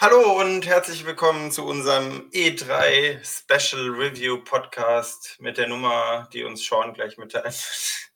[0.00, 6.64] Hallo und herzlich willkommen zu unserem E3 Special Review Podcast mit der Nummer, die uns
[6.66, 8.10] Sean gleich mitteilt.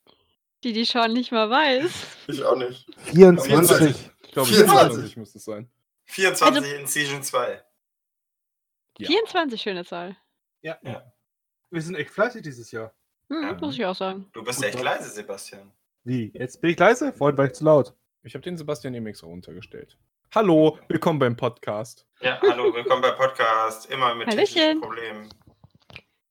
[0.62, 1.90] Die, die Sean nicht mal weiß.
[2.28, 2.86] Ich auch nicht.
[3.12, 4.10] 24.
[4.22, 4.48] Ich glaube, 24.
[4.48, 5.70] 24 muss es sein.
[6.06, 7.62] 24 Also- in Season 2.
[8.98, 9.06] Ja.
[9.08, 10.16] 24, schöne Zahl.
[10.62, 10.78] Ja.
[10.82, 11.12] Ja.
[11.70, 12.94] Wir sind echt fleißig dieses Jahr.
[13.28, 13.52] Hm, Ja.
[13.54, 14.30] Muss ich auch sagen.
[14.32, 15.70] Du bist Gut, echt leise, Sebastian.
[16.04, 16.30] Wie?
[16.34, 17.12] Jetzt bin ich leise?
[17.12, 17.92] Vorhin war ich zu laut.
[18.22, 19.98] Ich habe den Sebastian eben extra runtergestellt.
[20.34, 22.06] Hallo, willkommen beim Podcast.
[22.20, 23.86] Ja, hallo, willkommen bei Podcast.
[23.90, 24.80] Immer mit technischen.
[24.80, 25.28] Problemen.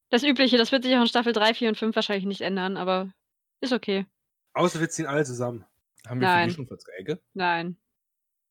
[0.09, 2.77] Das Übliche, das wird sich auch in Staffel 3, 4 und 5 wahrscheinlich nicht ändern,
[2.77, 3.13] aber
[3.62, 4.05] ist okay.
[4.53, 5.66] Außer wir ziehen alle zusammen.
[6.07, 6.43] Haben wir Nein.
[6.43, 7.21] für die schon Verträge?
[7.34, 7.77] Nein.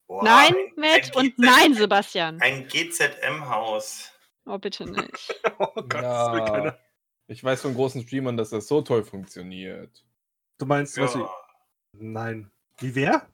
[0.08, 2.40] Boah, nein, ein- Matt ein und nein, Sebastian.
[2.40, 4.10] Ein GZM-Haus.
[4.46, 5.40] Oh, bitte nicht.
[5.58, 6.78] Oh Gott, das will keiner.
[7.28, 10.04] Ich weiß von großen Streamern, dass das so toll funktioniert.
[10.58, 11.20] Du meinst, was Ja.
[11.20, 12.04] wie.
[12.04, 12.50] Nein.
[12.78, 13.28] Wie wer?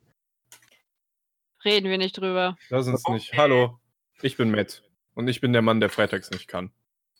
[1.64, 2.56] Reden wir nicht drüber.
[2.68, 3.14] Lass uns Okay.
[3.14, 3.32] nicht.
[3.34, 3.78] Hallo,
[4.22, 4.82] ich bin Matt.
[5.14, 6.70] Und ich bin der Mann, der freitags nicht kann.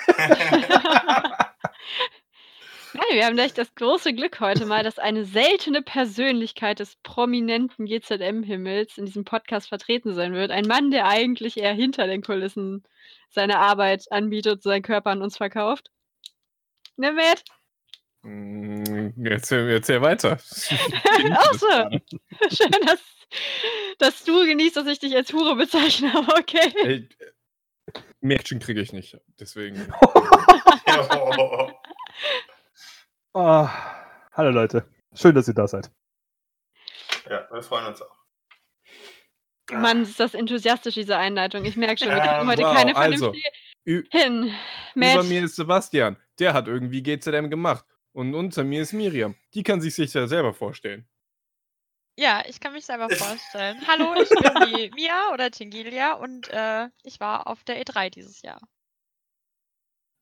[2.92, 7.86] Nein, wir haben echt das große Glück heute mal, dass eine seltene Persönlichkeit des prominenten
[7.86, 10.50] GZM-Himmels in diesem Podcast vertreten sein wird.
[10.50, 12.82] Ein Mann, der eigentlich eher hinter den Kulissen
[13.28, 15.90] seine Arbeit anbietet, seinen Körper an uns verkauft.
[16.96, 17.44] Ne, Matt?
[18.22, 20.32] Mm, Erzähl, erzähl weiter.
[21.32, 21.68] Ach so.
[22.50, 23.00] Schön, dass,
[23.98, 26.72] dass du genießt, dass ich dich als Hure bezeichne, aber okay.
[26.84, 27.08] Ey,
[28.20, 29.18] Mädchen kriege ich nicht.
[29.38, 29.90] Deswegen.
[30.02, 31.70] Oh.
[33.32, 33.70] Ah,
[34.32, 34.84] hallo Leute.
[35.14, 35.88] Schön, dass ihr da seid.
[37.30, 38.16] ja, wir freuen uns auch.
[39.70, 41.64] Mann, ist das enthusiastisch, diese Einleitung.
[41.64, 43.48] Ich merke schon, wir Ähm, kriegen heute wow, keine also, vernünftige
[43.86, 44.52] Ü hin.
[44.96, 46.16] über mir ist Sebastian.
[46.40, 47.84] Der hat irgendwie GZM gemacht.
[48.12, 49.36] Und unter mir ist Miriam.
[49.54, 51.08] Die kann sich sich ja selber vorstellen.
[52.18, 53.80] Ja, ich kann mich selber vorstellen.
[53.86, 58.42] Hallo, ich bin die Mia oder Tingilia und äh, ich war auf der E3 dieses
[58.42, 58.60] Jahr.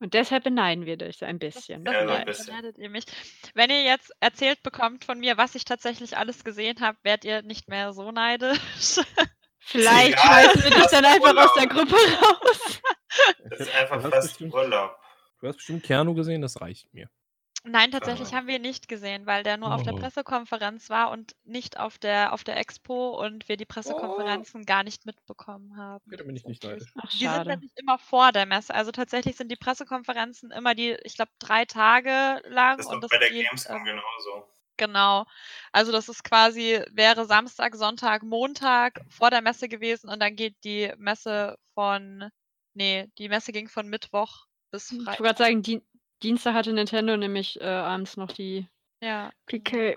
[0.01, 1.85] und deshalb beneiden wir dich so ein bisschen.
[1.85, 2.47] Das Ja, so ein bisschen.
[2.47, 3.05] beneidet ihr mich.
[3.55, 7.43] Wenn ihr jetzt erzählt bekommt von mir, was ich tatsächlich alles gesehen habe, werdet ihr
[7.43, 9.01] nicht mehr so neidisch.
[9.61, 11.89] Vielleicht schmeißen wir dich das dann einfach aus der Urlaub.
[11.89, 12.81] Gruppe raus.
[13.51, 14.97] Das ist einfach fast bestimmt- Urlaub.
[15.41, 17.11] Du hast bestimmt Keanu gesehen, das reicht mir.
[17.69, 18.37] Nein, tatsächlich Ah.
[18.39, 19.99] haben wir ihn nicht gesehen, weil der nur auf der Oh.
[19.99, 25.07] Pressekonferenz war und nicht auf der, auf der Expo und wir die Pressekonferenzen gar nicht
[25.07, 26.05] mitbekommen haben.
[26.11, 26.91] Ja, da bin ich nicht neidisch.
[26.97, 28.75] Ach, Die sind nämlich immer vor der Messe.
[28.75, 32.77] Also tatsächlich sind die Pressekonferenzen immer die, ich glaube, drei Tage lang.
[32.79, 34.49] Das ist und das bei der geht, Gamescom ähm, genauso.
[34.77, 35.25] Genau.
[35.73, 40.57] Also das ist quasi, wäre Samstag, Sonntag, Montag vor der Messe gewesen und dann geht
[40.65, 42.31] die Messe von,
[42.75, 45.25] nee, die Messe ging von Mittwoch bis Ich wollte Freitag.
[45.25, 45.83] gerade sagen, Dien
[46.23, 48.67] Dienstag hatte Nintendo nämlich äh, abends noch die
[49.01, 49.33] Ja.
[49.47, 49.97] PK.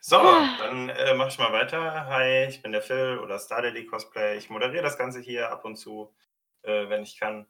[0.00, 0.56] So, Ah.
[0.58, 2.06] dann äh, mach ich mal weiter.
[2.06, 4.36] Hi, ich bin der Phil oder Star Daddy Cosplay.
[4.36, 6.14] Ich moderiere das Ganze hier ab und zu,
[6.62, 7.46] äh, wenn ich kann.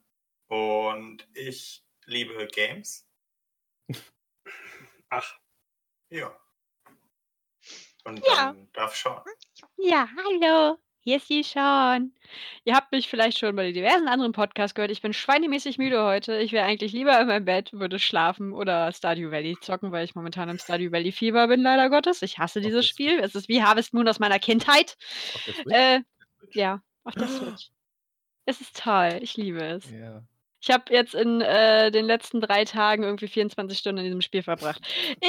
[0.46, 3.08] Und ich liebe Games.
[5.08, 5.34] Ach.
[6.10, 6.36] Ja.
[8.04, 8.34] Und Ja.
[8.36, 9.22] dann darf Sean.
[9.76, 10.78] Ja, hallo.
[11.04, 12.12] Hier ist die Sean.
[12.64, 14.90] Ihr habt mich vielleicht schon bei diversen anderen Podcasts gehört.
[14.90, 16.38] Ich bin schweinemäßig müde heute.
[16.38, 20.14] Ich wäre eigentlich lieber in meinem Bett, würde schlafen oder Stardew Valley zocken, weil ich
[20.14, 22.22] momentan im Stardew Valley Fieber bin, leider Gottes.
[22.22, 23.20] Ich hasse Auf dieses Spiel.
[23.20, 24.96] Es ist wie Harvest Moon aus meiner Kindheit.
[25.66, 26.00] Äh,
[26.52, 27.68] ja, auf der Switch.
[28.46, 29.18] Es ist toll.
[29.20, 29.90] Ich liebe es.
[29.90, 30.22] ja.
[30.60, 34.42] Ich habe jetzt in äh, den letzten drei Tagen irgendwie 24 Stunden in diesem Spiel
[34.42, 34.80] verbracht.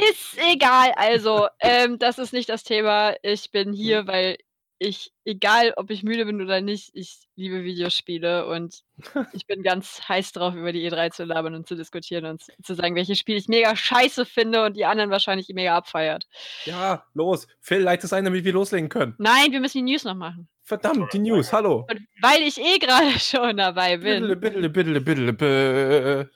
[0.09, 0.93] Ist egal.
[0.95, 3.15] Also, ähm, das ist nicht das Thema.
[3.21, 4.37] Ich bin hier, weil
[4.77, 8.83] ich, egal ob ich müde bin oder nicht, ich liebe Videospiele und
[9.33, 12.73] ich bin ganz heiß drauf, über die E3 zu labern und zu diskutieren und zu
[12.73, 16.27] sagen, welche Spiele ich mega scheiße finde und die anderen wahrscheinlich mega abfeiert.
[16.65, 17.47] Ja, los.
[17.61, 19.15] Phil, leit es ein, damit wir loslegen können.
[19.17, 20.47] Nein, wir müssen die News noch machen.
[20.63, 21.85] Verdammt, die News, hallo.
[21.89, 24.69] Und weil ich eh gerade schon dabei Biddle, bin.
[24.69, 26.29] biddle, biddle, biddle, biddle.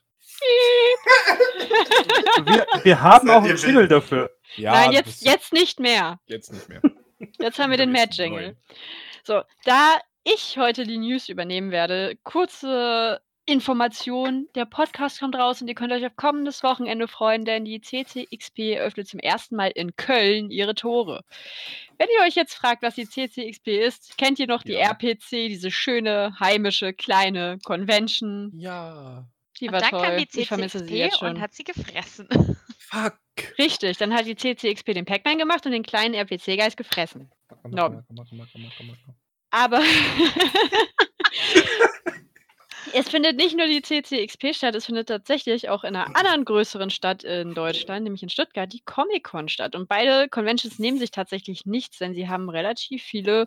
[2.45, 4.29] Wir, wir haben auch einen Jingle dafür.
[4.55, 6.19] Ja, Nein, jetzt, jetzt nicht mehr.
[6.27, 6.81] jetzt nicht mehr.
[7.39, 8.47] Jetzt haben wir den Mad-Jingle.
[8.49, 8.53] neu.
[9.23, 14.47] So, da ich heute die News übernehmen werde, kurze Information.
[14.53, 18.75] Der Podcast kommt raus und ihr könnt euch auf kommendes Wochenende freuen, denn die CCXP
[18.75, 21.23] eröffnet zum ersten Mal in Köln ihre Tore.
[21.97, 24.91] Wenn ihr euch jetzt fragt, was die CCXP ist, kennt ihr noch die Ja.
[24.91, 28.51] RPC, diese schöne, heimische, kleine Convention.
[28.55, 29.25] Ja.
[29.59, 30.01] Die Und war dann toll.
[30.05, 31.29] kam die ich vermisse sie jetzt CCXP schon.
[31.35, 32.27] und hat sie gefressen.
[32.91, 33.19] Fuck.
[33.57, 37.31] Richtig, dann hat die CCXP den Pac-Man gemacht und den kleinen RPC-Geist gefressen.
[39.51, 39.81] Aber
[42.93, 46.89] es findet nicht nur die CCXP statt, es findet tatsächlich auch in einer anderen größeren
[46.89, 49.75] Stadt in Deutschland, nämlich in Stuttgart, die Comic-Con statt.
[49.75, 53.45] Und beide Conventions nehmen sich tatsächlich nichts, denn sie haben relativ viele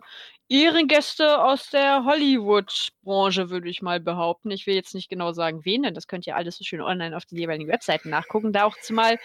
[0.49, 4.51] Ehrengäste aus der Hollywood-Branche, würde ich mal behaupten.
[4.51, 7.15] Ich will jetzt nicht genau sagen, wen, denn das könnt ihr alles so schön online
[7.15, 8.53] auf den jeweiligen Webseiten nachgucken.
[8.53, 9.19] Da auch zumal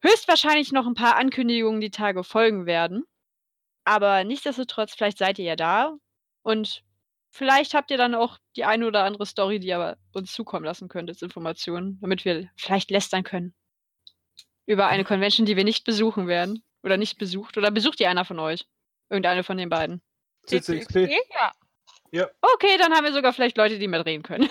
[0.00, 3.04] höchstwahrscheinlich noch ein paar Ankündigungen die Tage folgen werden.
[3.84, 5.94] Aber nichtsdestotrotz, vielleicht seid ihr ja da
[6.42, 6.82] und
[7.36, 10.88] vielleicht habt ihr dann auch die eine oder andere Story, die ihr uns zukommen lassen
[10.88, 13.54] könnt als Informationen, damit wir vielleicht lästern können.
[14.66, 16.62] Über eine Convention, die wir nicht besuchen werden.
[16.82, 17.56] Oder nicht besucht.
[17.56, 18.64] Oder besucht ihr einer von euch?
[19.08, 20.02] Irgendeine von den beiden.
[20.46, 21.10] CCXP.
[22.12, 22.30] Ja.
[22.40, 24.48] Okay, dann haben wir sogar vielleicht Leute, die mitreden können.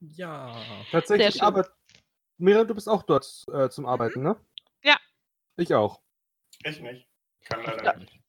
[0.00, 0.56] Ja.
[0.90, 1.68] Tatsächlich, aber
[2.38, 4.36] Miriam, du bist auch dort äh, zum Arbeiten, ne?
[4.82, 4.98] Ja.
[5.56, 6.00] Ich auch.
[6.64, 7.06] Ich nicht.
[7.44, 7.96] Kann leider Ja.
[7.96, 8.21] nicht.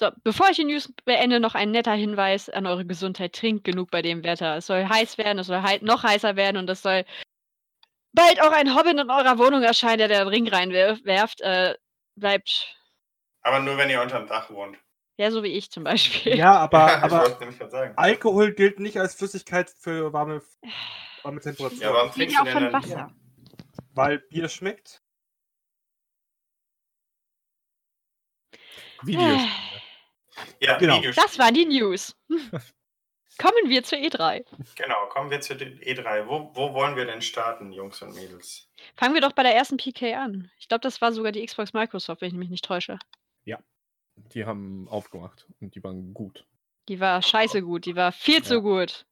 [0.00, 3.34] So, bevor ich die News beende, noch ein netter Hinweis an eure Gesundheit.
[3.34, 4.56] Trinkt genug bei dem Wetter.
[4.56, 7.04] Es soll heiß werden, es soll hei noch heißer werden und es soll
[8.14, 11.42] bald auch ein Hobbit in eurer Wohnung erscheinen, der den Ring reinwerft.
[11.42, 11.74] Äh,
[12.16, 12.74] bleibt,
[13.42, 14.78] Aber nur wenn ihr unterm Dach wohnt.
[15.18, 16.34] ja, so wie ich zum Beispiel.
[16.34, 16.96] Ja, aber,
[17.50, 17.92] ich aber.
[17.98, 20.40] Alkohol gilt nicht als Flüssigkeit für warme,
[21.22, 21.82] warme Temperaturen.
[21.82, 23.14] Ja, warum trinkst ja du auch denn von dann Wasser.
[23.92, 25.02] Weil Bier schmeckt.
[29.02, 29.42] Videos.
[30.60, 31.00] Ja, Genau.
[31.14, 32.16] Das waren die News.
[33.38, 34.44] Kommen wir zur E3.
[34.76, 36.26] Genau, kommen wir zu den E3.
[36.26, 38.68] Wo, wo wollen wir denn starten, Jungs und Mädels?
[38.96, 40.50] Fangen wir doch bei der ersten PK an.
[40.58, 42.98] Ich glaube, das war sogar die Xbox Microsoft, wenn ich mich nicht täusche.
[44.34, 46.44] Die haben aufgemacht und die waren gut.
[46.88, 48.60] Die war scheiße gut, die war viel zu Ja.
[48.60, 49.06] gut.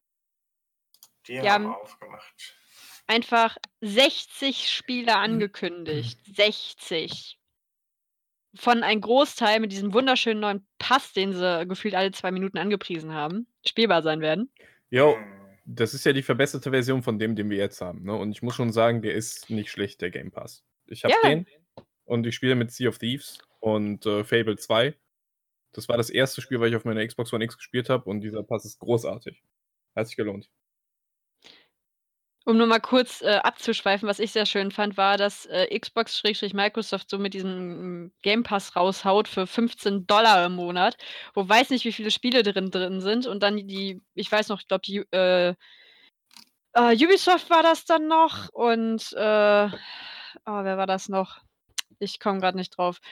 [1.29, 2.55] Die Ja, haben m- aufgemacht.
[3.07, 6.21] Einfach 60 Spiele angekündigt.
[6.37, 7.38] 60.
[8.55, 13.13] Von einem Großteil mit diesem wunderschönen neuen Pass, den sie gefühlt alle zwei Minuten angepriesen
[13.13, 14.51] haben, spielbar sein werden.
[14.91, 15.25] Jo, Hm.
[15.67, 18.05] das ist ja die verbesserte Version von dem, den wir jetzt haben.
[18.05, 18.15] Ne?
[18.15, 20.65] Und ich muss schon sagen, der ist nicht schlecht, der Game Pass.
[20.87, 21.29] Ich habe Ja.
[21.29, 21.47] den
[22.05, 24.95] und ich spiele mit Sea of Thieves und äh, Fable 2.
[25.73, 28.23] Das war das erste Spiel, was ich auf meiner Xbox One X gespielt habe und
[28.23, 29.43] dieser Pass ist großartig.
[29.95, 30.49] Hat sich gelohnt.
[32.49, 37.11] Um nur mal kurz äh, abzuschweifen, was ich sehr schön fand, war, dass äh, Xbox-Microsoft
[37.11, 40.97] so mit diesem mm, Game Pass raushaut für 15 Dollar im Monat,
[41.35, 44.63] wo weiß nicht, wie viele Spiele drin drin sind und dann die, ich weiß noch,
[44.63, 45.51] ich glaube, die äh,
[46.73, 51.43] äh, Ubisoft war das dann noch und äh, oh, wer war das noch?
[51.99, 53.03] Ich komme gerade nicht drauf.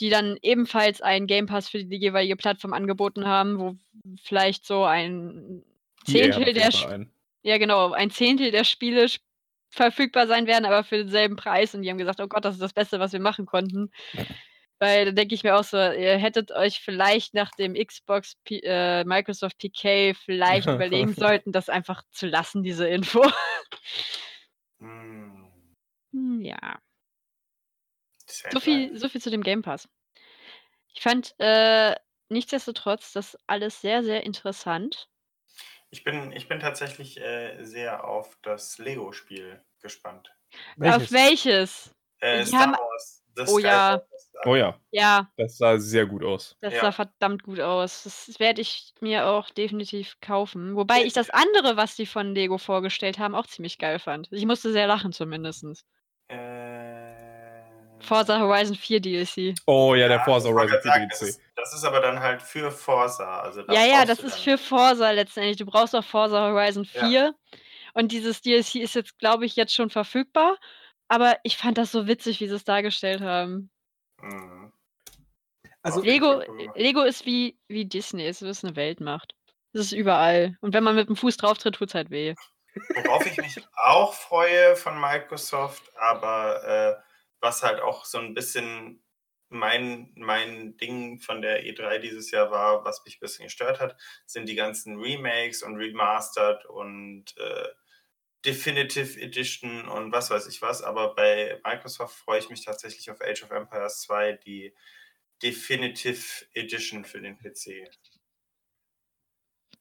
[0.00, 3.76] Die dann ebenfalls einen Game Pass für die jeweilige Plattform angeboten haben, wo
[4.22, 5.66] vielleicht so ein
[6.06, 7.12] Zehntel jeden der ein.
[7.46, 7.92] Ja, genau.
[7.92, 9.22] Ein Zehntel der Spiele sp-
[9.70, 11.74] verfügbar sein werden, aber für denselben Preis.
[11.74, 13.90] Und die haben gesagt, oh Gott, das ist das Beste, was wir machen konnten.
[14.78, 18.60] Weil da denke ich mir auch so, ihr hättet euch vielleicht nach dem Xbox P
[18.62, 23.22] äh, Microsoft PK vielleicht überlegen sollten, das einfach zu lassen, diese Info.
[26.12, 26.42] Hm.
[26.42, 26.78] Ja.
[28.50, 29.88] So viel, so viel zu dem Game Pass.
[30.94, 31.94] Ich fand äh,
[32.28, 35.08] nichtsdestotrotz das alles sehr, sehr interessant.
[35.90, 40.32] Ich bin, ich bin tatsächlich äh, sehr auf das Lego-Spiel gespannt.
[40.80, 41.94] Auf welches?
[42.20, 43.22] Äh, Star haben- Wars.
[43.36, 44.02] The Oh ja.
[44.46, 46.56] Oh ja, Ja, das sah sehr gut aus.
[46.60, 46.80] Das Ja.
[46.80, 48.04] sah verdammt gut aus.
[48.04, 50.74] Das werde ich mir auch definitiv kaufen.
[50.74, 54.28] Wobei ich das andere, was die von Lego vorgestellt haben, auch ziemlich geil fand.
[54.32, 55.84] Ich musste sehr lachen zumindest.
[56.28, 57.25] Äh,
[58.00, 59.54] Forza Horizon 4 DLC.
[59.66, 61.28] Oh ja, der ja, Forza Horizon grad 4 sagen, das, DLC.
[61.30, 63.40] ist, das ist aber dann halt für Forza.
[63.40, 65.56] Also Ja, ja, das ist für Forza letztendlich.
[65.56, 67.06] Du brauchst auch Forza Horizon Ja.
[67.08, 67.34] 4.
[67.94, 70.56] Und dieses DLC ist jetzt, glaube ich, jetzt schon verfügbar.
[71.08, 73.70] Aber ich fand das so witzig, wie sie es dargestellt haben.
[74.20, 74.72] Mhm.
[75.82, 76.42] Also, Lego.
[76.74, 79.34] Lego ist wie, wie Disney, es ist eine Weltmacht.
[79.72, 80.56] Es ist überall.
[80.60, 82.34] Und wenn man mit dem Fuß drauf tritt, tut es halt weh.
[83.04, 87.05] Worauf ich mich auch freue von Microsoft, aber äh,
[87.46, 89.00] was halt auch so ein bisschen
[89.48, 93.96] mein, mein Ding von der E3 dieses Jahr war, was mich ein bisschen gestört hat,
[94.26, 97.68] sind die ganzen Remakes und Remastered und äh,
[98.44, 100.82] Definitive Edition und was weiß ich was.
[100.82, 104.74] Aber bei Microsoft freue ich mich tatsächlich auf Age of Empires 2, die
[105.40, 107.88] Definitive Edition für den PC.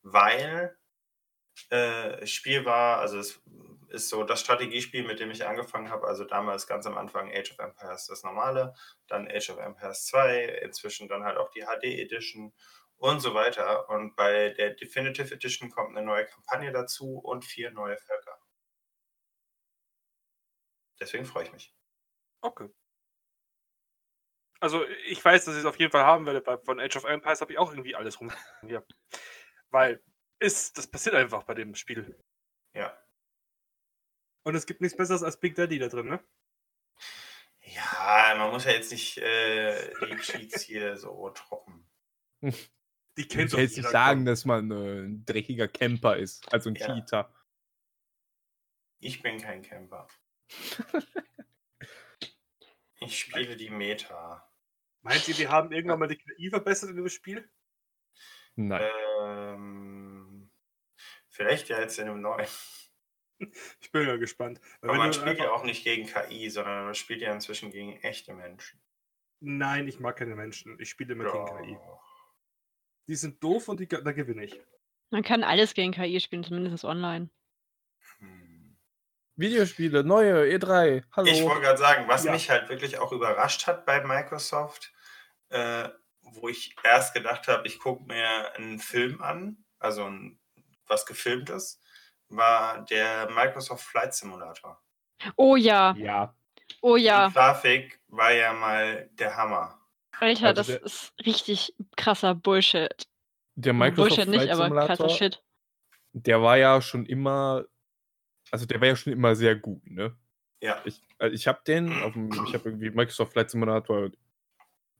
[0.03, 0.77] Weil
[1.69, 3.41] äh, Spiel war, also es
[3.89, 6.07] ist so das Strategiespiel, mit dem ich angefangen habe.
[6.07, 8.73] Also damals ganz am Anfang Age of Empires das normale,
[9.07, 12.53] dann Age of Empires 2, inzwischen dann halt auch die HD Edition
[12.97, 13.89] und so weiter.
[13.89, 18.39] Und bei der Definitive Edition kommt eine neue Kampagne dazu und vier neue Völker.
[20.99, 21.73] Deswegen freue ich mich.
[22.41, 22.69] Okay.
[24.59, 26.41] Also ich weiß, dass ich es auf jeden Fall haben werde.
[26.41, 28.31] Bei, von Age of Empires habe ich auch irgendwie alles rum.
[29.69, 30.01] Weil
[30.45, 32.17] ist, das passiert einfach bei dem Spiel.
[32.73, 32.97] Ja.
[34.43, 36.23] Und es gibt nichts Besseres als Big Daddy da drin, ne?
[37.61, 41.89] Ja, man muss ja jetzt nicht äh, die Cheats hier so trocken.
[42.41, 42.53] Die
[43.15, 46.85] Ich kennt jetzt nicht sagen, dass man äh, ein dreckiger Camper ist, also ein Ja.
[46.85, 47.33] Cheater.
[48.99, 50.07] Ich bin kein Camper.
[53.01, 54.49] Ich spiele die Meta.
[55.01, 57.47] Meint ihr, die haben irgendwann mal die KI verbessert in dem Spiel?
[58.55, 58.89] Nein.
[59.21, 60.04] Ähm,
[61.35, 62.47] vielleicht ja jetzt in einem neuen.
[63.81, 64.61] Ich bin ja gespannt.
[64.79, 67.33] Weil Aber wenn man spielt ja einfach- auch nicht gegen KI, sondern man spielt ja
[67.33, 68.81] inzwischen gegen echte Menschen.
[69.41, 70.79] Nein, ich mag keine Menschen.
[70.79, 71.73] Ich spiele immer gegen KI.
[71.73, 72.01] Doch.
[73.07, 74.59] Die sind doof und die, da gewinne ich.
[75.11, 77.29] Man kann alles gegen KI spielen, zumindest online.
[78.19, 78.77] Hm.
[79.35, 81.27] Videospiele, neue, E3, hallo.
[81.29, 82.31] Ich wollte gerade sagen, was Ja.
[82.31, 84.93] mich halt wirklich auch überrascht hat bei Microsoft,
[85.49, 85.89] äh,
[86.21, 90.39] wo ich erst gedacht habe, ich gucke mir einen Film an, also ein,
[90.87, 91.79] was gefilmtes,
[92.29, 94.81] war der Microsoft Flight Simulator.
[95.35, 96.35] Oh ja, ja,
[96.81, 97.27] oh ja.
[97.29, 99.79] Die Grafik war ja mal der Hammer.
[100.19, 103.07] Alter, Also das der- ist richtig krasser Bullshit.
[103.55, 105.43] der Microsoft Bullshit nicht, Flight aber krasser Simulator, Shit.
[106.13, 107.65] der war ja schon immer,
[108.51, 110.15] also der war ja schon immer sehr gut, ne?
[110.61, 110.81] Ja.
[110.85, 114.09] Ich, also ich habe den auf dem, ich habe irgendwie Microsoft Flight Simulator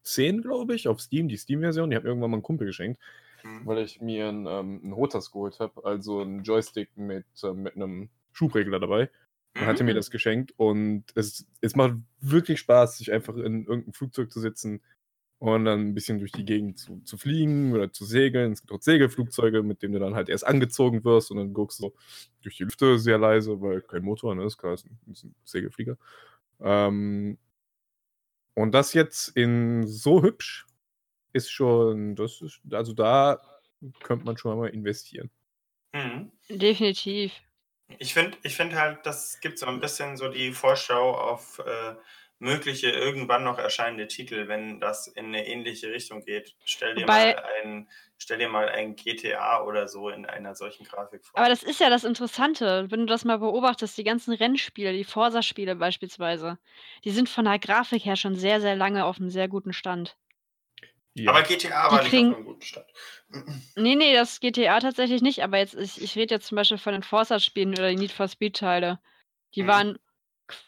[0.04, 3.02] 10, glaube ich, auf Steam, die Steam-Version, die hat mir irgendwann mal ein Kumpel geschenkt,
[3.46, 3.66] Hm.
[3.66, 7.76] weil ich mir einen, ähm, einen Hotas geholt habe, also einen Joystick mit, äh, mit
[7.76, 9.10] einem Schubregler dabei.
[9.58, 9.98] und hatte mir Mhm.
[9.98, 14.82] das geschenkt und es, es macht wirklich Spaß, sich einfach in irgendein Flugzeug zu sitzen
[15.40, 18.54] und dann ein bisschen durch die Gegend zu, zu fliegen oder zu segeln.
[18.54, 21.80] Es gibt auch Segelflugzeuge, mit denen du dann halt erst angezogen wirst und dann guckst
[21.82, 21.94] du
[22.42, 25.36] durch die Lüfte sehr leise, weil kein Motor, ne, ist klar, ist ein, ist ein
[25.46, 25.98] Segelflieger.
[26.62, 27.38] Ähm,
[28.54, 30.66] und das jetzt in so hübsch
[31.36, 33.42] ist schon, das ist, also da
[34.02, 35.30] könnte man schon mal investieren.
[35.94, 36.32] Mhm.
[36.50, 37.34] Definitiv.
[38.00, 41.96] Ich finde ich find halt, das gibt so ein bisschen so die Vorschau auf äh,
[42.40, 46.56] mögliche irgendwann noch erscheinende Titel, wenn das in eine ähnliche Richtung geht.
[46.66, 50.86] Stell dir, Wobei- mal, ein, stell dir mal ein GTA oder so in einer solchen
[50.86, 51.40] Grafik vor.
[51.40, 55.04] Aber das ist ja das Interessante, wenn du das mal beobachtest, die ganzen Rennspiele, die
[55.04, 56.58] Forsa-Spiele beispielsweise,
[57.04, 60.18] die sind von der Grafik her schon sehr, sehr lange auf einem sehr guten Stand.
[61.16, 61.32] Ja.
[61.32, 62.86] Aber GTA Die war nicht kriegen- auf einem guten Stand.
[63.78, 66.94] Nee, nee, das GTA tatsächlich nicht, aber jetzt, ich, ich rede jetzt zum Beispiel von
[66.94, 69.00] den Forza-Spielen oder die Need for Speed-Teile.
[69.54, 69.68] Die Mhm.
[69.68, 70.00] waren,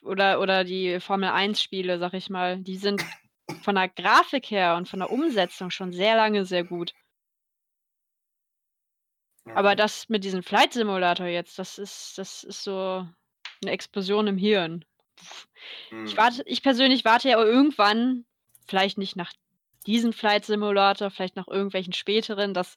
[0.01, 3.01] oder, oder die Formel 1-Spiele, sag ich mal, die sind
[3.62, 6.94] von der Grafik her und von der Umsetzung schon sehr lange sehr gut.
[9.56, 13.08] Aber das mit diesem Flight Simulator jetzt, das ist, das ist so
[13.63, 14.84] eine Explosion im Hirn.
[15.92, 16.06] Mhm.
[16.06, 18.25] Ich warte, ich persönlich warte ja irgendwann,
[18.68, 19.32] vielleicht nicht nach
[19.88, 22.75] diesem Flight Simulator, vielleicht nach irgendwelchen späteren, dass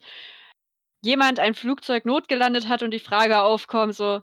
[1.02, 4.22] jemand ein Flugzeug notgelandet hat und die Frage aufkommt, so,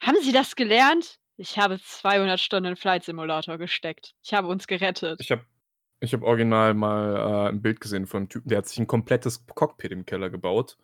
[0.00, 1.18] haben Sie das gelernt?
[1.36, 4.14] Ich habe 200 Stunden in Flight Simulator gesteckt.
[4.22, 5.20] Ich habe uns gerettet.
[5.20, 5.44] Ich habe
[6.00, 8.88] ich hab original mal äh, ein Bild gesehen von einem Typen, der hat sich ein
[8.88, 10.76] komplettes Cockpit im Keller gebaut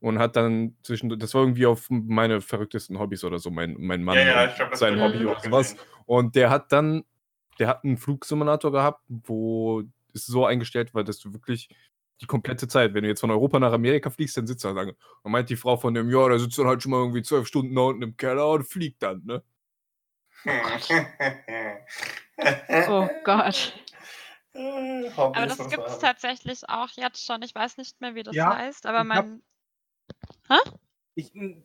[0.00, 4.02] und hat dann zwischen, das war irgendwie auf meine verrücktesten Hobbys oder so, mein, mein
[4.02, 5.76] Mann, ja, ja, glaub, sein Hobby oder sowas.
[6.06, 7.04] Und der hat dann,
[7.58, 9.82] der hat einen Flugsimulator gehabt, wo
[10.14, 11.68] es so eingestellt war, dass du wirklich
[12.20, 14.74] die komplette Zeit, wenn du jetzt von Europa nach Amerika fliegst, dann sitzt du da
[14.74, 14.96] lange.
[15.22, 17.46] Und meint die Frau von dem, ja, da sitzt dann halt schon mal irgendwie zwölf
[17.48, 19.42] Stunden da unten im Keller und fliegt dann, ne?
[22.88, 23.74] Oh Gott.
[24.54, 27.42] Aber das gibt es tatsächlich auch jetzt schon.
[27.42, 29.42] Ich weiß nicht mehr, wie das Ja, heißt, aber hab- man.
[31.16, 31.64] Ich, m-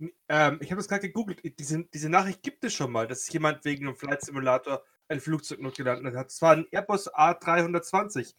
[0.00, 1.40] m- ähm, ich habe das gerade gegoogelt.
[1.60, 5.60] Diese, diese Nachricht gibt es schon mal, dass jemand wegen einem Flight Simulator ein Flugzeug
[5.60, 6.28] notgelandet hat.
[6.28, 8.34] Es war ein Airbus A320.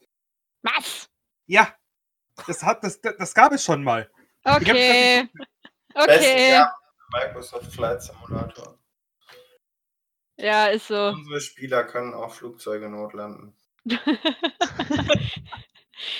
[0.62, 1.10] Was?
[1.48, 1.74] Ja,
[2.48, 4.10] das, hat, das, das, gab es schon mal.
[4.44, 5.28] Okay.
[5.94, 6.52] Okay.
[6.52, 6.76] Jahr
[7.12, 8.78] Microsoft Flight Simulator.
[10.38, 11.10] Ja, ist so.
[11.10, 13.54] Unsere Spieler können auch Flugzeuge notlanden.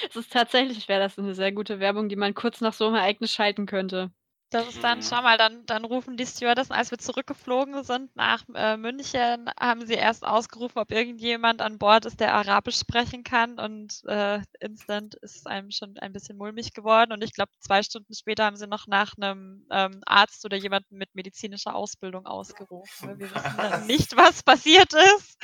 [0.10, 2.96] Es ist tatsächlich, wäre das eine sehr gute Werbung, die man kurz nach so einem
[2.96, 4.12] Ereignis schalten könnte.
[4.52, 5.04] Das ist dann, Mhm.
[5.04, 9.86] schau mal, dann, dann rufen die Stewardessen, als wir zurückgeflogen sind nach äh, München, haben
[9.86, 13.60] sie erst ausgerufen, ob irgendjemand an Bord ist, der Arabisch sprechen kann.
[13.60, 17.12] Und äh, instant ist einem schon ein bisschen mulmig geworden.
[17.12, 20.98] Und ich glaube, zwei Stunden später haben sie noch nach einem ähm, Arzt oder jemandem
[20.98, 23.20] mit medizinischer Ausbildung ausgerufen.
[23.20, 25.38] Wir wissen dann nicht, was passiert ist.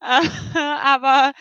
[0.00, 0.20] Äh,
[0.82, 1.32] aber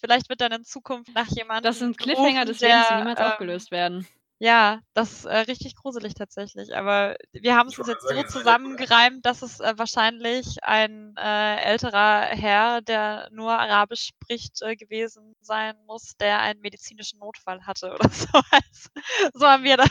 [0.00, 1.70] vielleicht wird dann in Zukunft nach jemandem.
[1.70, 4.08] Das sind Cliffhanger gerufen, des Lebens, die niemals ähm, aufgelöst werden.
[4.40, 6.76] Ja, das ist äh, richtig gruselig tatsächlich.
[6.76, 12.26] Aber wir haben es uns jetzt so zusammengereimt, dass es äh, wahrscheinlich ein äh, älterer
[12.26, 18.08] Herr, der nur Arabisch spricht, äh, gewesen sein muss, der einen medizinischen Notfall hatte oder
[18.10, 18.28] so.
[18.50, 18.88] Also,
[19.34, 19.90] so haben wir das.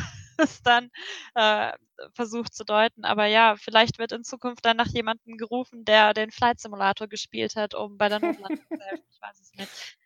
[0.64, 0.92] dann
[1.34, 1.74] äh,
[2.14, 3.06] versucht zu deuten.
[3.06, 7.56] Aber ja, vielleicht wird in Zukunft dann nach jemandem gerufen, der den Flight Simulator gespielt
[7.56, 9.04] hat, um bei der Notlandung zu helfen.
[9.12, 9.98] Ich weiß es nicht.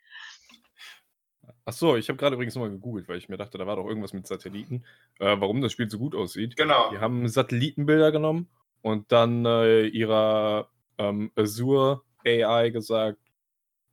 [1.66, 3.88] Ach so, ich habe gerade übrigens nochmal gegoogelt, weil ich mir dachte, da war doch
[3.88, 4.84] irgendwas mit Satelliten,
[5.20, 6.56] äh, warum das Spiel so gut aussieht.
[6.56, 6.90] Genau.
[6.92, 8.50] Die haben Satellitenbilder genommen
[8.82, 13.20] und dann äh, ihrer ähm, Azure AI gesagt,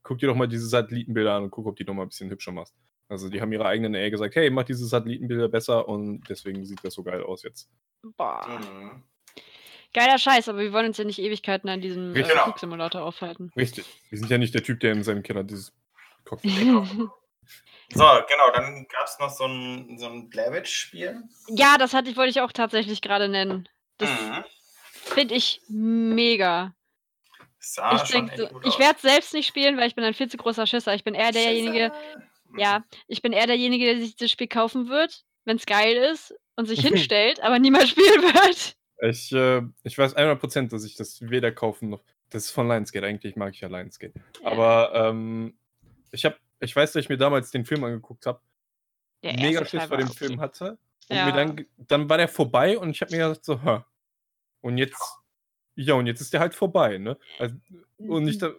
[0.02, 2.30] guck dir doch mal diese Satellitenbilder an und guck, ob die noch mal ein bisschen
[2.30, 2.74] hübscher machst.
[3.08, 6.82] Also die haben ihrer eigenen AI gesagt, hey, mach diese Satellitenbilder besser und deswegen sieht
[6.82, 7.70] das so geil aus jetzt.
[8.16, 8.46] Boah.
[8.48, 9.02] Mhm.
[9.94, 12.22] Geiler Scheiß, aber wir wollen uns ja nicht Ewigkeiten an diesem äh.
[12.22, 12.44] Genau.
[12.44, 13.50] Flugsimulator aufhalten.
[13.56, 13.86] Richtig.
[14.10, 15.72] Wir sind ja nicht der Typ, der in seinem Keller dieses
[16.24, 16.52] Cockpit
[17.94, 21.22] So, genau, dann gab es noch so ein, so ein Blair Witch-Spiel.
[21.48, 23.68] ja, das hatte ich, wollte ich auch tatsächlich gerade nennen.
[23.96, 24.44] Das Mhm.
[24.92, 26.74] finde ich mega.
[27.60, 30.28] Sah ich denk, so, ich werde es selbst nicht spielen, weil ich bin ein viel
[30.28, 30.94] zu großer Schisser.
[30.94, 31.92] Ich bin eher derjenige,
[32.50, 32.58] Mhm.
[32.58, 36.34] ja, ich bin eher derjenige, der sich das Spiel kaufen wird, wenn es geil ist
[36.56, 36.80] und sich
[37.10, 38.76] hinstellt, aber niemals spielen wird.
[39.00, 42.02] Ich, äh, ich weiß 100%, dass ich das weder kaufen noch.
[42.30, 44.14] Das ist von Lionsgate, eigentlich mag ich ja Lionsgate.
[44.44, 45.56] Aber ähm,
[46.12, 48.40] ich, hab, ich weiß, dass ich mir damals den Film angeguckt habe,
[49.22, 50.78] mega Schiss vor dem Film hatte.
[51.10, 51.24] Und Ja.
[51.26, 53.80] mir dann, dann war der vorbei und ich habe mir gedacht, so, hä.
[54.60, 55.00] Und jetzt,
[55.76, 57.16] ja, und jetzt ist der halt vorbei, ne?
[57.38, 57.54] Also,
[57.98, 58.50] und nicht da,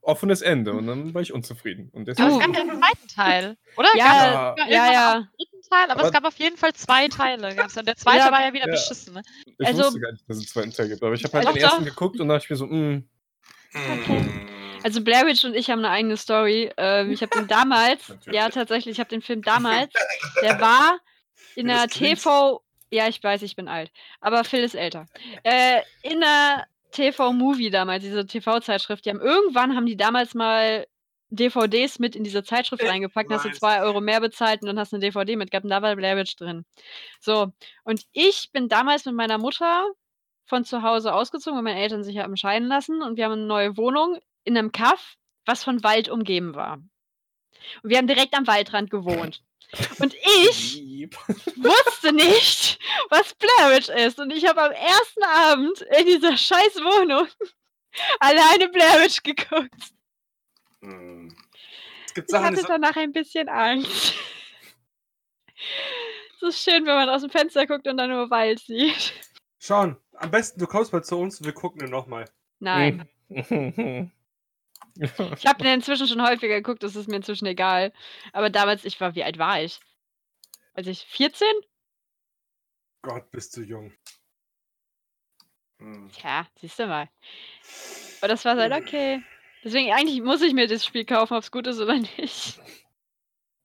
[0.00, 0.72] offenes Ende.
[0.72, 1.88] Und dann war ich unzufrieden.
[1.92, 3.88] Und Aber deswegen, es gab ja einen zweiten Teil, oder?
[3.96, 7.48] Ja, ja, ja, dritten Teil, aber, Aber- es gab auf jeden Fall zwei Teile.
[7.48, 8.72] Und der zweite Ja, war ja wieder ja.
[8.72, 9.14] beschissen.
[9.14, 9.22] Ne?
[9.58, 11.02] ich also- wusste gar nicht, dass es einen zweiten Teil gibt.
[11.02, 11.90] Aber ich habe halt Doch, den ersten doch.
[11.90, 13.08] geguckt und da dachte ich mir so, mm,
[13.74, 14.48] Mhm.
[14.84, 16.70] Also Blair Witch und ich haben eine eigene Story.
[16.76, 19.90] Ähm, ich habe den damals, ja tatsächlich, ich habe den Film damals,
[20.42, 20.98] der war
[21.56, 21.88] in der.
[21.88, 25.06] TV, ja ich weiß, ich bin alt, aber Phil ist älter.
[25.42, 30.86] Äh, in der TV-Movie damals, diese TV-Zeitschrift, die haben irgendwann, haben die damals mal
[31.30, 34.78] DVDs mit in diese Zeitschrift Ich reingepackt, hast du zwei Euro mehr bezahlt und dann
[34.78, 36.66] hast du eine DVD mitgehabt und da war Blair Witch drin.
[37.20, 37.52] So,
[37.84, 39.88] und ich bin damals mit meiner Mutter
[40.44, 43.46] von zu Hause ausgezogen, weil meine Eltern sich haben scheiden lassen und wir haben eine
[43.46, 46.74] neue Wohnung in einem Kaff, was von Wald umgeben war.
[47.82, 49.42] Und wir haben direkt am Waldrand gewohnt.
[49.98, 51.08] Und ich
[51.56, 52.78] wusste nicht,
[53.10, 54.18] was Blair Witch ist.
[54.18, 57.26] Und ich habe am ersten Abend in dieser scheiß Wohnung
[58.20, 59.94] alleine Blair Witch geguckt.
[62.14, 64.14] Gibt Ich Sachen, hatte danach ein bisschen Angst.
[66.36, 69.14] Es ist schön, wenn man aus dem Fenster guckt und dann nur Wald sieht.
[69.58, 72.26] Schauen, am besten du kommst mal zu uns und wir gucken ihn nochmal.
[72.60, 73.08] Nein.
[75.38, 77.92] Ich habe den inzwischen schon häufiger geguckt, das ist mir inzwischen egal.
[78.32, 79.80] Aber damals, ich war, wie alt war ich?
[80.74, 81.48] Als ich 14?
[83.02, 83.92] Gott, bist du jung.
[85.78, 86.10] Mhm.
[86.12, 87.08] Tja, siehst du mal.
[88.20, 89.22] Aber das war halt okay.
[89.62, 92.60] Deswegen, eigentlich muss ich mir das Spiel kaufen, ob es gut ist oder nicht.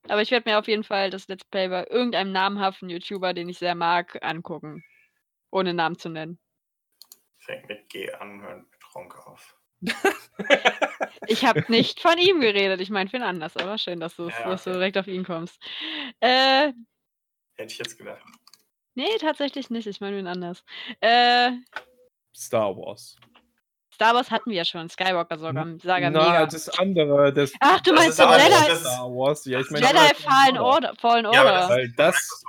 [0.08, 3.48] Aber ich werde mir auf jeden Fall das Let's Play bei irgendeinem namhaften YouTuber, den
[3.48, 4.84] ich sehr mag, angucken.
[5.50, 6.38] Ohne Namen zu nennen.
[7.38, 9.59] Fängt mit G an, hört mit Ronk auf.
[11.26, 14.64] Ich habe nicht von ihm geredet, ich meine Finn anders, aber schön, dass, Ja, dass
[14.64, 14.78] du okay.
[14.78, 15.58] direkt auf ihn kommst.
[16.20, 16.72] Äh,
[17.56, 18.22] Hätte ich jetzt gedacht.
[18.94, 20.64] nee, tatsächlich nicht, ich meine wen anders.
[21.00, 21.52] Äh,
[22.34, 23.16] Star Wars.
[23.94, 26.46] Star Wars hatten wir ja schon, Skywalker sogar, Saga Na, Mega.
[26.46, 29.44] das andere, das Ach, du Das meinst nicht Jedi, das- Star Wars.
[29.44, 30.94] Ja, ich meine, Jedi Fallen Order.
[30.96, 31.68] Fallen Ja, das- Order.
[31.68, 32.44] weil das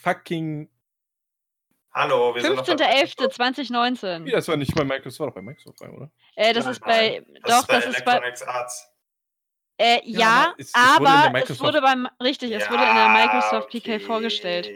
[0.00, 0.68] fucking.
[1.94, 4.18] Hallo, wir sind noch bei- 15.11.2019.
[4.20, 6.10] Nee, das war nicht bei Microsoft, war doch bei Microsoft, oder?
[6.34, 7.24] Äh, das Nein, ist bei.
[7.28, 8.12] nein, doch, das ist bei.
[8.12, 8.90] Electronics Arts.
[9.78, 12.08] Äh, Ja, ja, aber es- es wurde aber es Microsoft- wurde beim.
[12.22, 14.68] Richtig, es wurde in der Microsoft PK vorgestellt.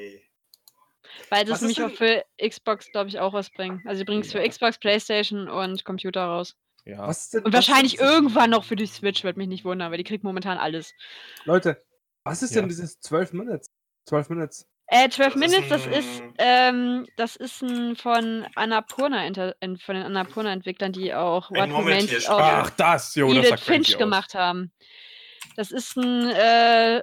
[1.30, 3.82] Weil das ist nämlich auch für Xbox, glaube ich, auch was bringen.
[3.86, 4.48] Also, die bringen es für Ja.
[4.48, 6.56] Xbox, Playstation und Computer raus.
[6.84, 7.06] Ja.
[7.06, 9.90] Was ist denn, Und ist wahrscheinlich irgendwann noch für die Switch, wird mich nicht wundern,
[9.90, 10.94] weil die kriegt momentan alles.
[11.44, 11.84] Leute,
[12.24, 12.60] was ist Ja.
[12.62, 13.70] denn dieses 12 Minutes?
[14.06, 14.66] 12 Minutes.
[14.90, 19.94] Äh, 12 Das ist Minutes, das ist, ein- ähm, das ist ein von Annapurna, von
[19.94, 23.94] den Annapurna-Entwicklern, die auch Ein What Remains of Ach, das, jo, das Edith crazy Finch
[23.94, 23.98] aus.
[23.98, 24.72] gemacht haben.
[25.56, 27.02] Das ist ein äh,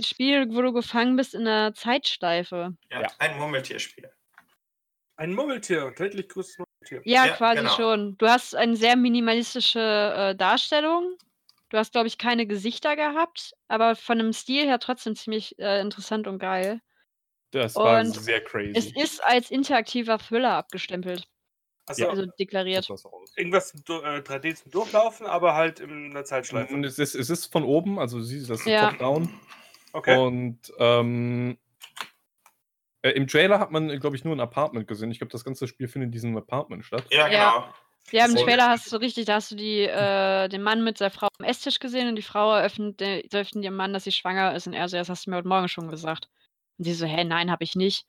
[0.00, 2.74] Spiel, wo du gefangen bist in einer Zeitschleife.
[2.90, 3.08] Ja, Ja.
[3.18, 4.10] ein Murmeltierspiel.
[5.18, 7.00] Ein Murmeltier, täglich größtes Murmeltier.
[7.04, 7.74] Ja, Ja, quasi genau.
[7.76, 8.16] schon.
[8.18, 11.16] Du hast eine sehr minimalistische äh, Darstellung.
[11.70, 15.80] Du hast, glaube ich, keine Gesichter gehabt, aber von dem Stil her trotzdem ziemlich äh,
[15.80, 16.80] interessant und geil.
[17.62, 18.72] Das war Und sehr crazy.
[18.76, 21.26] Es ist als interaktiver Thriller abgestempelt,
[21.86, 22.88] Also also deklariert.
[23.36, 26.72] Irgendwas mit Du- äh, 3D zum Durchlaufen, aber halt in einer Zeitschleife.
[26.74, 28.90] Und es ist, es ist von oben, also sie das ist Ja.
[28.90, 29.28] top-down.
[29.92, 30.16] Okay.
[30.18, 31.56] Und ähm,
[33.02, 35.10] äh, im Trailer hat man, glaube ich, nur ein Apartment gesehen.
[35.10, 37.04] Ich glaube, das ganze Spiel findet in diesem Apartment statt.
[37.10, 37.50] Ja, Ja.
[37.60, 37.74] genau.
[38.12, 38.44] Ja, im So.
[38.44, 41.44] Trailer hast du richtig, da hast du die, äh, den Mann mit seiner Frau am
[41.44, 44.74] Esstisch gesehen und die Frau eröffnet, der, öffnet ihrem Mann, dass sie schwanger ist und
[44.74, 46.28] er so, das hast du mir heute Morgen schon gesagt.
[46.78, 48.04] Und sie so, hä, nein, habe ich nicht.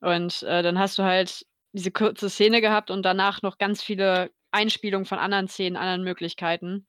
[0.00, 4.30] Und äh, dann hast du halt diese kurze Szene gehabt und danach noch ganz viele
[4.50, 6.86] Einspielungen von anderen Szenen, anderen Möglichkeiten,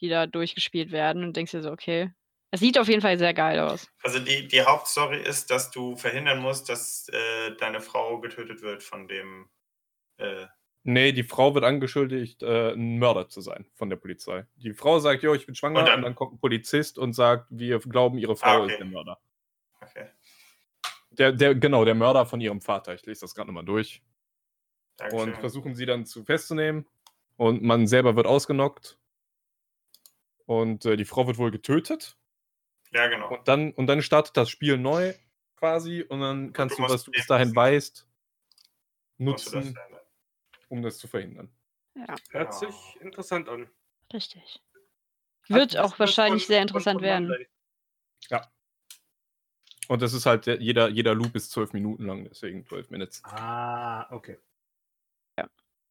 [0.00, 2.12] die da durchgespielt werden und denkst dir so, okay.
[2.52, 3.88] Es sieht auf jeden Fall sehr geil aus.
[4.02, 8.82] Also die, die Hauptstory ist, dass du verhindern musst, dass äh, deine Frau getötet wird
[8.82, 9.48] von dem.
[10.18, 10.46] Äh,
[10.82, 14.46] Nee, die Frau wird angeschuldigt, äh, ein Mörder zu sein von der Polizei.
[14.56, 17.12] Die Frau sagt, jo, ich bin schwanger, Und und dann- dann, kommt ein Polizist und
[17.12, 18.72] sagt, wir glauben, ihre Frau Ah, okay.
[18.72, 19.20] ist der Mörder.
[19.80, 20.10] Okay,
[21.10, 22.94] Der, der, genau, der Mörder von ihrem Vater.
[22.94, 24.02] Ich lese das gerade nochmal durch.
[24.96, 26.86] danke Und versuchen sie dann zu festzunehmen.
[27.36, 28.98] Und man selber wird ausgenockt.
[30.46, 32.16] Und äh, die Frau wird wohl getötet.
[32.92, 33.32] Ja, genau.
[33.32, 35.14] Und dann, und dann startet das Spiel neu
[35.56, 36.02] quasi.
[36.02, 38.06] Und dann kannst du du, musst was du bis dahin weißt,
[39.18, 40.00] du das nutzen, verändern.
[40.68, 41.50] um das zu verhindern.
[41.94, 42.72] Ja, Hört Genau.
[42.72, 43.70] sich interessant an.
[44.12, 44.62] richtig.
[45.48, 47.28] Hat Wird das auch wahrscheinlich von- sehr interessant von werden.
[47.28, 47.48] Monday?
[49.90, 53.24] Und das ist halt, der- jeder, jeder Loop ist zwölf Minuten lang, deswegen 12 Minutes.
[53.24, 54.38] Ah, okay.
[55.36, 55.48] Ja.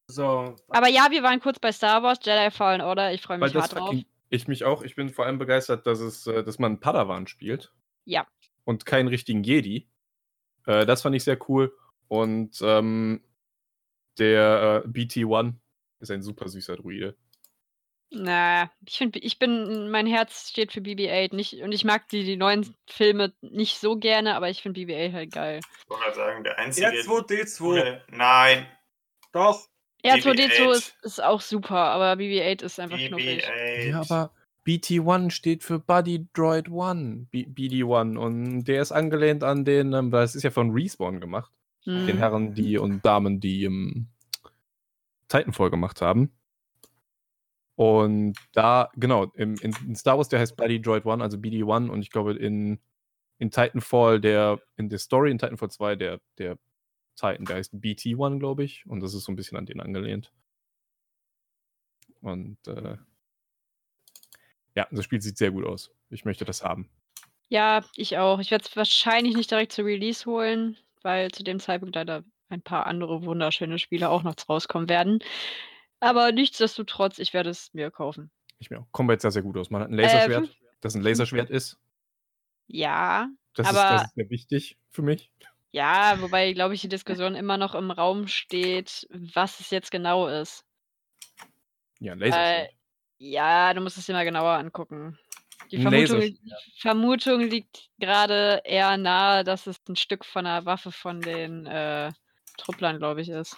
[0.08, 0.56] So.
[0.70, 3.12] Aber ja, wir waren kurz bei Star Wars, Jedi Fallen Order.
[3.14, 3.94] Ich freue mich hart drauf.
[4.30, 7.74] ich mich auch, ich bin vor allem begeistert, dass es, äh, dass man Padawan spielt.
[8.06, 8.26] Ja.
[8.64, 9.86] Und keinen richtigen Jedi.
[10.66, 11.76] Äh, das fand ich sehr cool.
[12.08, 13.22] Und ähm,
[14.18, 15.56] der äh, BT-1
[16.00, 17.18] ist ein super süßer Druide.
[18.12, 22.24] Na, ich finde, ich bin, mein Herz steht für BB-8 nicht und ich mag die,
[22.24, 25.60] die neuen Filme nicht so gerne, aber ich finde BB-8 halt geil.
[25.84, 26.88] Ich wollte gerade sagen, der einzige.
[26.88, 27.58] R2D2.
[27.60, 28.66] coole- Nein,
[29.32, 29.68] Doch.
[30.04, 30.72] R2D2 BB-8.
[30.72, 33.44] ist, ist auch super, aber BB-8 ist einfach knuffig.
[33.48, 34.30] BB-8.
[34.66, 37.28] BT-1 steht für Buddy Droid 1.
[37.30, 38.18] B BD-1.
[38.18, 41.52] Und der ist angelehnt an den, ähm, das ist ja von Respawn gemacht.
[41.86, 42.08] Hm.
[42.08, 44.08] den Herren, die und Damen, die im
[45.28, 46.32] Titanfall gemacht haben.
[47.80, 51.88] Und da, genau, im, in, in Star Wars, der heißt Bloody Droid 1, also BD-1,
[51.88, 52.78] und ich glaube in,
[53.38, 56.58] in Titanfall, der, in der Story in Titanfall 2, der, der
[57.16, 60.34] Titan, der heißt BT-1, glaube ich, und das ist so ein bisschen an den angelehnt.
[62.20, 62.98] Und äh,
[64.76, 65.90] ja, das Spiel sieht sehr gut aus.
[66.10, 66.90] Ich möchte das haben.
[67.48, 68.40] Ja, ich auch.
[68.40, 72.62] Ich werde es wahrscheinlich nicht direkt zu Release holen, weil zu dem Zeitpunkt leider ein
[72.62, 75.20] paar andere wunderschöne Spiele auch noch rauskommen werden.
[76.00, 78.32] Aber nichtsdestotrotz, ich werde es mir kaufen.
[78.60, 78.88] Ich mir auch.
[78.92, 79.70] Combat sah sehr gut aus.
[79.70, 81.78] Man hat ein Laserschwert, fünf- das ein Laserschwert ist.
[82.68, 85.32] Ja, Das, ist, Aber- das ist sehr wichtig für mich.
[85.72, 90.28] ja, wobei, glaube ich, die Diskussion immer noch im Raum steht, was es jetzt genau
[90.28, 90.64] ist.
[92.00, 92.72] Ja, ein Laserschwert.
[93.18, 95.18] Ja, du musst es dir mal genauer angucken.
[95.72, 96.38] Die Vermutung.
[96.78, 102.12] Vermutung liegt gerade eher nahe, dass es ein Stück von einer Waffe von den äh,
[102.58, 103.58] Trupplern, glaube ich, ist.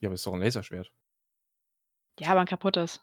[0.00, 0.90] Ja, aber ist doch ein Laserschwert.
[2.18, 3.00] Ja, aber ein kaputtes.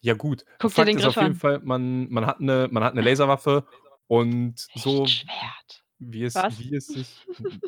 [0.00, 0.44] Ja, gut.
[0.58, 1.38] Guck dir Fakt den ist Griff auf jeden an.
[1.40, 3.66] Fall, man, man, hat eine, man hat eine Laserwaffe
[4.06, 5.84] und so Schwert.
[5.98, 6.58] wie es, Was?
[6.58, 7.26] wie es sich.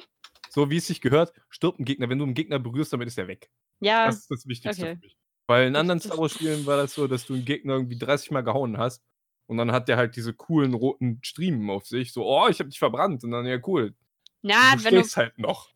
[0.51, 2.09] so wie es sich gehört, stirbt ein Gegner.
[2.09, 3.51] Wenn du einen Gegner berührst, damit ist er weg.
[3.81, 4.95] Ja, Das ist das Wichtigste okay.
[4.95, 5.17] für mich.
[5.49, 8.43] Weil in anderen Star Wars-Spielen war das so, dass du einen Gegner irgendwie 30 Mal
[8.43, 9.05] gehauen hast
[9.47, 12.12] und dann hat der halt diese coolen roten Striemen auf sich.
[12.12, 13.23] So, oh, ich hab dich verbrannt.
[13.23, 13.95] Und dann, ja, cool.
[14.43, 15.71] na, du wenn du, halt noch.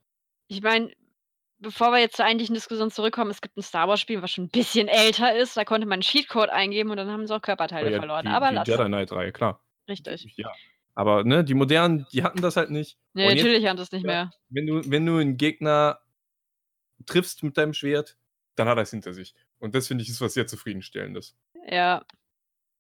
[0.49, 0.93] ich meine,
[1.61, 4.49] bevor wir jetzt zur eigentlichen Diskussion zurückkommen, es gibt ein Star Wars-Spiel, was schon ein
[4.51, 5.57] bisschen älter ist.
[5.57, 8.25] Da konnte man einen Cheatcode eingeben und dann haben sie auch Körperteile Aber ja, verloren.
[8.27, 8.71] die, Aber die.
[8.71, 9.63] Jedi Knight-Reihe, klar.
[9.89, 10.27] Richtig.
[10.37, 10.53] Ja.
[10.95, 12.99] Aber ne, die modernen, die hatten das halt nicht.
[13.15, 14.31] Nee, Und jetzt- natürlich haben sie es nicht mehr.
[14.49, 16.01] wenn du, wenn du einen Gegner
[17.07, 18.17] triffst mit deinem Schwert,
[18.57, 19.35] dann hat er es hinter sich.
[19.59, 21.37] Und das finde ich ist was sehr zufriedenstellendes.
[21.69, 22.05] Ja,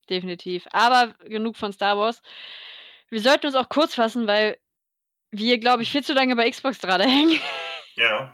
[0.08, 0.66] definitiv.
[0.72, 2.20] Aber genug von Star Wars.
[3.08, 4.58] Wir sollten uns auch kurz fassen, weil
[5.30, 7.38] wir, glaube ich, viel zu lange bei Xbox gerade hängen.
[7.96, 8.32] Ja.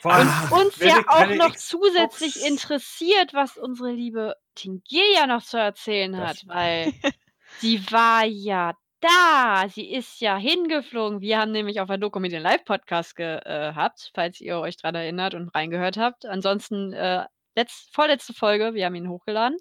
[0.00, 5.42] Vor Und allem, uns ja auch noch Xbox- zusätzlich interessiert, was unsere liebe Tingelia noch
[5.42, 6.92] zu erzählen Das hat, weil
[7.58, 9.66] sie war ja da.
[9.68, 11.20] Sie ist ja hingeflogen.
[11.20, 15.96] Wir haben nämlich auf der Dokumedien Live-Podcast gehabt, falls ihr euch dran erinnert und reingehört
[15.96, 16.26] habt.
[16.26, 17.24] Ansonsten äh,
[17.56, 19.56] letzt, vorletzte Folge, wir haben ihn hochgeladen.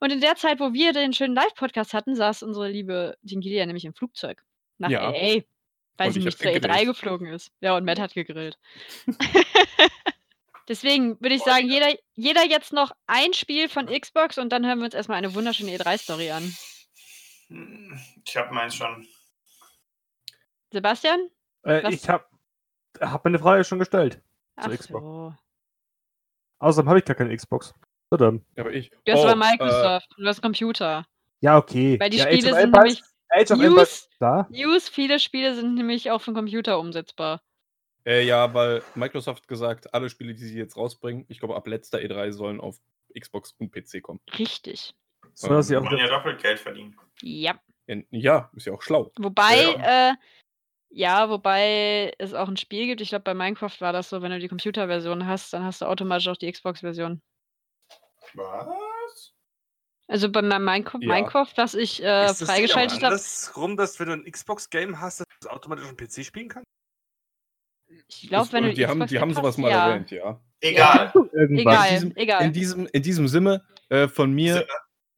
[0.00, 3.84] Und in der Zeit, wo wir den schönen Live-Podcast hatten, saß unsere liebe Tingelia nämlich
[3.84, 4.42] im Flugzeug
[4.78, 5.10] nach Ja.
[5.10, 5.42] LA.
[5.96, 6.86] Weil Und sie ich nicht zur E3 gegrillt.
[6.86, 7.52] geflogen ist.
[7.60, 8.58] Ja, und Matt hat gegrillt.
[10.68, 14.78] Deswegen würde ich sagen, jeder, jeder jetzt noch ein Spiel von Xbox und dann hören
[14.78, 16.56] wir uns erstmal eine wunderschöne E3-Story an.
[17.48, 19.06] Hm, Ich habe meins schon.
[20.72, 21.28] Sebastian?
[21.64, 22.24] Äh, ich habe
[23.00, 24.20] hab meine Frage schon gestellt.
[24.56, 25.04] Ach Xbox.
[25.04, 25.34] so.
[26.58, 27.74] Außerdem habe ich gar keine Xbox.
[28.08, 28.44] Verdammt.
[28.56, 28.90] Aber ich.
[29.04, 31.06] Du hast oh, aber Microsoft, du hast Computer.
[31.40, 31.98] Ja, okay.
[32.00, 33.02] Weil die ja, Spiele sind nämlich
[33.34, 34.46] Age of Empires News, da.
[34.50, 37.42] News, viele Spiele sind nämlich auch den Computer umsetzbar.
[38.06, 41.98] Äh, ja, weil Microsoft gesagt, alle Spiele, die sie jetzt rausbringen, ich glaube ab letzter
[41.98, 42.78] E3 sollen auf
[43.18, 44.20] Xbox und PC kommen.
[44.38, 44.94] Richtig.
[45.32, 46.96] So, dass sie Wir auch ja doppelt Geld verdienen.
[47.22, 47.58] Ja.
[47.86, 49.10] In, ja, ist ja auch schlau.
[49.18, 50.10] Wobei, Ja.
[50.10, 50.14] äh,
[50.90, 53.00] ja, wobei es auch ein Spiel gibt.
[53.00, 55.86] Ich glaube, bei Minecraft war das so, wenn du die Computerversion hast, dann hast du
[55.86, 57.20] automatisch auch die Xbox-Version.
[58.34, 58.66] Was?
[60.06, 61.14] Also bei meinem Minecraft, Ja.
[61.14, 65.00] Minecraft was ich äh, Ist das freigeschaltet habe, Das rum, dass wenn du ein Xbox-Game
[65.00, 66.66] hast, dass du automatisch auf dem PC spielen kannst?
[68.08, 69.88] ich glaube, wenn du die haben, die haben sowas mal ja.
[69.88, 70.40] erwähnt, ja.
[70.60, 71.12] Egal.
[71.32, 72.44] Egal, In diesem- egal.
[72.44, 74.66] In diesem, in diesem Sinne äh, von mir Sinne.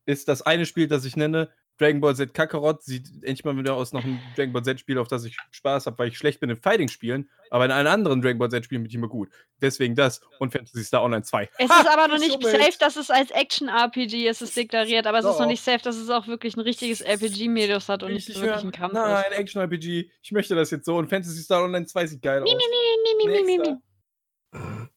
[0.06, 2.82] ist das eine Spiel, das ich nenne, Dragon Ball Z Kakarot.
[2.82, 5.98] Sieht endlich mal wieder aus nach einem Dragon Ball Z-Spiel, auf das ich Spaß habe,
[5.98, 7.30] weil ich schlecht bin in Fighting-Spielen.
[7.50, 9.28] Aber in allen anderen Dragon Ball Z-Spielen bin ich immer gut.
[9.60, 11.48] Deswegen das und Fantasy Star Online 2.
[11.58, 12.56] Es Ha, ist aber noch nicht Schummelt.
[12.62, 15.96] safe, dass es als Action-RPG ist, es deklariert, aber es ist noch nicht safe, dass
[15.96, 18.66] es auch wirklich ein richtiges RPG-Medius hat und nicht wirklich hören.
[18.68, 19.38] ein Kampf Nein, ist.
[19.38, 20.10] Action-RPG.
[20.22, 22.48] Ich möchte das jetzt so und Fantasy Star Online 2 sieht geil aus.
[22.50, 23.76] Mi, mi, mi, mi, mi.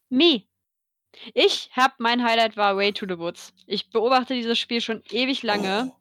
[0.10, 0.50] Mi.
[1.34, 3.54] Ich hab, mein Highlight war Way to the Woods.
[3.66, 5.92] Ich beobachte dieses Spiel schon ewig lange.
[5.92, 5.96] Oh,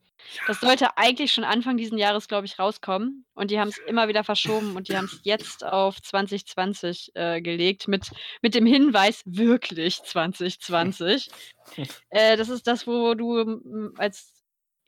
[0.46, 3.24] Das sollte eigentlich schon Anfang diesen Jahres, glaube ich, rauskommen.
[3.34, 7.40] Und die haben es immer wieder verschoben und die haben es jetzt auf 2020 äh,
[7.40, 8.10] gelegt mit,
[8.42, 11.30] mit dem Hinweis, wirklich 2020.
[12.10, 14.32] äh, das ist das, wo du mm, als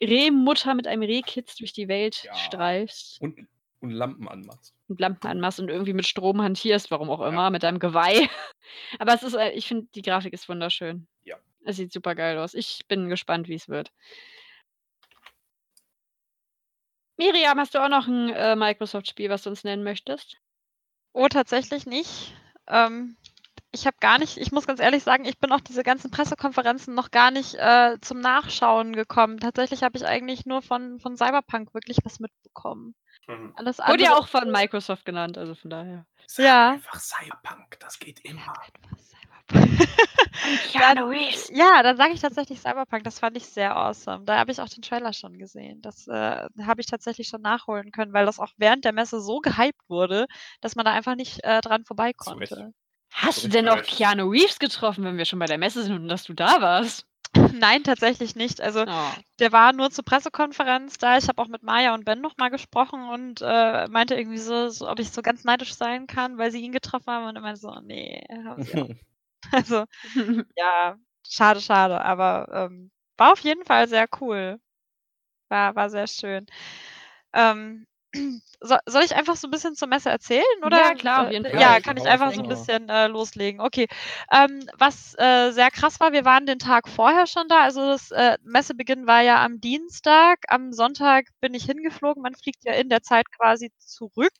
[0.03, 2.35] Rehmutter mit einem Rehkitz durch die Welt Ja.
[2.35, 3.46] streifst Und,
[3.81, 4.74] und Lampen anmachst.
[4.88, 8.29] und Lampen anmachst und irgendwie mit Strom hantierst, warum auch immer, mit deinem Geweih.
[8.98, 11.07] Aber es ist, äh, ich finde, die Grafik ist wunderschön.
[11.24, 11.37] Ja.
[11.64, 12.55] Es sieht super geil aus.
[12.55, 13.92] Ich bin gespannt, wie es wird.
[17.20, 20.38] Miriam, hast du auch noch ein äh, Microsoft-Spiel, was du uns nennen möchtest?
[21.12, 22.35] Oh, tatsächlich nicht.
[22.66, 23.18] Ähm,
[23.72, 26.94] ich habe gar nicht, ich muss ganz ehrlich sagen, ich bin auch diese ganzen Pressekonferenzen
[26.94, 29.38] noch gar nicht äh, zum Nachschauen gekommen.
[29.38, 32.94] Tatsächlich habe ich eigentlich nur von, von Cyberpunk wirklich was mitbekommen.
[33.26, 33.52] Hm.
[33.56, 34.04] Alles Wurde andere.
[34.09, 36.06] ja auch von Microsoft genannt, also von daher.
[36.26, 36.70] Sag Ja.
[36.70, 38.54] einfach Cyberpunk, das geht immer.
[38.64, 38.98] Cyberpunk.
[40.72, 41.50] Keanu Reeves.
[41.52, 43.04] Ja, dann sage ich tatsächlich Cyberpunk.
[43.04, 44.24] Das fand ich sehr awesome.
[44.24, 45.82] Da habe ich auch den Trailer schon gesehen.
[45.82, 49.40] Das äh, habe ich tatsächlich schon nachholen können, weil das auch während der Messe so
[49.40, 50.26] gehypt wurde,
[50.60, 52.72] dass man da einfach nicht äh, dran vorbei konnte.
[53.12, 53.82] Hast du denn auch.
[53.82, 57.06] Keanu Reeves getroffen, wenn wir schon bei der Messe sind und dass du da warst?
[57.54, 58.60] Nein, tatsächlich nicht.
[58.60, 59.10] Also Oh.
[59.38, 61.16] der war nur zur Pressekonferenz da.
[61.16, 64.88] Ich habe auch mit Maya und Ben nochmal gesprochen und äh, meinte irgendwie so, so,
[64.88, 67.26] ob ich so ganz neidisch sein kann, weil sie ihn getroffen haben.
[67.26, 68.88] Und er meinte so, nee, haben sie auch.
[69.53, 69.85] Also,
[70.57, 70.96] ja,
[71.29, 72.03] schade, schade.
[72.05, 74.61] Aber ähm, war auf jeden Fall sehr cool.
[75.48, 76.46] War, war sehr schön.
[77.33, 77.87] Ähm,
[78.61, 80.44] so, soll ich einfach so ein bisschen zur Messe erzählen?
[80.64, 80.79] Oder?
[80.79, 81.61] Ja, klar, auf jeden Äh, Fall.
[81.61, 83.61] Ja, kann ich einfach so ein bisschen äh, loslegen.
[83.61, 83.87] Okay.
[84.33, 87.62] Ähm, was äh, sehr krass war, wir waren den Tag vorher schon da.
[87.62, 90.38] Also das äh, Messebeginn war ja am Dienstag.
[90.48, 92.22] Am Sonntag bin ich hingeflogen.
[92.22, 94.35] Man fliegt ja in der Zeit quasi zurück.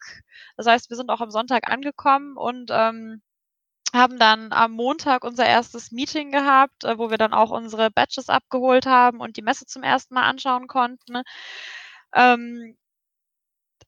[0.57, 3.23] Das heißt, wir sind auch am Sonntag angekommen und ähm,
[3.93, 8.29] haben dann am Montag unser erstes Meeting gehabt, äh, wo wir dann auch unsere Badges
[8.29, 11.23] abgeholt haben und die Messe zum ersten Mal anschauen konnten.
[12.15, 12.77] Ähm,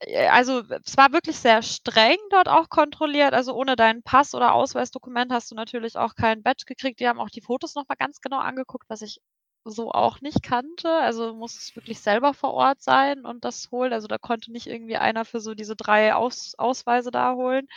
[0.00, 3.34] äh, also es war wirklich sehr streng dort auch kontrolliert.
[3.34, 7.00] Also ohne deinen Pass oder Ausweisdokument hast du natürlich auch kein Badge gekriegt.
[7.00, 9.20] Die haben auch die Fotos nochmal ganz genau angeguckt, was ich
[9.64, 10.90] so auch nicht kannte.
[10.90, 13.92] Also muss es wirklich selber vor Ort sein und das holen.
[13.92, 17.68] Also da konnte nicht irgendwie einer für so diese drei Aus Ausweise da holen.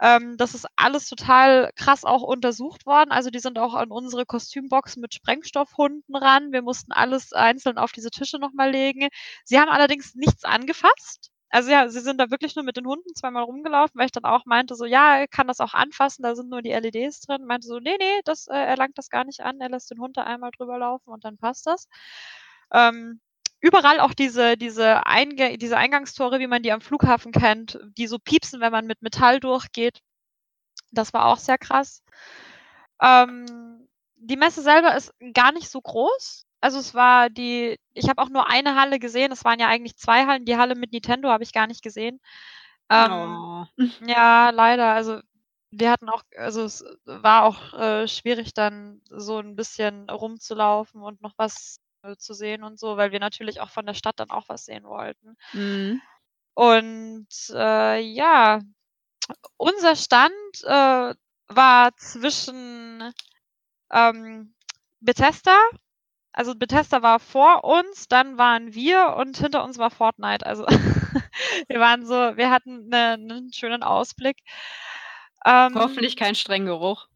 [0.00, 3.10] Ähm, das ist alles total krass auch untersucht worden.
[3.12, 6.52] Also die sind auch an unsere Kostümbox mit Sprengstoffhunden ran.
[6.52, 9.08] Wir mussten alles einzeln auf diese Tische nochmal legen.
[9.44, 11.30] Sie haben allerdings nichts angefasst.
[11.50, 14.24] Also ja, sie sind da wirklich nur mit den Hunden zweimal rumgelaufen, weil ich dann
[14.24, 17.44] auch meinte, so, ja, kann das auch anfassen, da sind nur die LEDs drin.
[17.46, 20.00] Meinte so, nee, nee, das, äh, er langt das gar nicht an, er lässt den
[20.00, 21.88] Hund da einmal drüber laufen und dann passt das.
[22.72, 23.20] Ähm,
[23.60, 28.18] überall auch diese, diese, Einge diese Eingangstore, wie man die am Flughafen kennt, die so
[28.18, 30.00] piepsen, wenn man mit Metall durchgeht.
[30.92, 32.02] Das war auch sehr krass.
[33.02, 36.44] Ähm, die Messe selber ist gar nicht so groß.
[36.60, 39.32] Also es war die, ich habe auch nur eine Halle gesehen.
[39.32, 40.44] Es waren ja eigentlich zwei Hallen.
[40.44, 42.20] Die Halle mit Nintendo habe ich gar nicht gesehen.
[42.90, 43.66] Ähm, Oh.
[44.06, 44.92] ja, leider.
[44.94, 45.20] Also
[45.70, 51.20] wir hatten auch, also es war auch äh, schwierig dann so ein bisschen rumzulaufen und
[51.22, 51.78] noch was
[52.14, 54.84] zu sehen und so, weil wir natürlich auch von der Stadt dann auch was sehen
[54.84, 55.36] wollten.
[55.52, 56.00] Mhm.
[56.54, 58.60] Und äh, ja,
[59.56, 60.32] unser Stand
[60.64, 61.14] äh,
[61.48, 63.12] war zwischen
[63.90, 64.54] ähm,
[65.00, 65.58] Bethesda,
[66.32, 70.44] also Bethesda war vor uns, dann waren wir und hinter uns war Fortnite.
[70.44, 70.66] Also
[71.68, 74.38] wir waren so, wir hatten ne, einen schönen Ausblick.
[75.46, 77.08] Ähm, Hoffentlich kein strengen Geruch.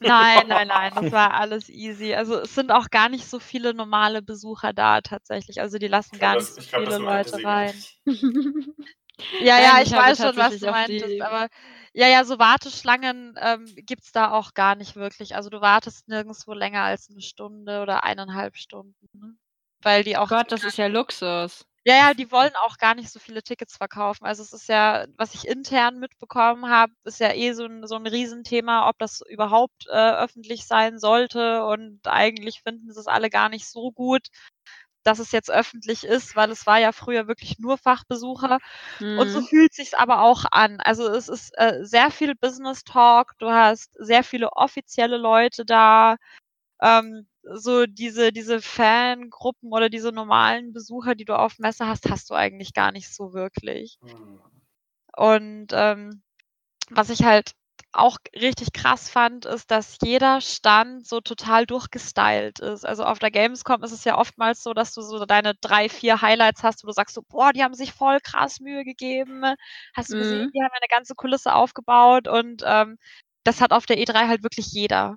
[0.00, 2.14] Nein, nein, nein, das war alles easy.
[2.14, 5.60] Also es sind auch gar nicht so viele normale Besucher da tatsächlich.
[5.60, 7.74] Also die lassen gar nicht so ich glaub, viele Leute rein.
[9.40, 11.48] Ja, ja, ich ich habe weiß schon, was du meintest, die- aber
[11.92, 15.34] ja, ja, so Warteschlangen ähm, gibt es da auch gar nicht wirklich.
[15.34, 18.94] Also du wartest nirgendwo länger als eine Stunde oder eineinhalb Stunden.
[19.14, 19.34] Ne?
[19.82, 20.28] Weil die auch.
[20.28, 21.66] Gott, das ist ja Luxus.
[21.84, 24.24] Ja, ja, die wollen auch gar nicht so viele Tickets verkaufen.
[24.26, 27.94] Also es ist ja, was ich intern mitbekommen habe, ist ja eh so ein, so
[27.96, 31.64] ein Riesenthema, ob das überhaupt äh, öffentlich sein sollte.
[31.64, 34.26] Und eigentlich finden sie es alle gar nicht so gut,
[35.04, 38.58] dass es jetzt öffentlich ist, weil es war ja früher wirklich nur Fachbesucher.
[39.14, 39.48] Und so Mhm.
[39.48, 40.80] fühlt sich's aber auch an.
[40.80, 43.32] Also es ist äh, sehr viel Business Talk.
[43.38, 46.16] Du hast sehr viele offizielle Leute da.
[46.82, 52.30] Ähm, so diese, diese Fangruppen oder diese normalen Besucher, die du auf Messe hast, hast
[52.30, 53.98] du eigentlich gar nicht so wirklich.
[54.02, 54.38] Hm.
[55.16, 56.22] Und ähm,
[56.90, 57.52] was ich halt
[57.92, 62.86] auch richtig krass fand, ist, dass jeder Stand so total durchgestylt ist.
[62.86, 66.22] Also auf der Gamescom ist es ja oftmals so, dass du so deine drei, vier
[66.22, 69.44] Highlights hast, wo du sagst so, boah, die haben sich voll krass Mühe gegeben.
[69.94, 70.52] Hast du gesehen, Mhm.
[70.54, 72.98] die haben eine ganze Kulisse aufgebaut und ähm,
[73.44, 75.16] das hat auf der E3 halt wirklich jeder.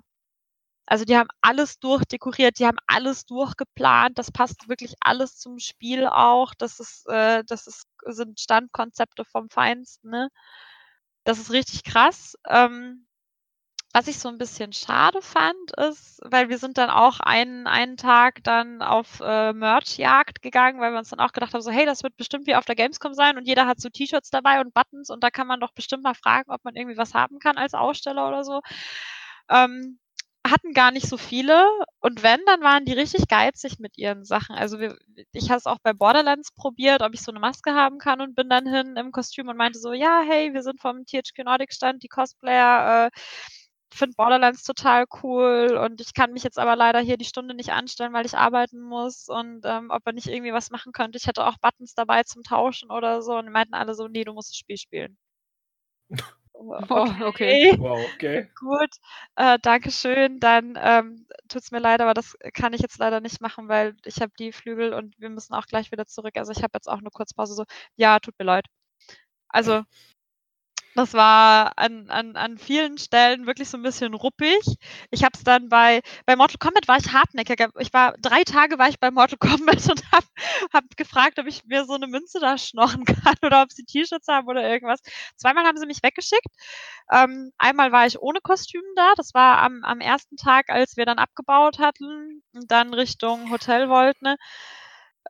[0.92, 6.06] Also die haben alles durchdekoriert, die haben alles durchgeplant, das passt wirklich alles zum Spiel
[6.06, 6.52] auch.
[6.54, 10.28] Das ist, äh, das ist, sind Standkonzepte vom Feinsten, ne?
[11.24, 12.34] Das ist richtig krass.
[12.46, 13.06] Ähm,
[13.94, 17.96] was ich so ein bisschen schade fand, ist, weil wir sind dann auch einen, einen
[17.96, 21.86] Tag dann auf äh, Merch-Jagd gegangen, weil wir uns dann auch gedacht haben, so, hey,
[21.86, 24.74] das wird bestimmt wie auf der Gamescom sein und jeder hat so T-Shirts dabei und
[24.74, 27.56] Buttons und da kann man doch bestimmt mal fragen, ob man irgendwie was haben kann
[27.58, 28.60] als Aussteller oder so.
[29.50, 29.98] Ähm,
[30.52, 31.66] hatten gar nicht so viele
[32.00, 34.54] und wenn, dann waren die richtig geizig mit ihren Sachen.
[34.56, 34.96] Also wir,
[35.32, 38.34] ich habe es auch bei Borderlands probiert, ob ich so eine Maske haben kann und
[38.36, 41.72] bin dann hin im Kostüm und meinte so, ja, hey, wir sind vom THQ Nordic
[41.72, 43.10] Stand, die Cosplayer, äh,
[43.94, 47.70] finde Borderlands total cool und ich kann mich jetzt aber leider hier die Stunde nicht
[47.72, 51.18] anstellen, weil ich arbeiten muss und ähm, ob er nicht irgendwie was machen könnte.
[51.18, 54.32] Ich hätte auch Buttons dabei zum Tauschen oder so und meinten alle so, nee, du
[54.34, 55.16] musst das Spiel spielen.
[56.62, 57.76] Oh, okay.
[57.78, 58.48] Wow, okay.
[58.58, 58.90] Gut,
[59.36, 60.38] äh, Dankeschön.
[60.40, 64.20] Dann ähm, tut's mir leid, aber das kann ich jetzt leider nicht machen, weil ich
[64.20, 66.36] habe die Flügel und wir müssen auch gleich wieder zurück.
[66.36, 67.64] Also ich habe jetzt auch eine Kurzpause so,
[67.96, 68.66] ja, tut mir leid.
[69.48, 69.82] Also
[70.94, 74.58] das war an, an, an vielen Stellen wirklich so ein bisschen ruppig.
[75.10, 77.64] Ich habe es dann bei, bei Mortal Kombat war ich hartnäckig.
[77.78, 80.26] Ich war drei Tage war ich bei Mortal Kombat und habe
[80.72, 84.28] hab gefragt, ob ich mir so eine Münze da schnorren kann oder ob sie T-Shirts
[84.28, 85.00] haben oder irgendwas.
[85.36, 86.46] Zweimal haben sie mich weggeschickt.
[87.10, 89.12] Ähm, einmal war ich ohne Kostüm da.
[89.16, 93.88] Das war am, am ersten Tag, als wir dann abgebaut hatten und dann Richtung Hotel
[93.88, 94.24] wollten.
[94.24, 94.36] Ne?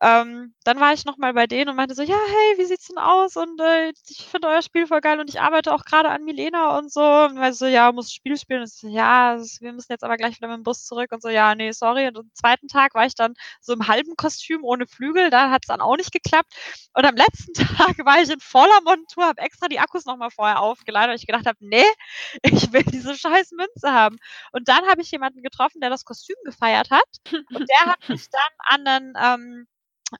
[0.02, 2.88] Ähm, dann war ich noch mal bei denen und meinte so: „Ja, hey, wie sieht's
[2.88, 3.36] denn aus?
[3.36, 6.76] Und, äh, ich finde euer Spiel voll geil und ich arbeite auch gerade an Milena
[6.76, 10.02] und so.“ Und meinte so: „Ja, musst Spiel spielen?“ Und so: „Ja, wir müssen jetzt
[10.02, 12.66] aber gleich wieder mit dem Bus zurück.“ Und so: „Ja, nee, sorry.“ Und am zweiten
[12.68, 16.12] Tag war ich dann so im halben Kostüm ohne Flügel, da hat's dann auch nicht
[16.12, 16.52] geklappt.
[16.94, 17.52] Und am letzten
[17.94, 21.16] Tag war ich in voller Montur, habe extra die Akkus noch mal vorher aufgeladen, weil
[21.16, 21.84] ich gedacht habe: „Ne,
[22.42, 24.16] ich will diese scheiß Münze haben.“
[24.52, 27.04] Und dann habe ich jemanden getroffen, der das Kostüm gefeiert hat
[27.52, 29.66] und der hat mich dann an 'nen, ähm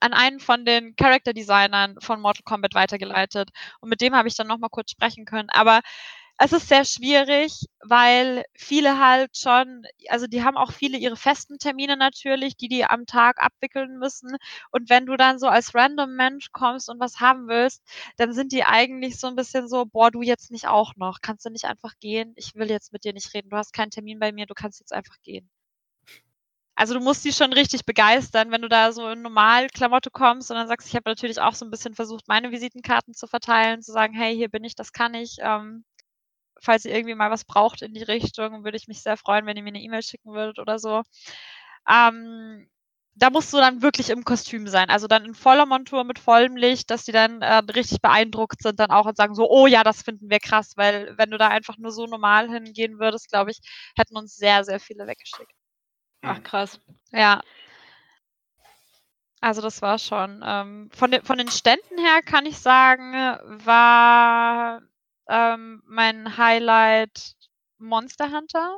[0.01, 3.49] an einen von den Character Designern von Mortal Kombat weitergeleitet
[3.81, 5.49] und mit dem habe ich dann noch mal kurz sprechen können.
[5.51, 5.81] Aber
[6.39, 11.59] es ist sehr schwierig, weil viele halt schon also, die haben auch viele ihre festen
[11.59, 14.35] Termine natürlich, die die am Tag abwickeln müssen.
[14.71, 17.83] Und wenn du dann so als random Mensch kommst und was haben willst,
[18.17, 21.19] dann sind die eigentlich so 'n bisschen so: „Boah, du jetzt nicht auch noch.
[21.21, 22.33] Kannst du nicht einfach gehen?
[22.35, 23.49] Ich will jetzt mit dir nicht reden.
[23.49, 25.49] Du hast keinen Termin bei mir, du kannst jetzt einfach gehen.“
[26.77, 30.57] Also, du musst die schon richtig begeistern, wenn du da so in Normalklamotte kommst und
[30.57, 33.91] dann sagst: „Ich habe natürlich auch so 'n bisschen versucht, meine Visitenkarten zu verteilen, zu
[33.91, 35.37] sagen: ‚Hey, hier bin ich, das kann ich.
[35.39, 35.85] Ähm,
[36.61, 39.57] falls ihr irgendwie mal was braucht in die Richtung, würde ich mich sehr freuen, wenn
[39.57, 41.03] ihr mir 'ne E-Mail schicken würdet oder so.“
[41.89, 42.69] Ähm,
[43.15, 46.57] da musst du dann wirklich im Kostüm sein, also dann in voller Montur mit vollem
[46.57, 49.83] Licht, dass die dann, äh, richtig beeindruckt sind dann auch und sagen so: „Oh ja,
[49.83, 53.51] das finden wir krass“, weil wenn du da einfach nur so normal hingehen würdest, glaube
[53.51, 53.59] ich,
[53.97, 55.51] hätten uns sehr, sehr viele weggeschickt.
[56.23, 56.79] Ach krass.
[57.11, 57.43] Ja.
[59.41, 63.11] Also, das war schon, ähm von den von den Ständen her kann ich sagen,
[63.65, 64.81] war,
[65.27, 67.35] ähm, mein Highlight
[67.77, 68.77] Monster Hunter.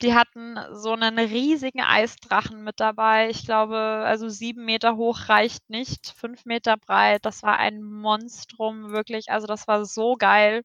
[0.00, 3.30] Die hatten so 'nen riesigen Eisdrachen mit dabei.
[3.30, 7.24] Ich glaube, also 7 Meter hoch reicht nicht, 5 Meter breit.
[7.24, 9.30] Das war ein Monstrum, wirklich.
[9.32, 10.62] Also, das war so geil.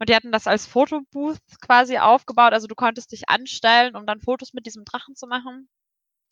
[0.00, 2.52] Und die hatten das als Fotobooth quasi aufgebaut.
[2.52, 5.68] Also, du konntest dich anstellen, um dann Fotos mit diesem Drachen zu machen.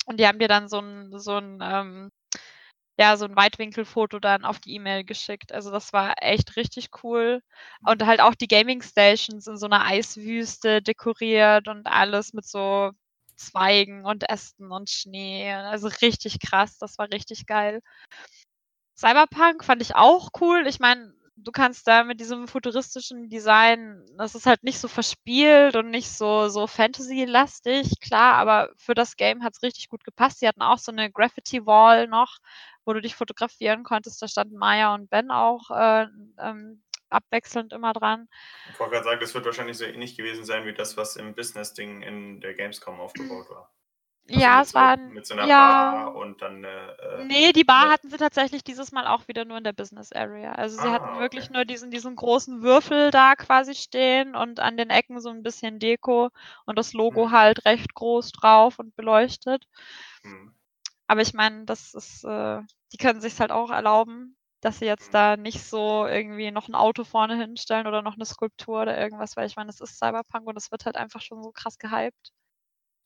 [0.07, 2.11] Und die haben dir dann so 'n so 'n, ähm
[2.99, 5.53] ja, so 'n Weitwinkelfoto dann auf die E-Mail geschickt.
[5.53, 7.43] Also, das war echt richtig cool.
[7.87, 12.93] Und halt auch die Gaming Stations in so 'ner Eiswüste dekoriert und alles mit so
[13.37, 15.53] Zweigen und Ästen und Schnee.
[15.55, 17.81] Also, richtig krass, das war richtig geil.
[18.99, 20.67] Cyberpunk fand ich auch cool.
[20.67, 21.13] Ich meine,
[21.45, 26.11] du kannst da mit diesem futuristischen Design, das ist halt nicht so verspielt und nicht
[26.11, 30.41] so, so Fantasy-lastig, klar, aber für das Game hat es richtig gut gepasst.
[30.41, 32.39] Sie hatten auch so eine Graffiti-Wall noch,
[32.85, 34.23] wo du dich fotografieren konntest.
[34.23, 36.07] Da standen Maya und Ben auch äh,
[36.39, 38.29] ähm, abwechselnd immer dran.
[38.71, 41.35] Ich wollte gerade sagen, das wird wahrscheinlich so ähnlich gewesen sein wie das, was im
[41.35, 43.71] Business-Ding in der Gamescom aufgebaut war.
[44.29, 45.15] Ja, es so, waren.
[45.15, 46.65] Mit so einer ja, Bar und dann.
[46.65, 46.69] Äh,
[47.15, 50.53] Nee, die Bar hatten sie tatsächlich dieses Mal auch wieder nur in der Business Area.
[50.53, 51.51] Also sie hatten Ah, wirklich okay.
[51.51, 55.79] nur diesen, diesen großen Würfel da quasi stehen und an den Ecken so ein bisschen
[55.79, 56.31] Deko
[56.67, 57.31] und das Logo Hm.
[57.31, 59.67] halt recht groß drauf und beleuchtet.
[60.25, 60.49] Hm.
[61.07, 62.61] Aber ich meine, das ist, äh,
[62.93, 65.15] die können sich's halt auch erlauben, dass sie jetzt Hm.
[65.15, 69.37] da nicht so irgendwie noch ein Auto vorne hinstellen oder noch eine Skulptur oder irgendwas,
[69.37, 72.33] weil ich meine, es ist Cyberpunk und es wird halt einfach schon so krass gehypt.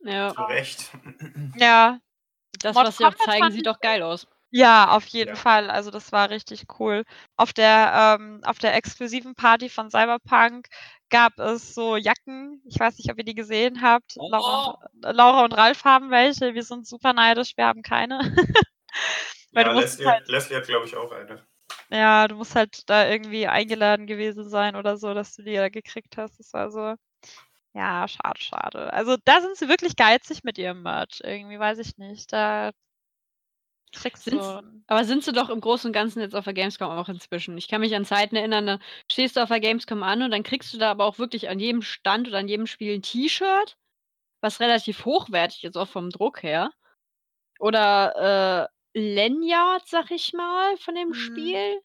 [0.01, 0.91] Ja, Zu Recht.
[1.59, 1.99] Ja,
[2.61, 4.27] das, Mortal was sie auch zeigen, sieht doch geil aus.
[4.51, 5.37] Ja, auf jeden Ja.
[5.37, 5.71] Fall.
[5.71, 7.05] Also das war richtig cool.
[7.37, 10.69] Auf der, ähm, auf der exklusiven Party von Cyberpunk
[11.11, 12.63] gab es so Jacken.
[12.65, 14.15] Ich weiß nicht, ob ihr die gesehen habt.
[14.17, 16.55] Laura, und, äh, Laura und Ralf haben welche.
[16.55, 17.53] Wir sind super neidisch.
[17.57, 18.19] Wir haben keine.
[19.53, 21.47] Weil Ja, du musst Leslie, halt, Leslie hat, glaube ich, auch eine.
[21.91, 25.69] ja, du musst halt da irgendwie eingeladen gewesen sein oder so, dass du die da
[25.69, 26.39] gekriegt hast.
[26.39, 26.95] Das war so,
[27.77, 28.93] ja, schade, schade.
[28.93, 31.21] Also da sind sie wirklich geizig mit ihrem Merch.
[31.23, 32.33] Irgendwie, weiß ich nicht.
[32.33, 32.73] Da
[33.93, 34.37] kriegst du.
[34.37, 34.59] Sind's,
[34.89, 37.57] aber sind sie doch im Großen und Ganzen jetzt auf der Gamescom auch inzwischen?
[37.59, 38.79] Ich kann mich an Zeiten erinnern, da
[39.11, 41.59] stehst du auf der Gamescom an und dann kriegst du da aber auch wirklich an
[41.59, 43.77] jedem Stand oder an jedem Spiel ein T-Shirt,
[44.43, 46.71] was relativ hochwertig ist, auch vom Druck her.
[47.61, 51.15] Oder äh, Lanyard, sag ich mal, von dem Mhm.
[51.15, 51.81] Spiel.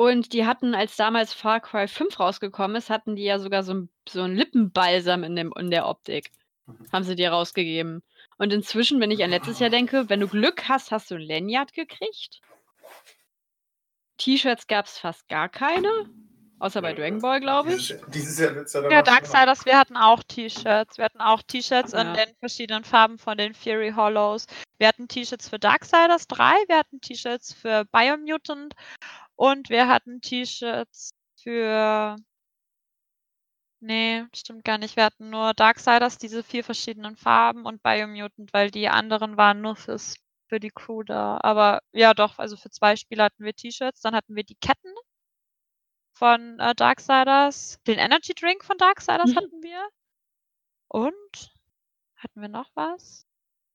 [0.00, 3.88] Und die hatten, als damals Far Cry 5 rausgekommen ist, hatten die ja sogar so
[4.08, 6.30] so 'n Lippenbalsam in dem in der Optik.
[6.66, 6.86] Mhm.
[6.92, 8.04] Haben sie dir rausgegeben.
[8.36, 11.22] Und inzwischen, wenn ich an letztes Jahr denke, wenn du Glück hast, hast du 'n
[11.22, 12.40] Lanyard gekriegt.
[14.18, 15.88] T-Shirts gab's fast gar keine,
[16.60, 17.88] außer bei Dragon Ball, glaube ich.
[17.88, 19.02] Dieses, dieses Jahr wird's ja dann Ja.
[19.02, 20.96] Darksiders, wir hatten auch T-Shirts.
[20.98, 22.12] Wir hatten auch T-Shirts in Ja.
[22.12, 24.46] den verschiedenen Farben von den Fury Hollows.
[24.78, 28.74] Wir hatten T-Shirts für Darksiders 3, wir hatten T-Shirts für Biomutant
[29.38, 31.12] und wir hatten T-Shirts
[31.42, 32.16] für
[33.82, 34.96] Ne, stimmt gar nicht.
[34.96, 39.76] Wir hatten nur Darksiders, diese 4 verschiedenen Farben und Biomutant, weil die anderen waren nur
[39.76, 40.16] fürs
[40.48, 41.38] für die Crew da.
[41.42, 44.00] Aber ja doch, also für 2 Spiele hatten wir T-Shirts.
[44.00, 44.92] Dann hatten wir die Ketten
[46.16, 47.78] von, äh, Darksiders.
[47.86, 49.36] Den Energy Drink von Darksiders Mhm.
[49.36, 49.88] hatten wir.
[50.88, 51.52] Und
[52.16, 53.26] hatten wir noch was?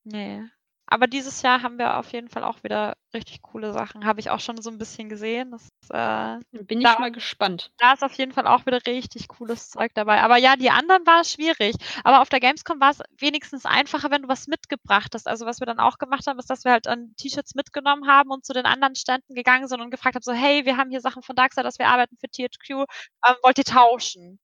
[0.05, 0.51] Ne.
[0.94, 4.06] Aber dieses Jahr haben wir auf jeden Fall auch wieder richtig coole Sachen.
[4.06, 5.50] Habe ich auch schon so 'n bisschen gesehen.
[5.50, 6.39] Das, äh
[6.70, 7.72] Bin ich da mal gespannt.
[7.80, 10.22] da ist auf jeden Fall auch wieder richtig cooles Zeug dabei.
[10.22, 11.76] Aber ja, die anderen war schwierig.
[12.04, 15.28] Aber auf der Gamescom war's wenigstens einfacher, wenn du was mitgebracht hast.
[15.28, 18.30] Also, was wir dann auch gemacht haben, ist, dass wir halt dann T-Shirts mitgenommen haben
[18.32, 21.02] und zu den anderen Ständen gegangen sind und gefragt haben, so: „Hey, wir haben hier
[21.02, 22.86] Sachen von Darksiders, wir arbeiten für THQ,
[23.28, 24.39] ähm, wollt ihr tauschen?“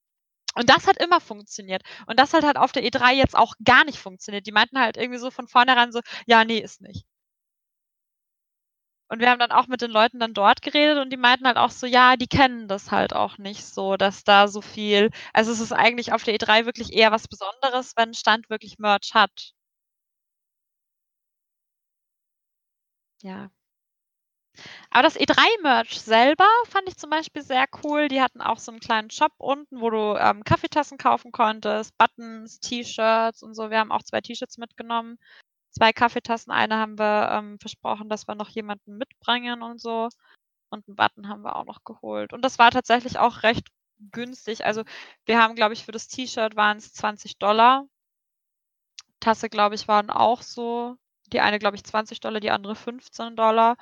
[0.60, 1.84] Und das hat immer funktioniert.
[2.06, 4.46] Und das hat halt auf der E3 jetzt auch gar nicht funktioniert.
[4.46, 7.04] Die meinten halt irgendwie so von vornherein so: „Ja, ne, ist nicht.“
[9.12, 11.58] Und wir haben dann auch mit den Leuten dann dort geredet und die meinten halt
[11.58, 15.52] auch so, ja, die kennen das halt auch nicht so, dass da so viel also,
[15.52, 19.16] es ist eigentlich auf der E3 wirklich eher was Besonderes, wenn 'n Stand wirklich Merch
[19.16, 19.52] hat.
[23.24, 23.50] Ja.
[24.92, 28.08] Aber das E3-Merch selber fand ich zum Beispiel sehr cool.
[28.08, 32.60] Die hatten auch so 'n kleinen Shop unten, wo du, ähm, Kaffeetassen kaufen konntest, Buttons,
[32.60, 33.70] T-Shirts und so.
[33.70, 35.18] Wir haben auch 2 T-Shirts mitgenommen,
[35.72, 36.52] 2 Kaffeetassen.
[36.54, 40.10] Eine haben wir, ähm, versprochen, dass wir noch jemanden mitbringen und so.
[40.72, 42.34] Und 'n Button haben wir auch noch geholt.
[42.34, 43.68] Und das war tatsächlich auch recht
[44.12, 44.66] günstig.
[44.66, 44.84] Also,
[45.26, 47.88] wir haben, glaube ich, für das T-Shirt waren's $20.
[49.22, 50.96] Tasse, glaube ich, waren auch so
[51.34, 53.76] die eine, glaube ich, $20, die andere $15.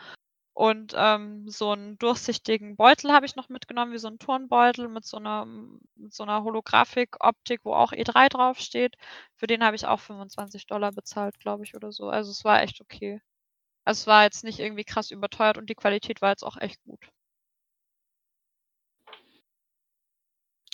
[0.58, 5.06] Und, ähm, so 'n durchsichtigen Beutel habe ich noch mitgenommen, wie so 'n Turnbeutel mit
[5.06, 8.96] so 'ner mit so 'ner Holographik-Optik, wo auch E3 draufsteht.
[9.36, 12.10] Für den habe ich auch $25 bezahlt, glaube ich, oder so.
[12.10, 13.22] Also, es war echt okay.
[13.86, 16.84] Also, es war jetzt nicht irgendwie krass überteuert und die Qualität war jetzt auch echt
[16.86, 17.10] gut.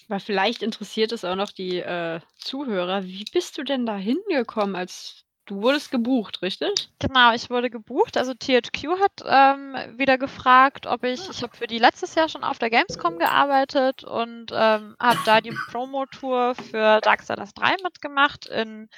[0.10, 3.04] Aber vielleicht interessiert es auch noch die, äh, Zuhörer.
[3.06, 6.90] Wie bist du denn da hingekommen als du wurdest gebucht, richtig?
[7.00, 8.18] Genau, ich wurde gebucht.
[8.18, 12.44] Also, THQ hat, ähm, wieder gefragt, ob ich ich habe für die letztes Jahr schon
[12.44, 18.46] auf der Gamescom gearbeitet und, ähm, habe da die Promotour für Darksiders 3 mitgemacht.
[18.48, 18.90] In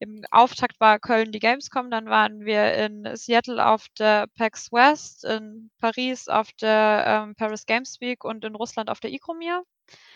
[0.00, 5.24] im Auftakt war Köln die Gamescom, dann waren wir in Seattle auf der PAX West,
[5.24, 9.62] in Paris auf der, ähm, Paris Games Week und in Russland auf der Igromir.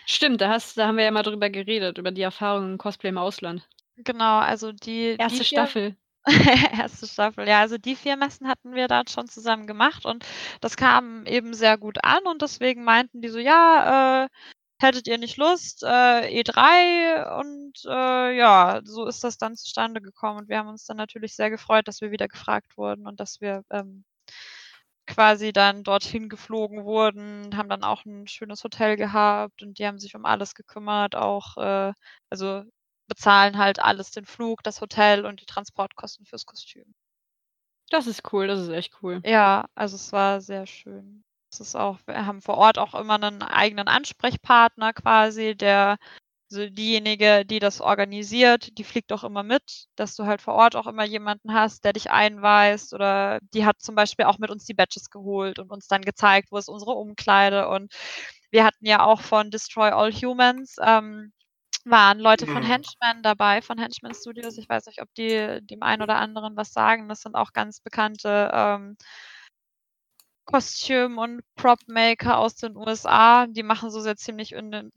[0.07, 3.11] Stimmt, da hast da haben wir ja mal drüber geredet, über die Erfahrungen im Cosplay
[3.11, 3.69] im Ausland.
[3.99, 5.45] Genau, also die die 1.
[5.45, 5.97] 4 Staffel.
[6.73, 7.47] erste Staffel.
[7.47, 10.25] Ja, also die vier Messen hatten wir da schon zusammen gemacht und
[10.61, 14.29] das kam eben sehr gut an und deswegen meinten die so, ja, äh,
[14.81, 15.87] hättet ihr nicht Lust, äh,
[16.43, 20.97] E3 und äh, ja, so ist das dann zustande gekommen und wir haben uns dann
[20.97, 24.05] natürlich sehr gefreut, dass wir wieder gefragt wurden und dass wir ähm,
[25.07, 29.99] quasi dann dorthin geflogen wurden, haben dann auch ein schönes Hotel gehabt und die haben
[29.99, 31.93] sich um alles gekümmert, auch äh,
[32.31, 32.63] also
[33.07, 36.95] bezahlen halt alles, den Flug, das Hotel und die Transportkosten fürs Kostüm.
[37.91, 39.21] Das ist cool, das ist echt cool.
[39.25, 41.23] Ja, also es war sehr schön.
[41.53, 45.99] Es ist auch, wir haben vor Ort auch immer einen eigenen Ansprechpartner quasi, der
[46.51, 50.77] also diejenige, die das organisiert, die fliegt auch immer mit, dass du halt vor Ort
[50.77, 54.65] auch immer jemanden hast, der dich einweist oder die hat zum Beispiel auch mit uns
[54.65, 57.93] die Badges geholt und uns dann gezeigt, wo ist unsere Umkleide und
[58.51, 61.33] wir hatten ja auch von Destroy All Humans ähm,
[61.85, 62.67] waren Leute von Mhm.
[62.67, 64.59] Henchman dabei, von Henchman Studios.
[64.59, 67.09] Ich weiß nicht, ob die dem einen oder anderen was sagen.
[67.09, 68.97] Das sind auch ganz bekannte ähm,
[70.47, 73.47] Kostüm- und Prop-Maker aus den USA.
[73.47, 74.91] Die machen so sehr ziemlich in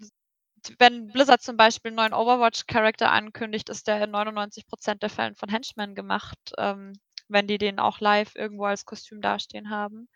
[0.79, 5.49] wenn Blizzard zum Beispiel einen neuen Overwatch-Charakter ankündigt, ist der in 99% der Fällen von
[5.49, 6.93] Henchmen gemacht, ähm,
[7.29, 10.09] wenn die den auch live irgendwo als Kostüm dastehen haben.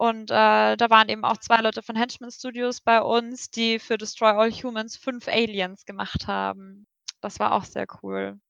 [0.00, 3.98] Und äh, da waren eben auch zwei Leute von Henchman Studios bei uns, die für
[3.98, 6.86] Destroy All Humans fünf Aliens gemacht haben.
[7.20, 8.40] Das war auch sehr cool.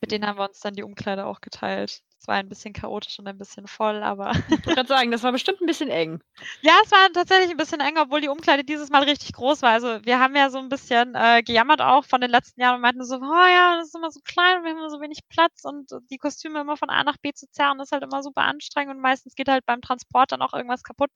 [0.00, 2.02] Mit denen haben wir uns dann die Umkleide auch geteilt.
[2.20, 5.22] Es war ein bisschen chaotisch und ein bisschen voll, aber Ich wollte gerade sagen, das
[5.22, 6.20] war bestimmt ein bisschen eng.
[6.60, 9.70] ja, es war tatsächlich ein bisschen eng, obwohl die Umkleide dieses Mal richtig groß war.
[9.70, 12.82] Also wir haben ja so ein bisschen äh, gejammert auch von den letzten Jahren und
[12.82, 15.20] meinten so, oh ja, das ist immer so klein und wir haben immer so wenig
[15.30, 18.42] Platz und die Kostüme immer von A nach B zu zerren ist halt immer super
[18.42, 21.10] anstrengend und meistens geht halt beim Transport dann auch irgendwas kaputt.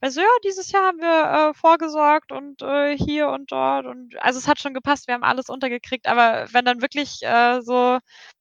[0.00, 4.14] Weil so, ja, dieses Jahr haben wir äh, vorgesorgt und äh, hier und dort und
[4.20, 7.98] also es hat schon gepasst, wir haben alles untergekriegt, aber wenn dann wirklich äh, so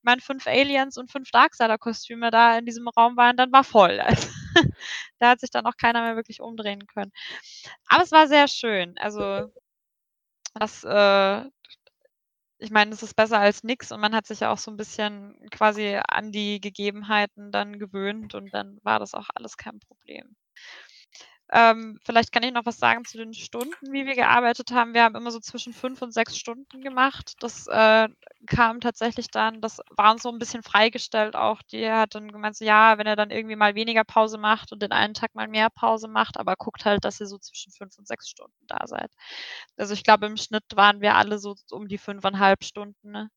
[0.09, 4.01] meine fünf Aliens und fünf Darksider-Kostüme da in diesem Raum waren, dann war voll.
[4.09, 4.29] Also,
[5.19, 7.11] da hat sich dann auch keiner mehr wirklich umdrehen können.
[7.87, 8.97] Aber es war sehr schön.
[8.97, 9.51] Also
[10.53, 11.49] das, äh,
[12.57, 14.77] ich meine, es ist besser als nix und man hat sich ja auch so ein
[14.77, 20.35] bisschen quasi an die Gegebenheiten dann gewöhnt und dann war das auch alles kein Problem.
[21.51, 24.93] Ähm, vielleicht kann ich noch was sagen zu den Stunden, wie wir gearbeitet haben.
[24.93, 27.33] Wir haben immer so zwischen fünf und sechs Stunden gemacht.
[27.39, 28.07] Das äh,
[28.45, 31.63] kam tatsächlich dann, das war uns so ein bisschen freigestellt auch.
[31.63, 34.83] Die hat dann gemeint, so, ja, wenn er dann irgendwie mal weniger Pause macht und
[34.83, 37.97] den einen Tag mal mehr Pause macht, aber guckt halt, dass ihr so zwischen fünf
[37.97, 39.11] und sechs Stunden da seid.
[39.75, 43.31] Also ich glaube, im Schnitt waren wir alle so um die fünfeinhalb Stunden ne,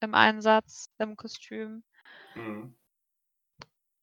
[0.00, 1.84] im Einsatz, im Kostüm.
[2.34, 2.74] Mhm.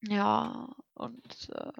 [0.01, 1.71] Ja, und äh,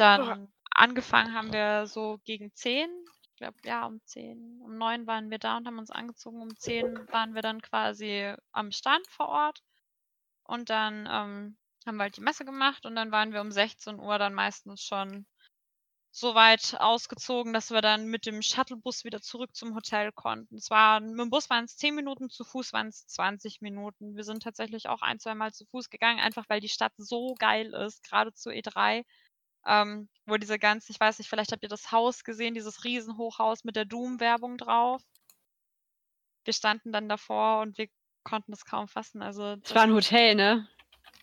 [0.00, 2.88] dann angefangen haben wir so gegen 10.
[3.22, 4.60] Ich glaube, ja, um 10.
[4.62, 6.40] Um 9 waren wir da und haben uns angezogen.
[6.40, 9.62] Um 10 waren wir dann quasi am Stand vor Ort.
[10.44, 13.98] Und dann ähm, haben wir halt die Messe gemacht und dann waren wir um 16
[14.00, 15.26] Uhr dann meistens schon
[16.10, 20.56] so weit ausgezogen, dass wir dann mit dem Shuttlebus wieder zurück zum Hotel konnten.
[20.56, 24.16] Es war, mit dem Bus waren es 10 Minuten, zu Fuß waren es 20 Minuten.
[24.16, 27.34] Wir sind tatsächlich auch ein, zwei Mal zu Fuß gegangen, einfach weil die Stadt so
[27.38, 29.04] geil ist, gerade zu E3
[29.66, 33.64] ähm, wo diese ganzen, ich weiß nicht, vielleicht habt ihr das Haus gesehen, dieses Riesenhochhaus
[33.64, 35.02] mit der Doom-Werbung drauf.
[36.44, 37.88] Wir standen dann davor und wir
[38.24, 39.22] konnten das kaum fassen.
[39.22, 40.66] Also Es war ein Hotel, ne?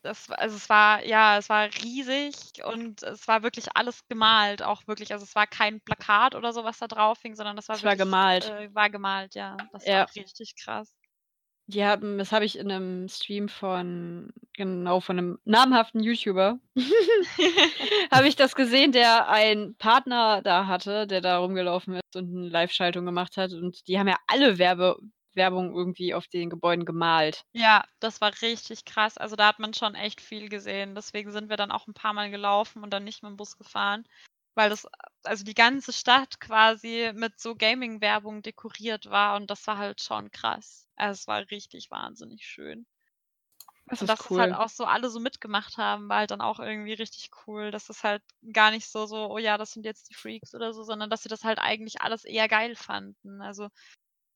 [0.03, 4.85] das, also es war, ja, es war riesig und es war wirklich alles gemalt, auch
[4.87, 5.11] wirklich.
[5.13, 7.83] Also es war kein Plakat oder so, was da drauf hing, sondern das war Es
[7.83, 8.43] war wirklich, gemalt.
[8.43, 9.67] Äh, war gemalt, ja.
[9.71, 9.93] Das Ja.
[9.93, 10.93] war richtig krass.
[11.67, 16.59] Die haben das habe ich in einem Stream von genau, von einem namhaften YouTuber
[18.11, 22.49] habe ich das gesehen, der einen Partner da hatte, der da rumgelaufen ist und 'ne
[22.49, 24.97] Liveschaltung gemacht hat und die haben ja alle Werbe
[25.33, 27.43] Werbung irgendwie auf den Gebäuden gemalt.
[27.57, 29.17] Ja, das war richtig krass.
[29.17, 30.93] Also da hat man schon echt viel gesehen.
[30.93, 33.57] Deswegen sind wir dann auch ein paar Mal gelaufen und dann nicht mit dem Bus
[33.57, 34.03] gefahren,
[34.55, 34.85] weil das
[35.25, 40.31] also die ganze Stadt quasi mit so Gaming-Werbung dekoriert war und das war halt schon
[40.31, 40.87] krass.
[40.95, 42.85] Also es war richtig wahnsinnig schön.
[43.87, 44.53] Das Und dass es halt cool.
[44.53, 47.69] auch so alle so mitgemacht haben, war halt dann auch irgendwie richtig cool.
[47.69, 50.73] Das ist halt gar nicht so, so, oh ja, das sind jetzt die Freaks oder
[50.73, 53.41] so, sondern dass sie das halt eigentlich alles eher geil fanden.
[53.41, 53.69] Also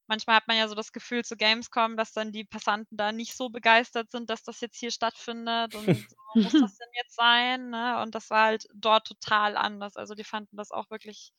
[0.09, 3.35] manchmal hat man ja so das Gefühl zu Gamescom, dass dann die Passanten da nicht
[3.37, 7.69] so begeistert sind, dass das jetzt hier stattfindet und so, muss das denn jetzt sein?
[7.71, 8.01] Ne?
[8.01, 9.95] Und das war halt dort total anders.
[9.97, 11.31] Also die fanden das auch wirklich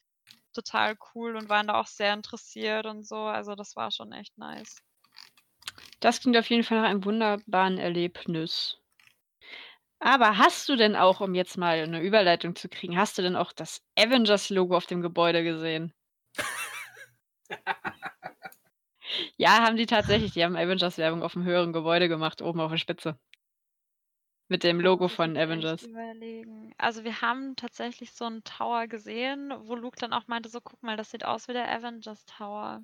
[0.54, 3.16] total cool und waren da auch sehr interessiert und so.
[3.18, 4.82] Also das war schon echt nice.
[6.00, 8.78] Das klingt auf jeden Fall nach einem wunderbaren Erlebnis.
[10.02, 13.36] Aber hast du denn auch, um jetzt mal 'ne Überleitung zu kriegen hast du denn
[13.36, 15.94] auch das Avengers-Logo auf dem Gebäude gesehen?
[19.36, 20.32] Ja, haben die tatsächlich.
[20.32, 23.18] Die haben Avengers-Werbung auf einem höheren Gebäude gemacht, oben auf der Spitze.
[24.48, 25.84] Mit dem Logo von Avengers.
[25.84, 26.74] Überlegen.
[26.78, 30.82] Also wir haben tatsächlich so einen Tower gesehen, wo Luke dann auch meinte, so guck
[30.82, 32.82] mal, das sieht aus wie der Avengers Tower.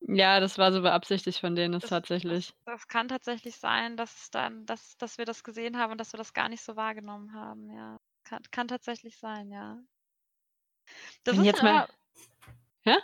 [0.00, 2.54] Ja, das war so beabsichtigt von denen, das Das, tatsächlich.
[2.64, 6.12] das, das kann tatsächlich sein, dass dann, dass, dass wir das gesehen haben und dass
[6.12, 7.98] wir das gar nicht so wahrgenommen haben, ja.
[8.24, 9.78] Kann, kann tatsächlich sein, ja.
[11.24, 11.70] Das Wenn ist jetzt mal.
[11.70, 11.88] immer,
[12.82, 12.96] Hä?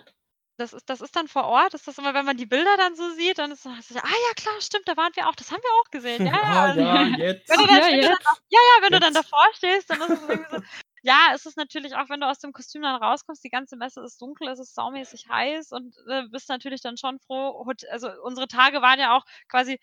[0.57, 2.94] Das ist, das ist dann vor Ort, ist das immer, wenn man die Bilder dann
[2.96, 5.62] so sieht, dann ist so, ah ja, klar, stimmt, da waren wir auch, das haben
[5.62, 6.26] wir auch gesehen.
[6.26, 7.02] Ja, ah, ja.
[7.02, 7.48] ja, jetzt.
[7.48, 8.26] Wenn du dann, Ja, wenn du dann, jetzt.
[8.48, 9.24] ja, ja, wenn du dann Jetzt.
[9.24, 10.62] davor stehst, dann ist es irgendwie so.
[11.02, 14.02] Ja, es ist natürlich auch, wenn du aus dem Kostüm dann rauskommst, die ganze Messe
[14.02, 17.64] ist dunkel, es ist saumäßig heiß und äh, bist natürlich dann schon froh.
[17.90, 19.78] Also unsere Tage waren ja auch quasi äh,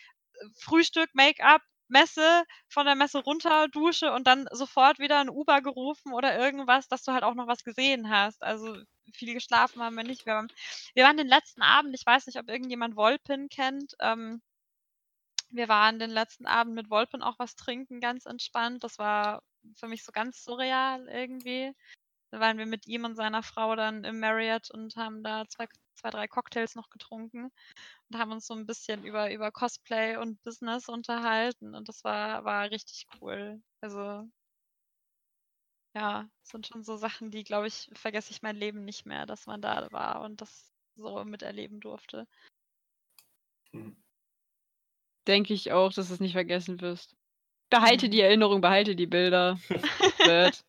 [0.60, 6.14] Frühstück, Make-up, Messe, von der Messe runter, Dusche und dann sofort wieder ein Uber gerufen
[6.14, 8.42] oder irgendwas, dass du halt auch noch was gesehen hast.
[8.44, 8.76] Also
[9.14, 10.26] viel geschlafen haben wir nicht.
[10.26, 10.48] Wir waren,
[10.94, 13.96] wir waren den letzten Abend, ich weiß nicht, ob irgendjemand Wolpin kennt.
[14.00, 14.42] Ähm,
[15.50, 18.84] wir waren den letzten Abend mit Wolpin auch was trinken, ganz entspannt.
[18.84, 19.44] Das war
[19.76, 21.74] für mich so ganz surreal irgendwie.
[22.32, 25.68] Da waren wir mit ihm und seiner Frau dann im Marriott und haben da zwei,
[25.96, 27.52] zwei drei Cocktails noch getrunken
[28.10, 31.76] und haben uns so ein bisschen über, über Cosplay und Business unterhalten.
[31.76, 33.62] Und das war, war richtig cool.
[33.82, 34.28] Also,
[35.96, 39.26] ja, das sind schon so Sachen, die, glaube ich, vergesse ich mein Leben nicht mehr,
[39.26, 42.28] dass man da war und das so miterleben durfte.
[43.72, 43.96] Hm.
[45.28, 47.16] Denke ich auch, dass du es nicht vergessen wirst.
[47.70, 49.58] Behalte die Erinnerung, behalte die Bilder.
[50.26, 50.64] Wird.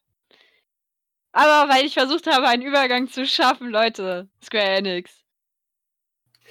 [1.35, 5.24] Aber weil ich versucht habe, einen Übergang zu schaffen, Leute, Square Enix.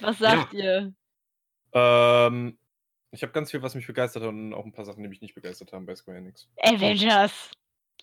[0.01, 0.93] Was sagt ihr?
[1.71, 2.57] Ähm,
[3.11, 5.21] ich habe ganz viel, was mich begeistert hat und auch ein paar Sachen, die mich
[5.21, 6.49] nicht begeistert haben bei Square Enix.
[6.61, 7.51] Avengers.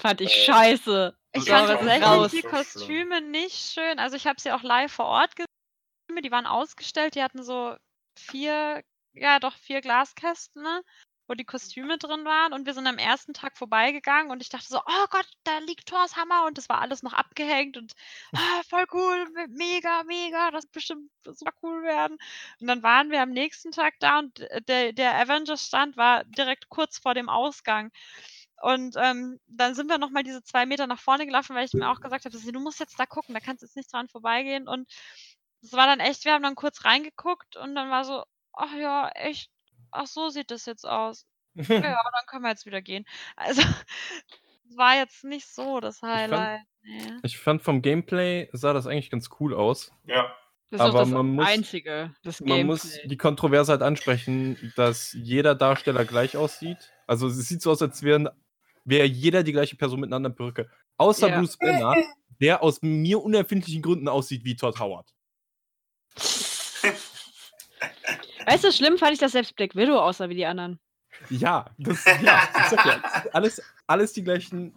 [0.00, 1.16] Fand ich Äh, scheiße.
[1.32, 2.30] Ich fand tatsächlich raus?
[2.30, 3.98] die So Kostüme nicht schön.
[3.98, 6.22] Also ich habe sie auch live vor Ort gesehen.
[6.24, 7.14] Die waren ausgestellt.
[7.14, 7.76] Die hatten so
[8.18, 10.82] vier, ja doch vier Glaskästen, ne,
[11.30, 12.52] wo die Kostüme drin waren.
[12.52, 15.88] Und wir sind am ersten Tag vorbeigegangen und ich dachte so, oh Gott, da liegt
[15.88, 17.92] Thors Hammer und das war alles noch abgehängt und
[18.34, 22.18] ah, voll cool, me- mega, mega, das wird bestimmt super cool werden.
[22.60, 26.68] Und dann waren wir am nächsten Tag da und äh, der, der Avengers-Stand war direkt
[26.68, 27.92] kurz vor dem Ausgang.
[28.60, 31.88] Und ähm, dann sind wir nochmal diese zwei Meter nach vorne gelaufen, weil ich mir
[31.88, 34.68] auch gesagt habe, du musst jetzt da gucken, da kannst du jetzt nicht dran vorbeigehen.
[34.68, 34.88] Und
[35.62, 39.08] das war dann echt, wir haben dann kurz reingeguckt und dann war so, ach ja,
[39.10, 39.50] echt,
[39.92, 41.26] ach so sieht das jetzt aus.
[41.54, 43.04] Ja, aber dann können wir jetzt wieder gehen.
[43.36, 43.60] Also,
[44.70, 46.60] es war jetzt nicht so das fand- Highlight.
[46.82, 47.12] nee.
[47.22, 49.92] Ich fand vom Gameplay sah das eigentlich ganz cool aus.
[50.06, 50.34] Ja.
[50.72, 52.64] Das ist Aber das man muss- Einzige, das Man Gameplay.
[52.64, 56.78] muss die Kontroverse halt ansprechen, dass jeder Darsteller gleich aussieht.
[57.08, 58.28] Also es sieht so aus, als wären
[58.84, 60.70] wäre jeder die gleiche Person mit einer anderen Perücke.
[60.96, 61.38] Außer Ja.
[61.40, 61.96] Bruce Banner,
[62.40, 65.12] der aus mir unerfindlichen Gründen aussieht wie Todd Howard.
[68.50, 70.80] Weißt du, schlimm fand ich, dass selbst Black Widow aussah wie die anderen.
[71.28, 74.74] Ja, das, ja, sag ja, alles, alles die gleichen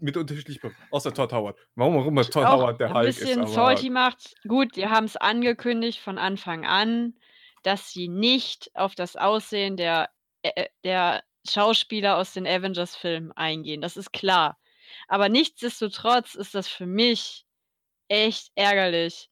[0.00, 0.82] mit unterschiedlichen Perücken.
[0.90, 1.56] Außer Todd Howard.
[1.76, 3.20] Warum auch immer Todd auch Howard der ein Hulk ist.
[3.20, 4.34] bisschen Aber salty macht.
[4.46, 7.14] Gut, die haben es angekündigt von Anfang an,
[7.62, 10.10] dass sie nicht auf das Aussehen der,
[10.42, 13.80] äh, der Schauspieler aus den Avengers-Filmen eingehen.
[13.80, 14.58] Das ist klar.
[15.06, 17.46] Aber nichtsdestotrotz ist das für mich
[18.08, 19.30] echt ärgerlich.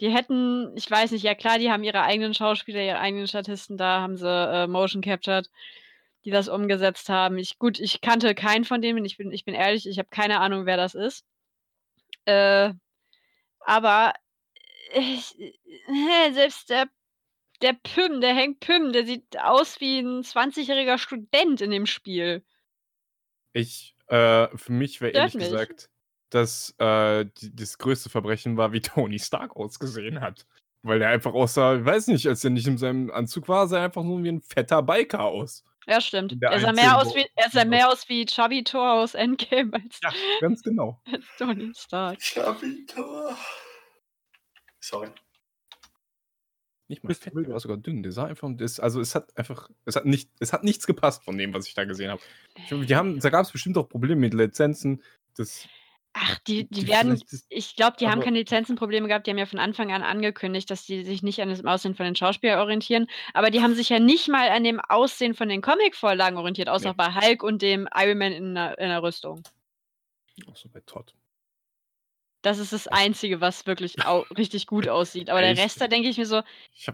[0.00, 3.76] Die hätten, ich weiß nicht, ja klar, die haben ihre eigenen Schauspieler, ihre eigenen Statisten,
[3.76, 5.50] da haben sie äh, Motion Captured,
[6.24, 7.38] die das umgesetzt haben.
[7.38, 10.40] Ich, gut, ich kannte keinen von denen, ich bin, ich bin ehrlich, ich habe keine
[10.40, 11.24] Ahnung, wer das ist.
[12.24, 12.72] Äh,
[13.60, 14.12] aber
[14.94, 16.88] ich, äh, selbst der,
[17.62, 22.44] der Pym, der Hank Pym, der sieht aus wie ein 20-jähriger Student in dem Spiel.
[23.52, 25.44] ich, äh, für mich wäre ehrlich mich.
[25.44, 25.90] gesagt,
[26.30, 30.46] dass äh, die, das größte Verbrechen war, wie Tony Stark ausgesehen hat.
[30.82, 33.78] Weil er einfach aussah, ich weiß nicht, als er nicht in seinem Anzug war, sah
[33.78, 35.64] er einfach nur wie ein fetter Biker aus.
[35.86, 36.36] Ja, stimmt.
[36.40, 40.00] Er sah, mehr aus wie, er sah mehr aus wie Chubby Thor aus Endgame als,
[40.02, 41.00] Ja, ganz genau.
[41.12, 42.20] als Tony Stark.
[42.20, 43.36] Chavitor.
[44.80, 45.08] Sorry.
[46.88, 48.02] Nicht mal fett, der war sogar dünn.
[48.02, 51.24] Der sah einfach, das, also es hat einfach, es hat nicht, es hat nichts gepasst
[51.24, 52.22] von dem, was ich da gesehen habe.
[52.56, 55.02] Ich, glaube, die haben, da gab es bestimmt auch Probleme mit Lizenzen.
[55.36, 55.68] Das,
[56.28, 59.26] Ach, die, die die werden, ich glaube, die haben keine Lizenzenprobleme gehabt.
[59.26, 62.04] Die haben ja von Anfang an angekündigt, dass die sich nicht an dem Aussehen von
[62.04, 63.06] den Schauspielern orientieren.
[63.34, 66.90] Aber die haben sich ja nicht mal an dem Aussehen von den Comic-Vorlagen orientiert, außer
[66.90, 66.94] Nee.
[66.96, 69.42] bei Hulk und dem Iron Man in der, in der Rüstung.
[70.50, 71.14] auch so bei Todd.
[72.42, 73.96] Das ist das Einzige, was wirklich
[74.36, 75.30] richtig gut aussieht.
[75.30, 75.62] Aber der Echt?
[75.62, 76.42] Rest, da denke ich mir so,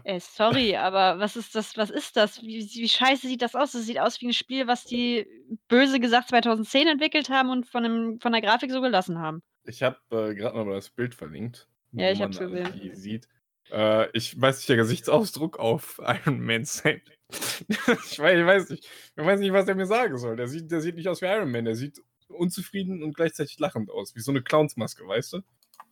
[0.03, 2.41] ey, sorry, aber was ist das, was ist das?
[2.41, 3.73] Wie, wie scheiße sieht das aus?
[3.73, 5.27] Das sieht aus wie ein Spiel, was die
[5.67, 9.43] böse gesagt 2010 entwickelt haben und von, einem, von der Grafik so gelassen haben.
[9.65, 11.67] ich habe äh, gerade noch mal das Bild verlinkt.
[11.91, 12.79] Ja, ich man, äh, gesehen.
[12.81, 13.27] Die sieht.
[13.71, 17.01] Äh, ich weiß nicht, der Gesichtsausdruck auf Iron Man Saint.
[17.29, 20.35] ich, weiß, ich, weiß nicht, ich weiß nicht, was er mir sagen soll.
[20.35, 21.65] Der sieht, der sieht nicht aus wie Iron Man.
[21.65, 22.01] Der sieht
[22.33, 24.15] unzufrieden und gleichzeitig lachend aus.
[24.15, 25.41] Wie so eine Clownsmaske, weißt du?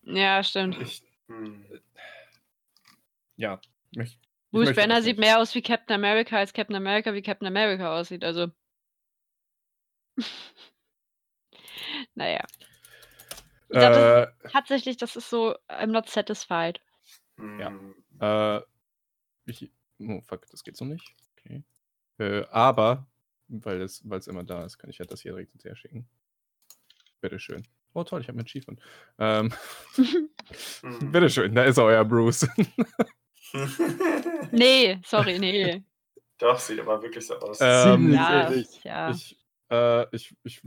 [0.03, 0.79] Ja, stimmt.
[0.81, 1.65] Ich, Hm.
[3.37, 3.61] ja.
[3.91, 4.19] Ich,
[4.51, 8.23] Bruce Banner sieht mehr aus wie Captain America, als Captain America wie Captain America aussieht.
[8.23, 8.51] Also.
[12.15, 12.45] naja.
[13.69, 16.81] Ich glaube, das Äh, tatsächlich, das ist so, I'm not satisfied.
[17.37, 17.69] Ja.
[17.69, 17.95] Hm.
[18.19, 18.61] Äh,
[19.45, 21.15] ich, oh, fuck, das geht so nicht.
[21.37, 21.63] Okay.
[22.19, 23.07] Äh, aber,
[23.47, 26.09] weil es, weil es immer da ist, kann ich ja das hier direkt hinterher schicken.
[27.21, 27.65] Bitteschön.
[27.93, 28.79] Oh toll, ich habe ein Achievement.
[29.19, 29.53] Ähm,
[30.81, 31.11] Hm.
[31.11, 32.47] bitteschön, da ist euer Bruce.
[34.51, 35.83] Nee, sorry, nee.
[36.37, 37.59] Doch, sieht aber wirklich so aus.
[37.61, 38.83] Ähm, Ziemlich ja, ähnlich.
[38.83, 39.11] ja.
[39.11, 39.37] Ich,
[39.69, 40.61] äh, ich, ich,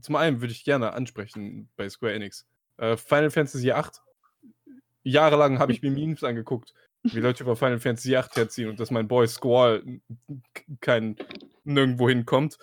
[0.00, 2.46] zum einen würde ich gerne ansprechen bei Square Enix.
[2.76, 3.82] Äh, Final Fantasy VIII.
[5.04, 8.90] Jahrelang habe ich mir Memes angeguckt, wie Leute über Final Fantasy VIII herziehen und dass
[8.90, 9.82] mein Boy Squall
[10.80, 11.16] kein
[11.64, 12.58] nirgendwo hinkommt.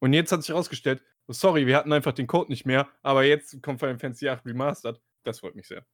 [0.00, 1.02] Und jetzt hat sich herausgestellt,
[1.32, 5.00] sorry, wir hatten einfach den Code nicht mehr, aber jetzt kommt Final Fantasy VIII Remastered.
[5.24, 5.84] Das freut mich sehr.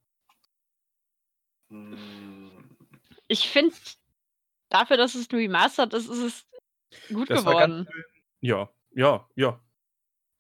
[1.71, 2.77] Hm.
[3.29, 3.75] Ich finde,
[4.69, 6.47] dafür, dass es ein Remastered ist, ist es
[7.13, 8.05] gut Das war ganz geworden.
[8.41, 9.61] Ja, ja, ja.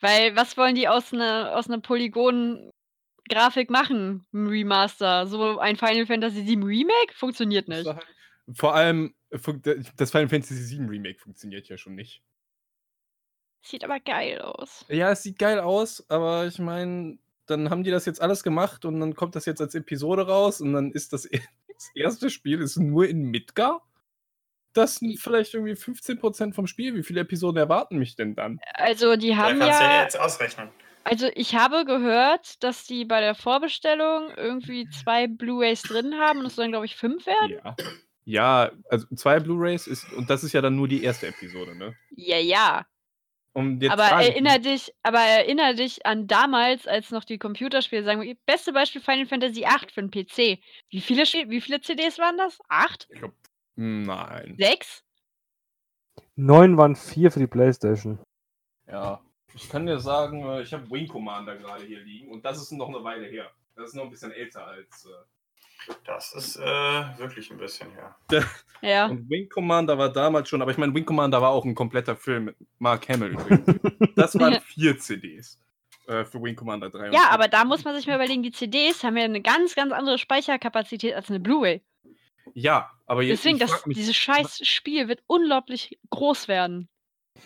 [0.01, 4.27] Weil, was wollen die aus einer aus einer Polygon-Grafik machen?
[4.33, 5.27] Ein Remaster.
[5.27, 7.15] So ein Final Fantasy VII Remake?
[7.15, 7.87] Funktioniert nicht.
[7.87, 8.07] halt-
[8.53, 12.23] Vor allem, das Final Fantasy VII Remake funktioniert ja schon nicht.
[13.67, 14.85] Sieht aber geil aus.
[14.89, 18.85] Ja, es sieht geil aus, aber ich meine, dann haben die das jetzt alles gemacht
[18.85, 22.31] und dann kommt das jetzt als Episode raus und dann ist das, e- das erste
[22.31, 23.83] Spiel ist nur in Midgar.
[24.73, 26.95] Das sind vielleicht irgendwie 15% vom Spiel.
[26.95, 28.61] Wie viele Episoden erwarten mich denn dann?
[28.75, 30.03] Also, die Da haben kannst du ja ja.
[30.03, 30.69] jetzt ausrechnen.
[31.03, 36.47] Also, ich habe gehört, dass die bei der Vorbestellung irgendwie zwei Blu-rays drin haben und
[36.47, 37.59] es sollen, glaube ich, fünf werden.
[37.65, 37.75] Ja.
[38.29, 41.95] Ja, also zwei Blu-Rays ist, und das ist ja dann nur die erste Episode, ne?
[42.11, 42.85] Ja, ja.
[43.57, 47.39] Jetzt aber frage ich erinner mich- dich, aber erinner dich an damals, als noch die
[47.39, 50.61] Computerspiele, sagen wir, beste Beispiel Final Fantasy VIII für den PC.
[50.91, 52.59] Wie viele, wie viele CDs waren das?
[52.69, 53.09] Acht?
[53.11, 53.33] Ich glaub,
[53.77, 54.57] nein.
[54.59, 55.03] Sechs?
[56.35, 58.19] Neun waren vier für die Playstation.
[58.87, 59.21] Ja.
[59.55, 62.73] Ich kann dir sagen, äh, ich habe Wing Commander gerade hier liegen und das ist
[62.73, 63.51] noch eine Weile her.
[63.75, 65.07] Das ist noch ein bisschen älter als.
[65.07, 65.09] Äh,
[66.05, 66.63] Das ist äh,
[67.19, 68.17] wirklich ein bisschen her.
[68.83, 69.07] Ja.
[69.07, 72.17] Und Wing Commander war damals schon, aber ich meine, Wing Commander war auch ein kompletter
[72.17, 73.81] Film mit Mark Hamill übrigens.
[74.17, 75.61] Das waren vier CDs
[76.07, 77.09] äh, für Wing Commander 3.
[77.09, 77.31] und Ja, 4.
[77.31, 80.19] aber da muss man sich mal überlegen, die CDs haben ja eine ganz, ganz andere
[80.19, 81.83] Speicherkapazität als eine Blu-ray.
[82.55, 83.45] Ja, aber jetzt.
[83.45, 86.89] Deswegen, das, mich, dieses scheiß Spiel wird unglaublich groß werden.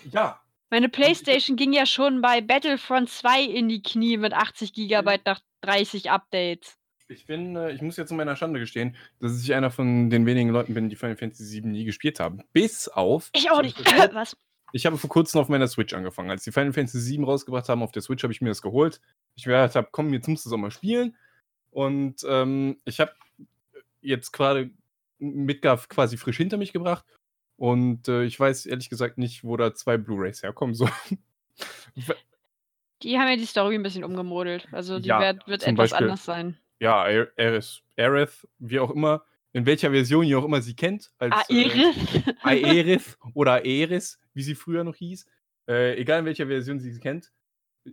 [0.04, 5.26] Ja, Meine Playstation ging ja schon bei Battlefront 2 in die Knie mit 80 Gigabyte
[5.26, 6.76] nach 30 Updates.
[7.10, 10.26] Ich bin, äh, ich muss jetzt zu meiner Schande gestehen, dass ich einer von den
[10.26, 12.42] wenigen Leuten bin, die Final Fantasy VII nie gespielt haben.
[12.52, 13.30] Bis auf.
[13.34, 13.78] Ich auch nicht.
[14.14, 14.36] Was?
[14.72, 16.30] Ich habe vor kurzem auf meiner Switch angefangen.
[16.30, 19.00] Als die Final Fantasy VII rausgebracht haben auf der Switch, habe ich mir das geholt.
[19.34, 21.16] Ich gedacht habe, komm, jetzt musst du es auch mal spielen.
[21.72, 23.12] Und ähm, ich habe
[24.00, 24.70] jetzt gerade
[25.18, 27.04] Midgar quasi frisch hinter mich gebracht.
[27.56, 30.92] Und äh, ich weiß ehrlich gesagt nicht, wo da zwei Blu-Rays herkommen sollen.
[33.02, 34.68] Die haben ja die Story ein bisschen umgemodelt.
[34.72, 36.58] Also die Ja, wird, wird etwas Beispiel- anders sein.
[36.80, 41.12] Ja, Aer- Aerith, Aerith, wie auch immer, in welcher Version ihr auch immer sie kennt.
[41.18, 41.96] Als, äh, Iris?
[42.42, 45.26] Aerith oder Eris, wie sie früher noch hieß,
[45.68, 47.32] äh, egal in welcher Version sie sie kennt,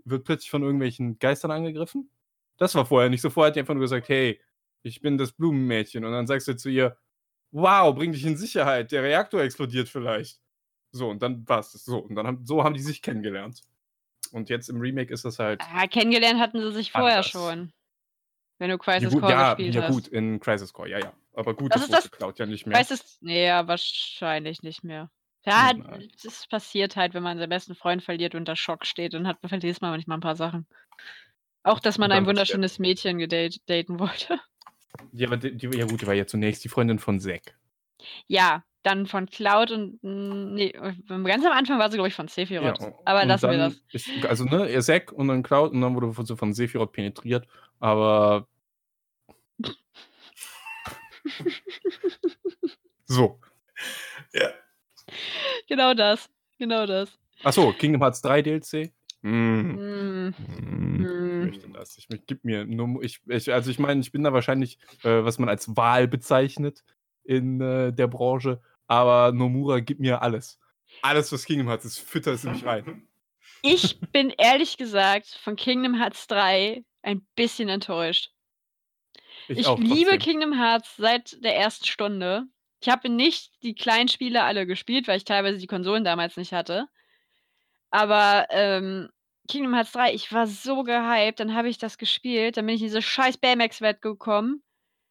[0.05, 2.09] wird plötzlich von irgendwelchen Geistern angegriffen.
[2.57, 3.29] Das war vorher nicht so.
[3.29, 4.39] Vorher hat die einfach nur gesagt, hey,
[4.83, 6.03] ich bin das Blumenmädchen.
[6.05, 6.97] Und dann sagst du zu ihr,
[7.51, 10.39] wow, bring dich in Sicherheit, der Reaktor explodiert vielleicht.
[10.91, 11.99] So, und dann war es das so.
[11.99, 13.61] Und dann haben, so haben die sich kennengelernt.
[14.31, 15.61] Und jetzt im Remake ist das halt.
[15.73, 17.29] ah, kennengelernt hatten sie sich vorher Anders.
[17.31, 17.71] schon.
[18.59, 19.93] Wenn du Ja, Crisis Core ja, gespielt ja hast.
[19.93, 21.13] gut, in Crisis Core, ja, ja.
[21.33, 22.77] Aber gut, Das das, ist das- Cloud ja nicht mehr.
[22.77, 25.09] Crisis, nee, ja, wahrscheinlich nicht mehr.
[25.45, 26.09] Ja, Nein.
[26.23, 29.37] das passiert halt, wenn man seinen besten Freund verliert und unter Schock steht, dann hat,
[29.45, 30.67] verliert man manchmal ein paar Sachen.
[31.63, 34.39] Auch, dass man ein wunderschönes Mädchen daten wollte.
[35.11, 37.57] Ja, aber die, die, ja gut, die war ja zunächst die Freundin von Zack.
[38.27, 42.27] Ja, dann von Cloud und mm, nee, ganz am Anfang war sie, glaube ich, von
[42.27, 42.79] Sephiroth.
[42.79, 43.81] Ja, Aber lassen wir das.
[43.91, 46.91] Ist, also, ne, er Zack und dann Cloud und dann wurde von- so von Sephiroth
[46.91, 47.47] penetriert,
[47.79, 48.47] aber.
[53.05, 53.39] so.
[54.33, 54.49] Ja.
[55.67, 56.29] Genau das.
[56.57, 57.17] Genau das.
[57.43, 58.91] Achso, Kingdom Hearts 3 DLC?
[59.21, 60.27] Hm.
[60.29, 60.97] Mm, Hm.
[60.97, 61.45] Ich mm.
[61.45, 61.97] möchte das.
[61.97, 65.39] Ich, gib mir nur, ich, ich, also ich meine, ich bin da wahrscheinlich, äh, was
[65.39, 66.83] man als Wahl bezeichnet
[67.27, 70.59] in äh, der Branche, aber Nomura gibt mir alles.
[71.01, 73.03] Alles, was Kingdom Hearts ist, fütter es in mich rein.
[73.63, 78.31] Ich bin ehrlich gesagt von Kingdom Hearts 3 ein bisschen enttäuscht.
[79.47, 80.19] Ich, auch, liebe trotzdem.
[80.19, 82.43] Kingdom Hearts seit der ersten Stunde.
[82.81, 86.53] Ich habe nicht die kleinen Spiele alle gespielt, weil ich teilweise die Konsolen damals nicht
[86.53, 86.87] hatte.
[87.89, 89.09] Aber ähm,
[89.47, 92.81] Kingdom Hearts 3, ich war so gehypt, dann habe ich das gespielt, dann bin ich
[92.81, 94.61] in diese scheiß Baymax-Welt gekommen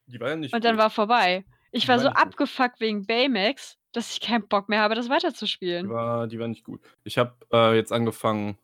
[0.06, 0.82] Die war ja nicht und dann gut.
[0.82, 1.44] war vorbei.
[1.77, 5.11] Ich Die war so abgefuckt wegen Baymax, dass ich keinen Bock mehr habe, das Die
[5.11, 5.89] weiterzuspielen.
[5.89, 6.81] war, die war nicht gut.
[7.05, 8.57] Ich habe äh, jetzt angefangen,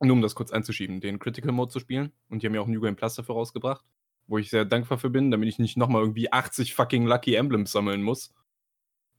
[0.00, 2.12] nur um das kurz einzuschieben, den Critical Mode zu spielen.
[2.28, 3.84] Und die haben ja auch New Game Plus dafür rausgebracht,
[4.26, 7.72] wo ich sehr dankbar für bin, damit ich nicht nochmal irgendwie 80 fucking Lucky Emblems
[7.72, 8.34] sammeln muss,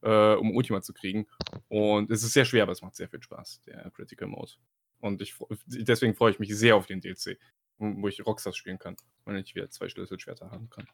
[0.02, 1.26] äh, um Ultima zu kriegen.
[1.68, 4.52] Und es ist sehr schwer, aber es macht sehr viel Spaß, der Critical Mode.
[5.00, 5.34] Und ich,
[5.66, 7.38] deswegen freue ich mich sehr auf den DLC,
[7.78, 10.86] wo wo ich Roxas spielen kann, weil ich wieder zwei Schlüsselschwerter haben kann.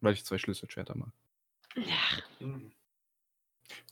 [0.00, 1.10] Weil ich zwei Schlüsselschwerter mag.
[1.76, 1.84] Ja,
[2.38, 2.72] Hm.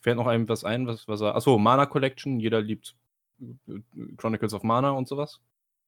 [0.01, 1.35] Fällt noch einem was ein, was, was er.
[1.35, 2.41] Achso, Mana Collection.
[2.41, 2.95] Jeder liebt
[3.41, 3.81] äh,
[4.17, 5.41] Chronicles of Mana und sowas.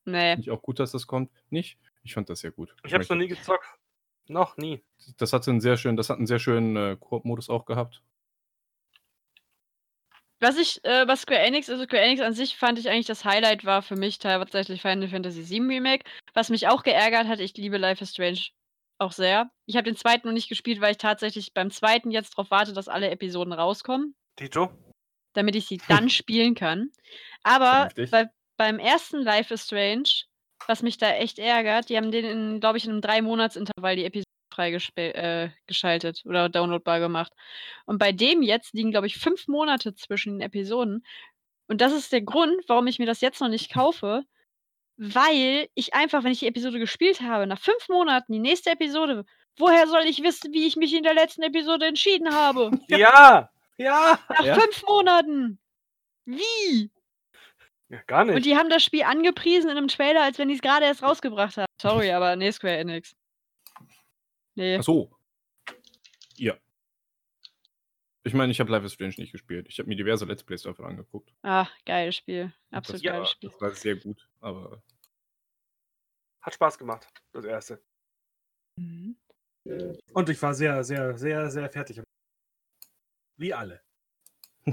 [0.05, 0.33] nee.
[0.33, 1.31] Finde ich auch gut, dass das kommt.
[1.51, 1.79] Nicht?
[2.03, 2.75] Ich fand das sehr gut.
[2.85, 3.65] Ich hab's möchte- noch nie gezockt.
[4.27, 4.83] Noch nie.
[5.17, 8.03] Das hatte einen sehr schönen, das hat einen sehr schönen äh, Koop-Modus auch gehabt.
[10.41, 13.25] Was ich, äh, was Square Enix, also Square Enix an sich fand ich eigentlich das
[13.25, 16.05] Highlight war für mich tatsächlich Final Fantasy VII Remake.
[16.35, 18.41] Was mich auch geärgert hat, ich liebe Life is Strange
[18.99, 19.51] auch sehr.
[19.67, 22.73] Ich habe den zweiten noch nicht gespielt, weil ich tatsächlich beim zweiten jetzt darauf warte,
[22.73, 24.71] dass alle Episoden rauskommen, Tito?
[25.35, 26.91] damit ich sie dann spielen kann.
[27.43, 30.25] Aber bei, beim ersten Life is Strange,
[30.67, 34.25] was mich da echt ärgert, die haben den, glaube ich, in einem Drei-Monats-Intervall die Episode
[34.53, 37.33] freigeschaltet äh, oder downloadbar gemacht.
[37.87, 41.05] Und bei dem jetzt liegen, glaube ich, fünf Monate zwischen den Episoden.
[41.69, 44.25] Und das ist der Grund, warum ich mir das jetzt noch nicht kaufe,
[44.99, 49.25] weil ich einfach, wenn ich die Episode gespielt habe, nach fünf Monaten die nächste Episode,
[49.57, 52.71] woher soll ich wissen, wie ich mich in der letzten Episode entschieden habe?
[52.89, 53.51] Ja!
[53.77, 54.19] Ja!
[54.29, 54.55] Nach Ja.
[54.59, 55.61] fünf Monaten!
[56.27, 56.91] Wie?
[57.89, 58.35] ja gar nicht.
[58.37, 61.03] Und die haben das Spiel angepriesen in einem Trailer, als wenn die es gerade erst
[61.03, 61.67] rausgebracht haben.
[61.81, 63.15] Sorry, aber nee, Square Enix.
[64.57, 64.77] Nee.
[64.77, 65.09] Achso.
[65.11, 65.18] Ja.
[68.29, 69.67] Ich meine, ich habe Life is Strange nicht gespielt.
[69.69, 71.33] Ich habe mir diverse Let's Plays dafür angeguckt.
[71.43, 72.53] Ah, geiles Spiel.
[72.71, 73.51] Absolut das, geiles Spiel.
[73.51, 74.83] das war sehr gut, aber
[76.43, 77.83] Hat Spaß gemacht, das erste.
[78.77, 79.17] Mhm.
[80.13, 82.03] Und ich war sehr, sehr, sehr, sehr fertig.
[83.39, 83.83] Wie alle.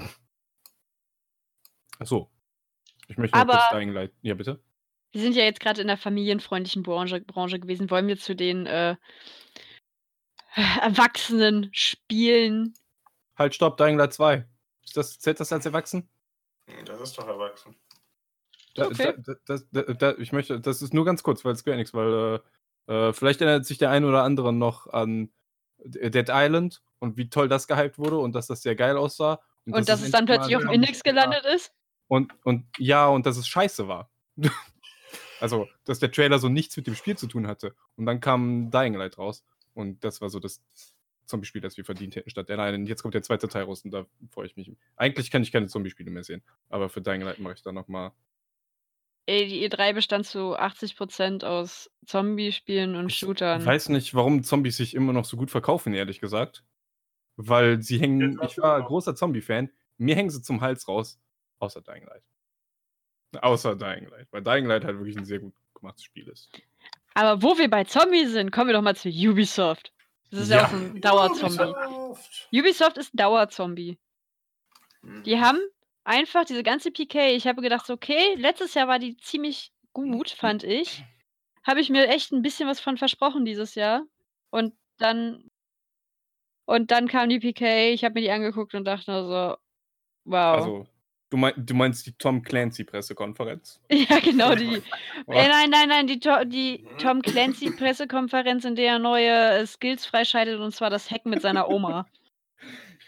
[2.00, 2.30] Achso.
[3.08, 4.14] Ich möchte noch Aber- kurz Dying Light.
[4.22, 4.62] Ja, bitte?
[5.12, 7.90] Wir sind ja jetzt gerade in der familienfreundlichen Branche, Branche gewesen.
[7.90, 8.98] Wollen wir zu den äh,
[10.82, 12.74] Erwachsenen spielen?
[13.38, 14.46] Halt, stopp, Dying Light 2.
[14.84, 16.08] Ist das, zählt das als erwachsen?
[16.86, 17.76] Das ist doch erwachsen.
[18.76, 19.14] Da, Okay.
[19.18, 21.94] da, da, da, da, ich möchte, das ist nur ganz kurz, weil es gar nichts,
[21.94, 22.42] weil
[22.88, 25.32] äh, äh, vielleicht erinnert sich der eine oder andere noch an
[25.80, 29.42] Dead Island und wie toll das gehypt wurde und dass das sehr geil aussah.
[29.66, 31.14] Und dass es dann plötzlich auf dem Index war.
[31.14, 31.74] gelandet ist?
[32.08, 34.12] Und, und ja, und dass es scheiße war.
[35.40, 37.76] also, dass der Trailer so nichts mit dem Spiel zu tun hatte.
[37.96, 39.44] Und dann kam Dying Light raus.
[39.74, 40.62] Und das war so das
[41.26, 42.86] Zombie-Spiel, das wir verdient hätten, statt der einen.
[42.86, 44.72] Jetzt kommt der zweite Teil raus und da freue ich mich.
[44.96, 46.42] Eigentlich kann ich keine Zombie-Spiele mehr sehen.
[46.70, 48.12] Aber für Dying Light mache ich dann nochmal.
[49.28, 53.66] Ey, die E3 bestand zu 80% aus Zombie-Spielen und Ich Shootern.
[53.66, 56.64] weiß nicht, warum Zombies sich immer noch so gut verkaufen, ehrlich gesagt.
[57.36, 58.40] Weil sie hängen.
[58.46, 59.72] Ich war großer Zombie-Fan.
[59.98, 61.20] Mir hängen sie zum Hals raus.
[61.60, 62.24] Außer Dying Light.
[63.42, 64.28] Außer Dying Light.
[64.32, 66.50] Weil Dying Light halt wirklich ein sehr gut gemachtes Spiel ist.
[67.16, 69.92] Aber wo wir bei Zombies sind, kommen wir doch mal zu Ubisoft.
[70.32, 70.66] Das ist ja, Ja.
[70.68, 71.64] auch ein Dauerzombie.
[71.64, 72.50] Ubisoft.
[72.52, 73.98] Ubisoft ist Dauerzombie.
[75.02, 75.24] Hm.
[75.24, 75.60] Die haben
[76.04, 80.64] einfach diese ganze PK, ich habe gedacht, okay, letztes Jahr war die ziemlich gut, fand
[80.64, 81.04] ich.
[81.64, 84.04] Habe ich mir echt ein bisschen was von versprochen dieses Jahr.
[84.52, 85.50] Und dann
[86.66, 89.58] und dann kam die PK, ich habe mir die angeguckt und dachte nur so,
[90.26, 90.56] wow.
[90.58, 90.88] Also,
[91.36, 93.82] du, mein, du meinst die Tom Clancy-Pressekonferenz?
[93.92, 94.82] ja, genau die.
[95.28, 99.66] Äh, nein, nein, nein, die, To die Tom Clancy Pressekonferenz, in der er neue äh,
[99.66, 102.06] Skills freischaltet und zwar das Hacken mit seiner Oma.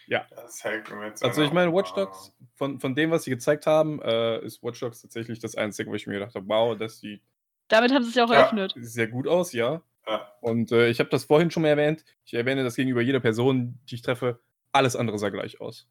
[0.10, 1.74] Das hält mir jetzt Also, ich meine.
[1.74, 5.56] Watch Dogs, von, von dem, was sie gezeigt haben, äh, ist Watch Dogs tatsächlich das
[5.56, 7.22] Einzige, wo ich mir gedacht habe, wow, das sieht
[7.68, 8.38] Damit haben sie es ja auch Ja.
[8.38, 8.74] eröffnet.
[8.78, 9.82] sehr gut aus, ja.
[10.08, 10.32] Ja.
[10.40, 12.06] Und äh, ich habe das vorhin schon mal erwähnt.
[12.24, 14.40] Ich erwähne das gegenüber jeder Person, die ich treffe.
[14.72, 15.90] Alles andere sah gleich aus.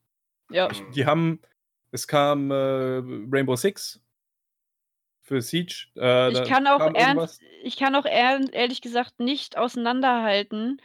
[0.50, 0.70] Ja.
[0.70, 0.90] Hm.
[0.92, 1.40] Die haben,
[1.96, 2.54] es kam äh,
[3.32, 4.00] Rainbow Six
[5.22, 5.86] für Siege.
[5.96, 10.80] Äh, Ich kann auch ernst, ich kann auch ehr- ehrlich gesagt nicht auseinanderhalten,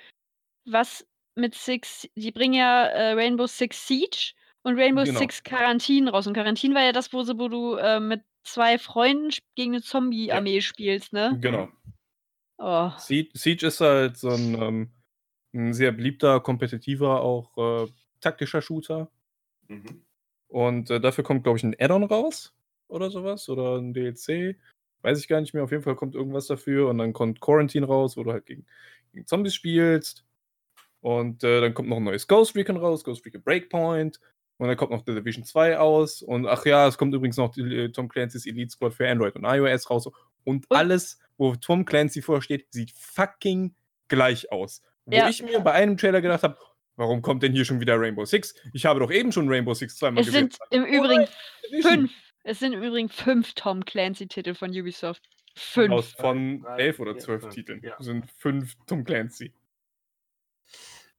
[0.66, 1.05] was
[1.36, 4.34] mit Six, die bringen ja äh, Rainbow Six Siege
[4.64, 5.20] und Rainbow Genau.
[5.20, 6.28] Six Quarantine raus.
[6.28, 9.82] Und Quarantine war ja das, wo, sie, wo du äh, mit zwei Freunden gegen eine
[9.82, 11.38] Zombie-Armee spielst, ne?
[11.41, 11.70] Genau.
[12.57, 12.91] Oh.
[12.97, 14.91] Siege, Siege ist halt so ein, ähm,
[15.53, 19.09] ein sehr beliebter, kompetitiver, auch äh, taktischer Shooter.
[19.68, 20.03] Mhm.
[20.52, 22.54] Und äh, dafür kommt, glaube ich, ein Add-on raus
[22.89, 24.58] oder sowas oder ein DLC.
[25.02, 25.64] Weiß ich gar nicht mehr.
[25.64, 26.89] Auf jeden Fall kommt irgendwas dafür.
[26.89, 28.66] Und dann kommt Quarantine raus, wo du halt gegen,
[29.14, 30.26] gegen Zombies spielst.
[30.99, 34.20] Und äh, dann kommt noch ein neues Ghost Recon raus, Ghost Recon Breakpoint.
[34.58, 36.22] Und dann kommt noch The Division 2 aus.
[36.22, 39.36] Und ach ja, es kommt übrigens noch die, äh, Tom Clancy's Elite Squad für Android
[39.36, 40.10] und iOS raus.
[40.43, 43.74] Und, alles, wo Tom Clancy vorsteht, sieht fucking
[44.10, 44.84] gleich aus.
[45.06, 45.30] Wo Ja.
[45.30, 46.58] ich mir bei einem Trailer gedacht habe,
[46.96, 48.56] warum kommt denn hier schon wieder Rainbow Six?
[48.74, 51.28] Ich habe doch eben schon Rainbow Six zweimal Es sind im Oh Übrigen
[51.70, 51.92] Division.
[51.92, 52.12] fünf.
[52.44, 55.24] Es sind im Übrigen fünf Tom Clancy-Titel von Ubisoft.
[55.56, 55.92] Fünf.
[55.92, 57.96] Aus von Drei, elf oder vier, zwölf fünf, Titeln ja.
[58.00, 59.54] sind fünf Tom Clancy.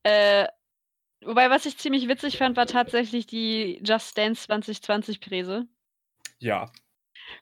[0.05, 0.47] Äh,
[1.23, 5.67] wobei, was ich ziemlich witzig fand, war tatsächlich die Just Dance 2020-Präse.
[6.39, 6.73] Ja.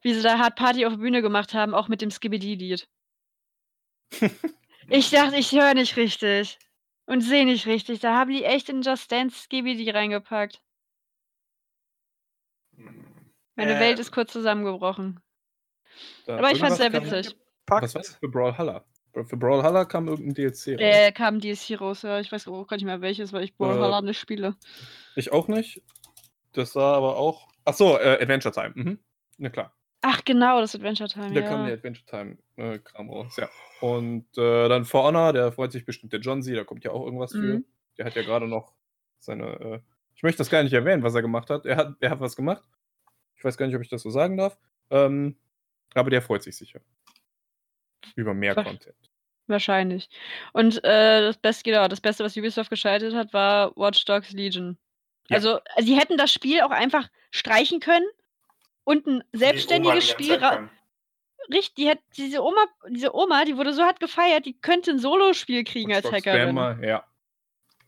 [0.02, 2.86] Wie sie da Hard Party auf der Bühne gemacht haben, auch mit dem Skibidi-Lied.
[4.88, 6.58] ich dachte, ich höre nicht richtig.
[7.10, 7.98] Und sehe nicht richtig.
[7.98, 10.62] Da haben die echt in Just Dance Skibidi reingepackt.
[13.56, 15.18] Meine Äh, Welt ist kurz zusammengebrochen.
[16.26, 17.36] Da- Aber ich fand's sehr witzig.
[17.66, 18.84] Was war das für Brawlhalla?
[19.12, 20.80] Für Brawlhalla kam irgendein DLC raus.
[20.80, 22.20] Äh, kam DLC raus, ja.
[22.20, 24.54] Ich weiß auch gar nicht mehr welches, weil ich Brawlhalla nicht spiele.
[25.16, 25.82] Ich auch nicht.
[26.52, 27.48] Das war aber auch.
[27.64, 28.72] Achso, äh, Adventure Time.
[28.76, 28.98] Mhm.
[29.38, 29.74] Na klar.
[30.02, 31.74] Ach, genau, das Adventure Time, Da kam der ja.
[31.74, 33.48] Adventure Time äh, Kram raus, ja.
[33.80, 36.90] Und äh, dann For Honor, der freut sich bestimmt der John Z, da kommt ja
[36.90, 37.38] auch irgendwas für.
[37.38, 37.64] Mhm.
[37.98, 38.72] Der hat ja gerade noch
[39.18, 39.60] seine.
[39.60, 39.80] Äh,
[40.14, 41.66] ich möchte das gar nicht erwähnen, was er gemacht hat.
[41.66, 42.62] Er hat, er hat was gemacht.
[43.36, 44.58] Ich weiß gar nicht, ob ich das so sagen darf.
[44.90, 45.36] Ähm,
[45.94, 46.80] aber der freut sich sicher.
[48.16, 48.96] Über mehr Wasch- Content.
[49.46, 50.08] Wahrscheinlich.
[50.52, 54.78] Und äh, das Beste, genau, das Beste, was Ubisoft geschaltet hat, war Watch Dogs Legion.
[55.28, 55.36] Ja.
[55.36, 58.06] Also, sie hätten das Spiel auch einfach streichen können
[58.90, 60.34] und ein selbstständiges Spiel.
[60.34, 60.68] ra-
[61.52, 64.98] Richtig, die hat diese Oma, diese Oma, die wurde so hart gefeiert, die könnte ein
[64.98, 66.42] Solospiel kriegen als Hackerin.
[66.50, 67.04] Spammer, ja.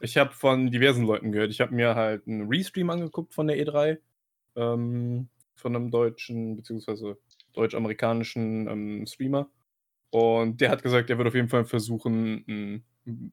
[0.00, 1.50] Ich habe von diversen Leuten gehört.
[1.52, 3.98] Ich habe mir halt einen Restream angeguckt von der E3.
[4.56, 7.18] Ähm, von einem deutschen, beziehungsweise
[7.52, 9.48] deutsch-amerikanischen ähm, Streamer.
[10.10, 12.84] Und der hat gesagt, er wird auf jeden Fall versuchen, ein,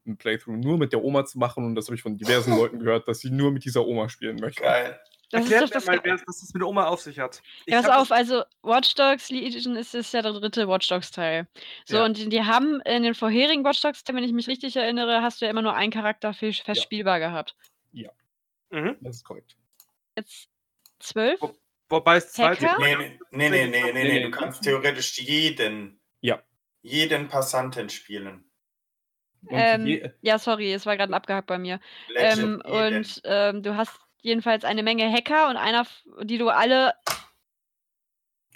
[0.06, 1.64] ein Playthrough nur mit der Oma zu machen.
[1.64, 4.36] Und das habe ich von diversen Leuten gehört, dass sie nur mit dieser Oma spielen
[4.36, 4.62] möchten.
[4.62, 5.00] Geil.
[5.32, 5.86] Das ist Erklärt doch mir das.
[5.86, 7.40] mal, wer- was das mit der Oma auf sich hat.
[7.64, 11.12] Ich Ja, pass auf, also Watch Dogs Legion ist, ist ja der dritte Watch Dogs
[11.12, 11.46] Teil.
[11.84, 12.04] So, Ja.
[12.04, 15.40] und die, die haben in den vorherigen Watch Dogs wenn ich mich richtig erinnere, hast
[15.40, 17.54] du ja immer nur einen Charakter fe- fest spielbar gehabt.
[18.72, 18.96] Mhm.
[19.00, 19.56] Das ist korrekt.
[20.16, 20.48] Jetzt
[21.00, 21.40] zwölf?
[21.40, 21.56] Wo-
[21.88, 22.76] Wobei es zwei Hacker?
[22.78, 24.22] Nee, nee, nee, nee, nee, nee, Nee.
[24.22, 26.40] Du kannst theoretisch jeden, Ja.
[26.82, 28.44] jeden Passanten spielen.
[29.48, 31.80] Ähm, je, Ja, sorry, es war gerade abgehackt bei mir.
[32.14, 35.86] Ähm, und ähm, du hast jedenfalls eine Menge Hacker und einer,
[36.22, 36.92] die du alle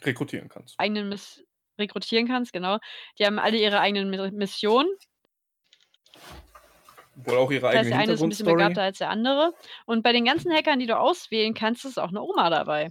[0.02, 0.78] rekrutieren kannst.
[0.78, 1.44] eigenen Miss
[1.78, 2.78] rekrutieren kannst, genau.
[3.18, 4.88] Die haben alle ihre eigenen Mi- Missionen.
[7.16, 9.54] Wohl auch ihre Das heißt, eigene der eine ist ein bisschen begabter als der andere.
[9.86, 12.90] Und bei den ganzen Hackern, die du auswählen kannst, ist auch eine Oma dabei,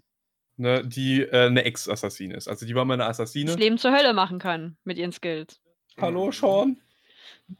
[0.55, 2.47] Ne, die äh, eine Ex-Assassine ist.
[2.47, 3.55] Also die war mal eine die das Assassine.
[3.55, 5.59] Leben zur Hölle machen kann mit ihren Skills.
[5.99, 6.31] Hallo.
[6.31, 6.79] Sean.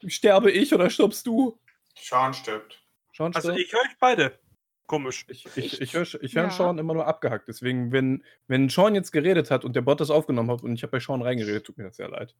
[0.05, 1.59] Sterbe ich oder stirbst du?
[1.97, 2.81] Sean stirbt.
[3.15, 3.65] Sean Also stirbt?
[3.65, 4.39] ich höre euch beide.
[4.93, 5.25] Komisch.
[5.27, 6.49] Ich, ich, ich höre ich hör Ja.
[6.51, 7.47] Sean immer nur abgehackt.
[7.47, 10.83] Deswegen, wenn, wenn Sean jetzt geredet hat und der Bot das aufgenommen hat und ich
[10.83, 12.35] habe bei Sean reingeredet, tut mir das sehr leid.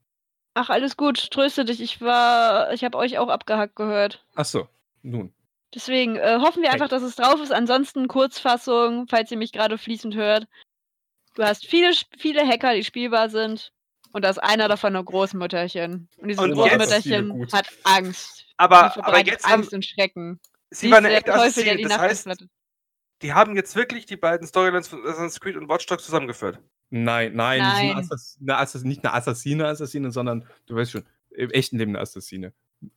[0.54, 1.82] Ach, alles gut, tröste dich.
[1.82, 4.24] Ich war, ich habe euch auch abgehackt gehört.
[4.36, 4.68] Achso,
[5.02, 5.34] nun.
[5.74, 7.52] Deswegen äh, hoffen wir einfach, dass es drauf ist.
[7.52, 10.48] Ansonsten Kurzfassung, falls ihr mich gerade fließend hört.
[11.34, 13.74] Du hast viele, viele Hacker, die spielbar sind.
[14.12, 16.08] Und da ist einer davon ein Großmütterchen.
[16.18, 18.46] Und dieses Und Großmütterchen hat Angst.
[18.58, 20.40] Aber, aber jetzt haben Angst und Schrecken.
[20.74, 21.78] Sie war eine Assassine.
[21.78, 22.28] die Das heißt,
[23.22, 26.60] die haben jetzt wirklich die beiden Storylines von Assassin's Creed und Watch Dogs zusammengeführt.
[26.90, 27.98] Nein, nein, Nein.
[27.98, 32.02] Assass eine Assass nicht eine Assassine, Assassine, sondern du weißt schon, im echten Leben eine
[32.02, 32.54] Assassine.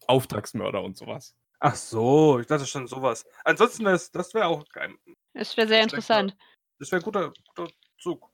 [0.07, 1.37] Auftragsmörder und sowas.
[1.61, 3.25] Ach so, ich dachte schon sowas.
[3.45, 4.95] Ansonsten, das, das wäre auch geil.
[5.33, 6.37] Es wäre sehr Das interessant.
[6.79, 8.31] Das wäre ein guter, guter Zug.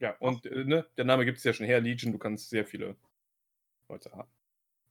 [0.00, 2.66] Ja, und äh, ne, der Name gibt es ja schon her, Legion, du kannst sehr
[2.66, 2.96] viele
[3.88, 4.30] Leute haben.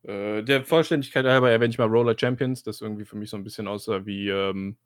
[0.03, 3.43] Äh, der Vollständigkeit halber erwähne ich mal Roller Champions, das irgendwie für mich so ein
[3.43, 4.77] bisschen aussah wie ähm,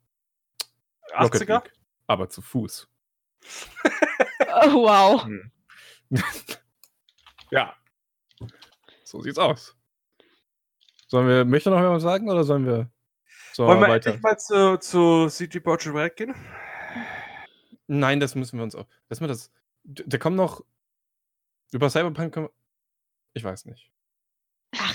[1.18, 1.54] Rocket 80er?
[1.54, 1.72] League,
[2.06, 2.88] aber zu Fuß.
[4.64, 5.26] Oh, wow.
[6.10, 6.22] Hm.
[7.50, 7.76] ja.
[9.04, 9.76] So sieht's aus.
[11.06, 12.90] Sollen wir, möchte noch jemand sagen oder sollen wir,
[13.52, 14.10] sollen Wollen wir weiter?
[14.10, 16.34] endlich mal zu, zu CG Red gehen?
[17.86, 18.86] Nein, das müssen wir uns auch.
[19.08, 19.50] Lass mal das.
[19.84, 20.64] Da kommen noch.
[21.72, 22.52] Über Cyberpunk können wir,
[23.34, 23.90] Ich weiß nicht.
[24.76, 24.94] Ach,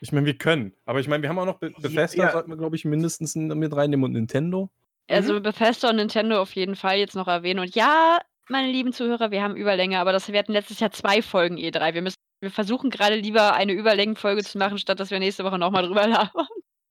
[0.00, 0.72] Ich meine, wir können.
[0.84, 2.32] Aber ich meine, wir haben auch noch Be Bethesda, ja.
[2.32, 4.70] sollten wir, glaube ich, mindestens mit reinnehmen und Nintendo.
[5.08, 7.60] also Bethesda und Nintendo auf jeden Fall jetzt noch erwähnen.
[7.60, 8.18] Und ja,
[8.48, 11.94] meine lieben Zuhörer, wir haben Überlänge, aber das, wir hatten letztes Jahr zwei Folgen E3.
[11.94, 15.58] Wir, müssen, wir versuchen gerade lieber eine Überlängenfolge zu machen, statt dass wir nächste Woche
[15.58, 16.46] nochmal drüber labern.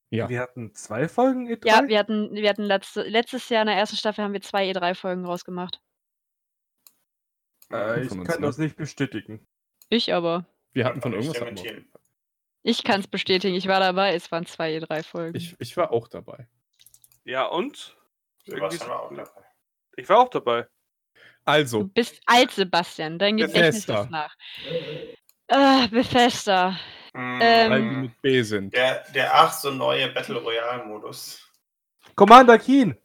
[0.09, 0.29] Ja.
[0.29, 1.67] Wir hatten zwei Folgen E3?
[1.67, 4.69] Ja, wir hatten, wir hatten letzte, letztes Jahr in der ersten Staffel haben wir zwei
[4.69, 5.81] E3-Folgen rausgemacht.
[7.71, 8.47] Äh, ich kann ne?
[8.47, 9.45] das nicht bestätigen.
[9.89, 10.45] Ich aber.
[10.73, 11.37] Wir hatten von irgendwas.
[12.67, 13.55] Ich kann es bestätigen.
[13.55, 14.13] Ich war dabei.
[14.13, 15.37] Es waren zwei, drei Folgen.
[15.37, 16.49] Ich, ich war auch dabei.
[17.23, 17.95] Ja, und?
[18.45, 19.45] Sebastian war auch dabei.
[19.95, 20.63] Ich war auch dabei.
[20.63, 20.69] Du
[21.45, 23.19] Also, bist alt, Sebastian.
[23.19, 24.35] Dein Gedächtnis ist nach.
[25.47, 26.71] Ah, Bethesda.
[27.13, 28.73] Mm, Ähm, weil wir mit B sind.
[28.73, 31.49] der, der ach so neue Battle Royale Modus.
[32.15, 32.97] Commander Keen!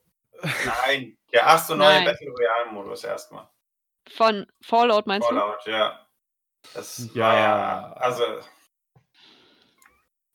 [0.64, 2.04] Nein, der ach so neue Nein.
[2.06, 3.48] Battle Royale Modus erstmal.
[4.08, 6.04] Von Fallout meinst Fallout, ja.
[6.74, 7.22] Das Ja.
[7.24, 8.24] war ja, also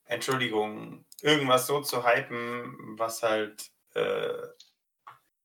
[0.08, 4.32] Entschuldigung, irgendwas so zu hypen, was halt äh,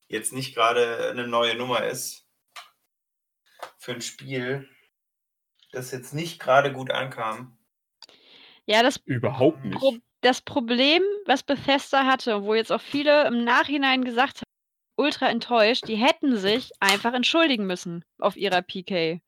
[0.07, 2.25] jetzt nicht gerade eine neue Nummer ist
[3.77, 4.69] für ein Spiel,
[5.71, 7.57] das jetzt nicht gerade gut ankam.
[8.65, 9.77] Ja, das, Überhaupt nicht.
[9.77, 14.43] Pro das Problem, was Bethesda hatte, wo jetzt auch viele im Nachhinein gesagt haben,
[14.95, 19.19] ultra enttäuscht, die hätten sich einfach entschuldigen müssen auf ihrer PK.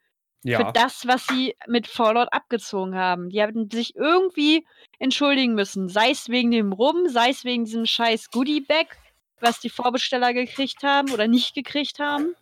[0.45, 3.29] Für Ja, das, was sie mit Fallout abgezogen haben.
[3.29, 4.65] Die haben sich irgendwie
[4.99, 5.89] entschuldigen müssen.
[5.89, 8.95] Sei es wegen dem Rum, sei es wegen diesem scheiß Goodie-Bag,
[9.39, 12.35] was die Vorbesteller gekriegt haben oder nicht gekriegt haben.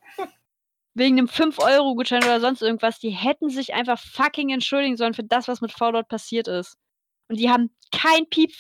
[0.95, 2.99] Wegen einem 5-Euro-Gutschein oder sonst irgendwas.
[2.99, 6.77] Die hätten sich einfach fucking entschuldigen sollen für das, was mit Fallout passiert ist.
[7.29, 8.51] Und die haben kein Piep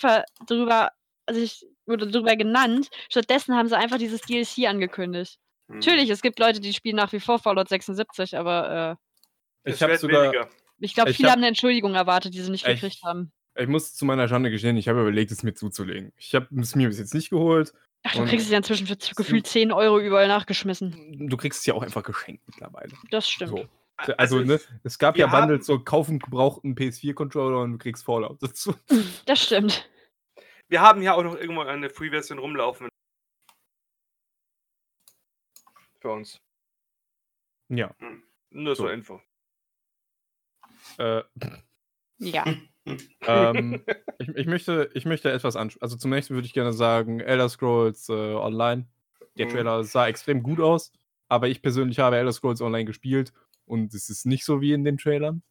[0.47, 0.91] drüber,
[1.25, 2.89] also ich, oder drüber genannt.
[3.09, 5.37] Stattdessen haben sie einfach dieses DLC angekündigt.
[5.67, 5.75] Hm.
[5.75, 9.03] Natürlich, es gibt Leute, die spielen nach wie vor Fallout 76, aber äh,
[9.63, 10.33] ich habe sogar,
[10.79, 13.31] ich glaube, viele hab- haben eine Entschuldigung erwartet, die sie nicht Ich- gekriegt haben.
[13.55, 16.11] ich muss zu meiner Schande gestehen, ich habe überlegt, es mir zuzulegen.
[16.17, 17.73] Ich habe es mir bis jetzt nicht geholt.
[18.05, 21.29] Ach, du kriegst es ja inzwischen für gefühlt 10 Euro überall nachgeschmissen.
[21.29, 22.91] Du kriegst es ja auch einfach geschenkt mittlerweile.
[23.11, 23.51] Das stimmt.
[23.51, 23.65] So.
[24.17, 28.73] Also, ne, es gab ja Bundles, so kaufen gebrauchten PS4-Controller und du kriegst Fallout dazu.
[29.25, 29.87] Das stimmt.
[30.67, 32.89] Wir haben ja auch noch irgendwo eine Free-Version rumlaufen.
[36.01, 36.41] Für uns.
[37.69, 37.95] Ja.
[38.49, 38.83] Nur So.
[38.83, 39.21] zur Info.
[40.97, 41.23] Äh,
[42.19, 42.45] Ja.
[43.27, 43.83] ähm,
[44.19, 45.81] ich, ich, möchte, ich möchte etwas ansprechen.
[45.83, 48.87] Also zunächst würde ich gerne sagen, Elder Scrolls äh, Online.
[49.37, 49.51] Der Mhm.
[49.51, 50.91] Trailer sah extrem gut aus,
[51.29, 53.31] aber ich persönlich habe Elder Scrolls Online gespielt
[53.65, 55.41] und es ist nicht so wie in den Trailern.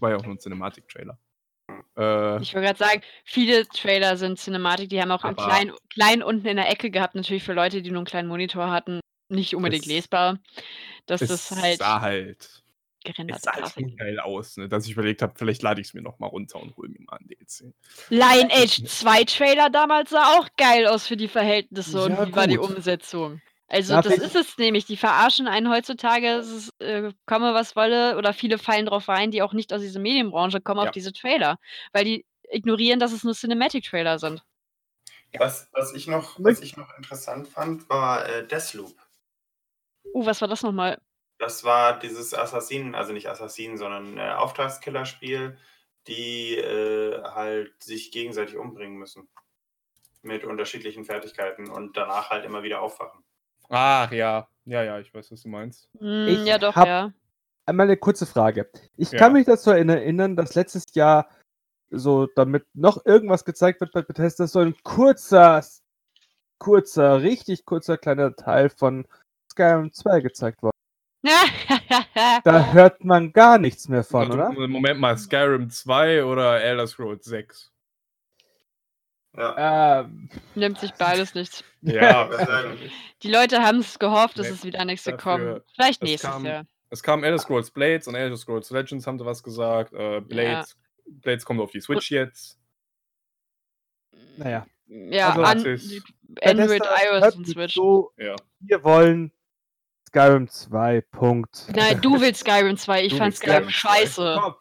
[0.00, 1.18] War ja auch nur ein Cinematic-Trailer.
[1.96, 5.72] Äh, Ich wollte gerade sagen, viele Trailer sind Cinematic, die haben auch in Aber- klein,
[5.92, 9.00] klein unten in der Ecke gehabt, natürlich für Leute, die nur einen kleinen Monitor hatten,
[9.28, 10.38] nicht unbedingt Es- lesbar.
[11.06, 12.62] Dass das halt sah halt,
[13.06, 14.68] gerenderte es sah halt schon geil aus, ne?
[14.68, 17.18] dass ich überlegt habe, vielleicht lade ich es mir nochmal runter und hole mir mal
[17.18, 17.72] ein DLC.
[18.10, 22.34] Lion Age 2 Trailer damals sah auch geil aus für die Verhältnisse und Ja, wie
[22.34, 22.70] war die gut.
[22.70, 23.40] Umsetzung.
[23.68, 24.84] Also Ja, das ist es nämlich.
[24.86, 29.30] Die verarschen einen heutzutage, es ist, äh, komme was wolle, oder viele fallen drauf rein,
[29.30, 30.86] die auch nicht aus dieser Medienbranche kommen, Ja.
[30.86, 31.58] auf diese Trailer.
[31.92, 34.42] Weil die ignorieren, dass es nur Cinematic-Trailer sind.
[35.38, 38.94] Was, was, ich noch, was ich noch interessant fand, war äh, Deathloop.
[40.14, 40.98] Uh, was war das nochmal?
[41.38, 45.56] Das war dieses Assassinen, also nicht Assassinen, sondern äh, Auftragskillerspiel,
[46.06, 49.28] die äh, halt sich gegenseitig umbringen müssen.
[50.22, 53.22] Mit unterschiedlichen Fertigkeiten und danach halt immer wieder aufwachen.
[53.68, 55.88] Ach ja, ja, ja, ich weiß, was du meinst.
[55.98, 57.12] Hm, Ich ja, doch, hab- ja.
[57.66, 58.70] Einmal eine kurze Frage.
[58.96, 59.18] Ich Ja.
[59.18, 61.28] kann mich dazu erinnern, dass letztes Jahr
[61.90, 65.64] so, damit noch irgendwas gezeigt wird bei Bethesda, so ein kurzer,
[66.58, 69.06] kurzer, richtig kurzer kleiner Teil von
[69.52, 70.75] Skyrim 2 gezeigt worden.
[72.44, 74.68] Da hört man gar nichts mehr von, Warte, oder?
[74.68, 77.72] Moment mal, Skyrim 2 oder Elder Scrolls 6?
[79.36, 81.62] Ja, Ähm, Nimmt sich beides nichts.
[81.82, 82.30] Ja,
[83.22, 85.60] Die Leute haben es gehofft, es Nee, ist wieder nichts dafür- gekommen.
[85.74, 86.64] Vielleicht es nächstes kam- Jahr.
[86.88, 89.92] Es kam Elder Scrolls Blades und Elder Scrolls Legends haben sie was gesagt.
[89.92, 90.76] Äh, Blades,
[91.06, 92.58] Blades kommt auf die Switch jetzt.
[94.38, 94.66] naja.
[94.88, 95.80] Ja, Also- an.
[96.42, 97.74] Android, iOS und Switch.
[97.74, 98.36] So, Ja.
[98.60, 99.32] wir wollen
[100.16, 101.66] Skyrim 2, Punkt.
[101.74, 103.04] Nein, du willst Skyrim 2.
[103.04, 103.70] Ich Du fand Skyrim Skyrim 2.
[103.72, 104.38] scheiße.
[104.40, 104.54] Komm,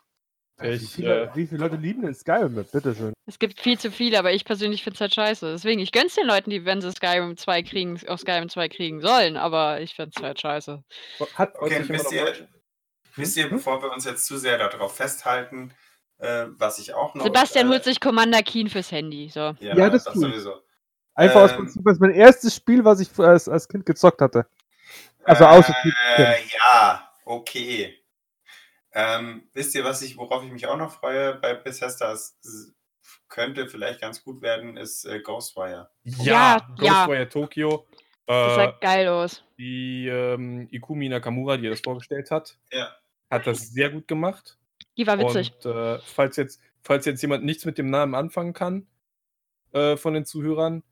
[0.60, 2.56] wie, Ich, viele, äh, wie viele Leute lieben denn Skyrim?
[2.74, 3.14] Bitteschön.
[3.26, 5.54] Es gibt viel zu viele, aber ich persönlich finde es halt scheiße.
[5.54, 9.00] Deswegen, ich gönn's den Leuten, die, wenn sie Skyrim 2 kriegen, auch Skyrim 2 kriegen
[9.00, 10.84] sollen, aber ich finde es halt scheiße.
[11.36, 12.34] Hat, Okay, wisst ihr,
[13.16, 15.72] wisst ihr, bevor wir uns jetzt zu sehr darauf festhalten,
[16.18, 17.24] äh, was ich auch noch.
[17.24, 19.30] Sebastian äh, holt sich Commander Keen fürs Handy.
[19.30, 19.56] So.
[19.62, 20.22] Ja, Ja, das das, ich.
[20.22, 20.54] sowieso.
[21.14, 24.20] einfach aus ähm, Prinzip, das ist mein erstes Spiel, was ich als, als Kind gezockt
[24.20, 24.46] hatte.
[25.26, 25.74] Also außer
[26.18, 27.98] äh, Ja, okay.
[28.94, 32.12] Ähm, wisst ihr, was ich, worauf ich mich auch noch freue bei Bethesda?
[32.14, 32.38] Es
[33.28, 35.90] könnte vielleicht ganz gut werden, ist äh, Ghostwire.
[36.04, 36.68] Ja, ja.
[36.78, 37.86] Ghostwire Tokyo.
[38.28, 39.44] Das Äh, sah geil aus.
[39.58, 42.96] die ähm, Ikumi Nakamura, die das vorgestellt hat, Ja.
[43.30, 44.58] hat das sehr gut gemacht.
[44.98, 45.54] Die war witzig.
[45.64, 48.88] Und äh, falls, jetzt, falls jetzt jemand nichts mit dem Namen anfangen kann,
[49.74, 50.84] äh, von den Zuhörern,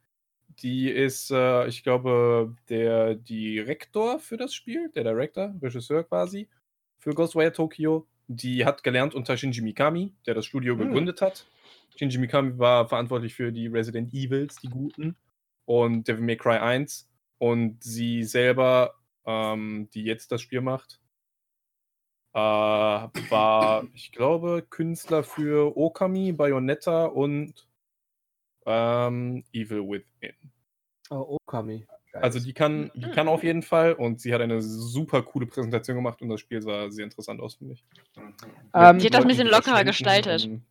[0.60, 6.50] Die ist, äh, ich glaube, der Direktor für das Spiel, der Director, Regisseur quasi,
[7.00, 8.08] für Ghostwire Tokyo.
[8.28, 10.88] Die hat gelernt unter Shinji Mikami, der das Studio Hm.
[10.88, 11.46] gegründet hat.
[11.98, 15.16] Shinji Mikami war verantwortlich für die Resident Evils, die guten,
[15.66, 17.10] und Devil May Cry 1.
[17.38, 21.00] Und sie selber, ähm, die jetzt das Spiel macht,
[22.34, 27.68] äh, war, ich glaube, Künstler für Okami, Bayonetta und
[28.66, 30.34] ähm, Evil Within.
[31.10, 31.86] Oh, Okami.
[32.14, 35.96] Also die kann, die kann auf jeden Fall und sie hat eine super coole Präsentation
[35.98, 37.84] gemacht und das Spiel sah sehr interessant aus, finde ich.
[38.16, 38.34] Mhm.
[38.76, 40.46] Ähm, Die hat das ein bisschen lockerer gestaltet.
[40.46, 40.66] und-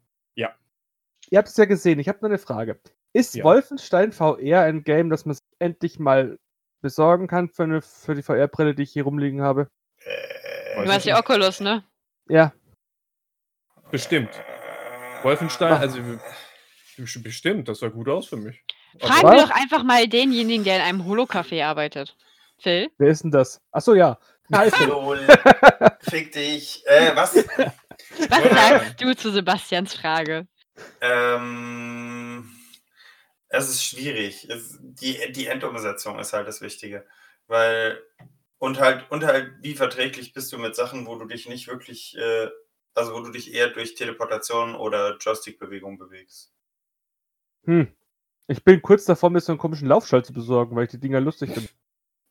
[1.30, 2.78] Ihr habt es ja gesehen, ich habe nur eine Frage.
[3.14, 3.44] Ist Ja.
[3.44, 6.38] Wolfenstein VR ein Game, das man endlich mal
[6.82, 9.68] besorgen kann für, eine, für die VR-Brille, die ich hier rumliegen habe?
[10.04, 11.14] Äh, Du meinst die.
[11.14, 11.84] Oculus, ne?
[12.28, 12.52] Ja.
[13.90, 14.30] Bestimmt.
[14.34, 16.20] äh, Wolfenstein, also best-
[16.96, 18.64] bestimmt, das sah gut aus für mich.
[18.98, 19.32] Fragen Was?
[19.32, 22.16] wir doch einfach mal denjenigen, der in einem Holo-Café arbeitet.
[22.58, 22.90] Phil?
[22.98, 23.60] Wer ist denn das?
[23.72, 24.18] Achso, ja.
[24.86, 25.18] Lol.
[26.00, 26.82] Fick dich.
[26.86, 27.36] Äh, was?
[27.36, 30.46] Was sagst du zu Sebastians Frage?
[31.00, 32.50] Ähm,
[33.48, 34.48] es ist schwierig.
[34.50, 37.06] Es, die, die Endumsetzung ist halt das Wichtige.
[37.46, 38.02] Weil,
[38.58, 42.16] und halt, und halt, wie verträglich bist du mit Sachen, wo du dich nicht wirklich,
[42.16, 42.48] äh,
[42.94, 46.51] also wo du dich eher durch Teleportation oder Joystick-Bewegung bewegst.
[47.64, 47.88] Hm.
[48.48, 51.20] Ich bin kurz davor, mir so einen komischen Laufschall zu besorgen, weil ich die Dinger
[51.20, 51.68] lustig finde.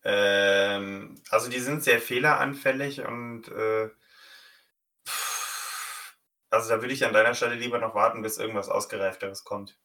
[0.03, 3.89] Ähm, also die sind sehr fehleranfällig und äh,
[6.49, 9.77] also da würde ich an deiner Stelle lieber noch warten, bis irgendwas Ausgereifteres kommt.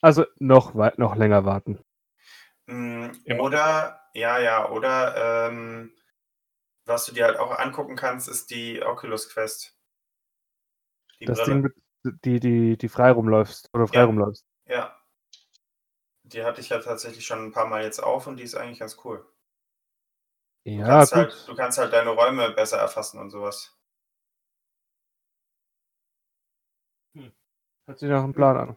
[0.00, 1.78] Also noch, noch länger warten.
[2.66, 3.10] Mm.
[3.38, 5.92] Oder, ja, ja, oder ähm,
[6.84, 9.76] was du dir halt auch angucken kannst, ist die Oculus Quest.
[11.20, 11.52] Die Das Brille.
[11.52, 11.74] Ding, mit,
[12.04, 14.04] die, die, die frei rumläufst oder frei Ja.
[14.04, 14.44] rumläufst.
[14.66, 14.96] Ja.
[16.24, 18.78] Die hatte ich ja tatsächlich schon ein paar Mal jetzt auf und die ist eigentlich
[18.80, 19.26] ganz cool.
[20.64, 21.18] Du, Ja, kannst, gut.
[21.18, 23.76] halt, du kannst halt deine Räume besser erfassen und sowas.
[27.86, 28.76] Hört sich nach einem Plan an.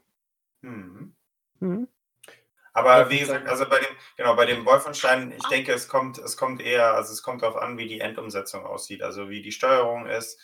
[0.62, 1.16] Mhm.
[1.60, 1.88] Mhm.
[2.74, 6.38] Aber wie gesagt, also bei dem, genau, bei dem Wolfenstein, ich denke, es kommt, es
[6.38, 10.06] kommt eher, also es kommt darauf an, wie die Endumsetzung aussieht, also wie die Steuerung
[10.06, 10.40] ist,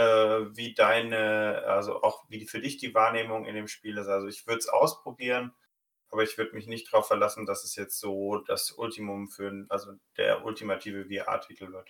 [0.00, 4.08] wie deine, also auch wie für dich die Wahrnehmung in dem Spiel ist.
[4.08, 5.52] Also ich würde es ausprobieren,
[6.10, 9.92] aber ich würde mich nicht darauf verlassen, dass es jetzt so das Ultimum für, also
[10.16, 11.88] der ultimative VR-Titel wird.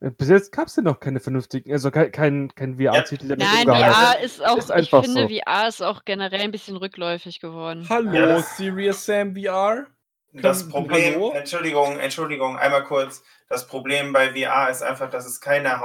[0.00, 3.36] Äh, Bis jetzt gab es ja noch keine vernünftigen, also kein, kein, kein VR-Titel, der
[3.38, 3.66] Nein.
[3.66, 5.28] VR ist auch, Ist ich finde, so.
[5.28, 7.86] VR ist auch generell ein bisschen rückläufig geworden.
[7.88, 9.86] Hallo, Ja, Serious Sam VR?
[10.32, 11.32] Das Problem, hallo?
[11.32, 13.22] Entschuldigung, Entschuldigung, einmal kurz.
[13.48, 15.80] Das Problem bei VR ist einfach, dass es keine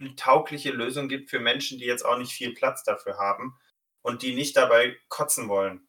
[0.00, 3.58] haushaltstaugliche Lösung gibt für Menschen, die jetzt auch nicht viel Platz dafür haben
[4.02, 5.86] und die nicht dabei kotzen wollen.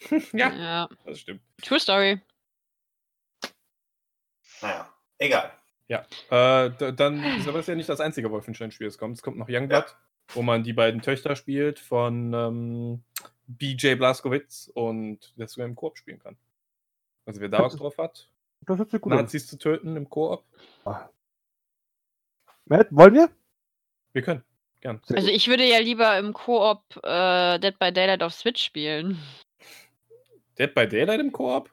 [0.32, 0.88] Ja, Ja.
[1.04, 1.40] das stimmt.
[1.62, 2.20] True Story.
[4.60, 5.52] Naja, egal.
[5.88, 9.16] Ja, äh, dann ist aber das ja nicht das einzige Wolfenstein-Spiel, das kommt.
[9.16, 9.96] Es kommt noch Youngblood,
[10.28, 13.04] wo man die beiden Töchter spielt von ähm,
[13.46, 16.36] BJ Blazkowicz und das sogar im Koop spielen kann.
[17.26, 18.28] Also wer da Bock drauf hat,
[18.62, 19.18] Das gut an.
[19.18, 20.44] Nazis zu töten im Koop,
[22.66, 23.30] Matt, wollen wir?
[24.14, 24.42] Wir können.
[24.80, 25.00] Gern.
[25.12, 29.18] Also ich würde ja lieber im Koop äh, Dead by Daylight auf Switch spielen.
[30.58, 31.70] Dead by Daylight im Koop?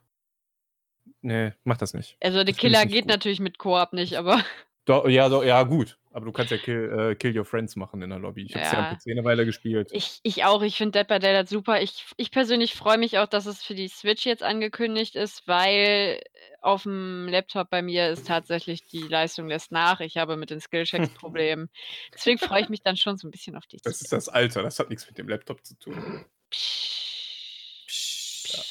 [1.22, 2.18] Nee, mach das nicht.
[2.22, 3.10] Also ich Killer geht gut.
[3.10, 4.44] natürlich mit Koop nicht, aber
[4.86, 5.98] Doch, ja, doch, ja, gut.
[6.14, 8.44] Aber du kannst ja Kill, äh, Kill Your Friends machen in der Lobby.
[8.44, 8.90] Ich hab's ja, Ja.
[8.90, 9.90] am PC eine Weile gespielt.
[9.94, 10.62] ich, ich auch.
[10.62, 11.82] Ich finde Dead by Daylight super.
[11.82, 16.22] Ich, ich persönlich freue mich auch, dass es für die Switch jetzt angekündigt ist, weil
[16.62, 20.02] auf dem Laptop bei mir ist tatsächlich die Leistung lässt nach.
[20.02, 21.70] Ich habe mit den Skillchecks Probleme.
[22.14, 24.64] Deswegen freue ich mich dann schon so ein bisschen auf die Das ist das Alter,
[24.64, 26.26] das hat nichts mit dem Laptop zu tun.
[26.50, 26.90] Psst.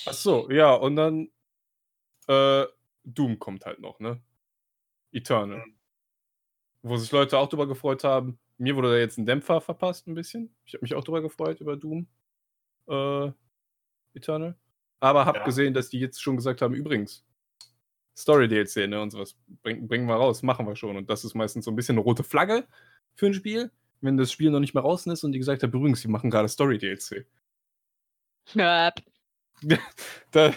[0.07, 1.31] Ach so, ja, und dann
[2.29, 2.67] äh,
[3.05, 4.21] Doom kommt halt noch, ne?
[5.11, 5.65] Eternal.
[6.83, 8.39] Wo sich Leute auch drüber gefreut haben.
[8.59, 10.55] Mir wurde da jetzt ein Dämpfer verpasst, ein bisschen.
[10.65, 12.07] Ich habe mich auch drüber gefreut, über Doom.
[12.89, 13.31] Äh,
[14.15, 14.57] Eternal.
[15.01, 15.45] Aber hab Ja.
[15.45, 17.25] gesehen, dass die jetzt schon gesagt haben, übrigens,
[18.17, 20.97] Story-DLC, ne, und sowas, bring, bringen wir raus, machen wir schon.
[20.97, 22.67] Und das ist meistens so ein bisschen eine rote Flagge
[23.15, 23.71] für ein Spiel,
[24.03, 26.31] wenn das Spiel noch nicht mehr draußen ist und die gesagt haben, übrigens, wir machen
[26.31, 27.27] gerade Story-DLC.
[28.55, 28.93] Ja,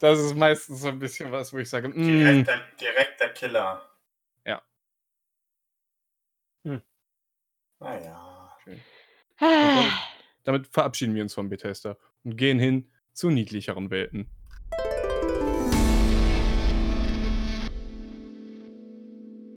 [0.00, 3.82] das ist meistens so ein bisschen was, wo ich sage, mm, Direkter, direkter Killer.
[4.44, 4.62] Ja.
[6.64, 6.82] Hm.
[7.80, 8.52] Naja.
[9.38, 9.90] Ah,
[10.44, 14.30] damit verabschieden wir uns von Bethesda und gehen hin zu niedlicheren Welten.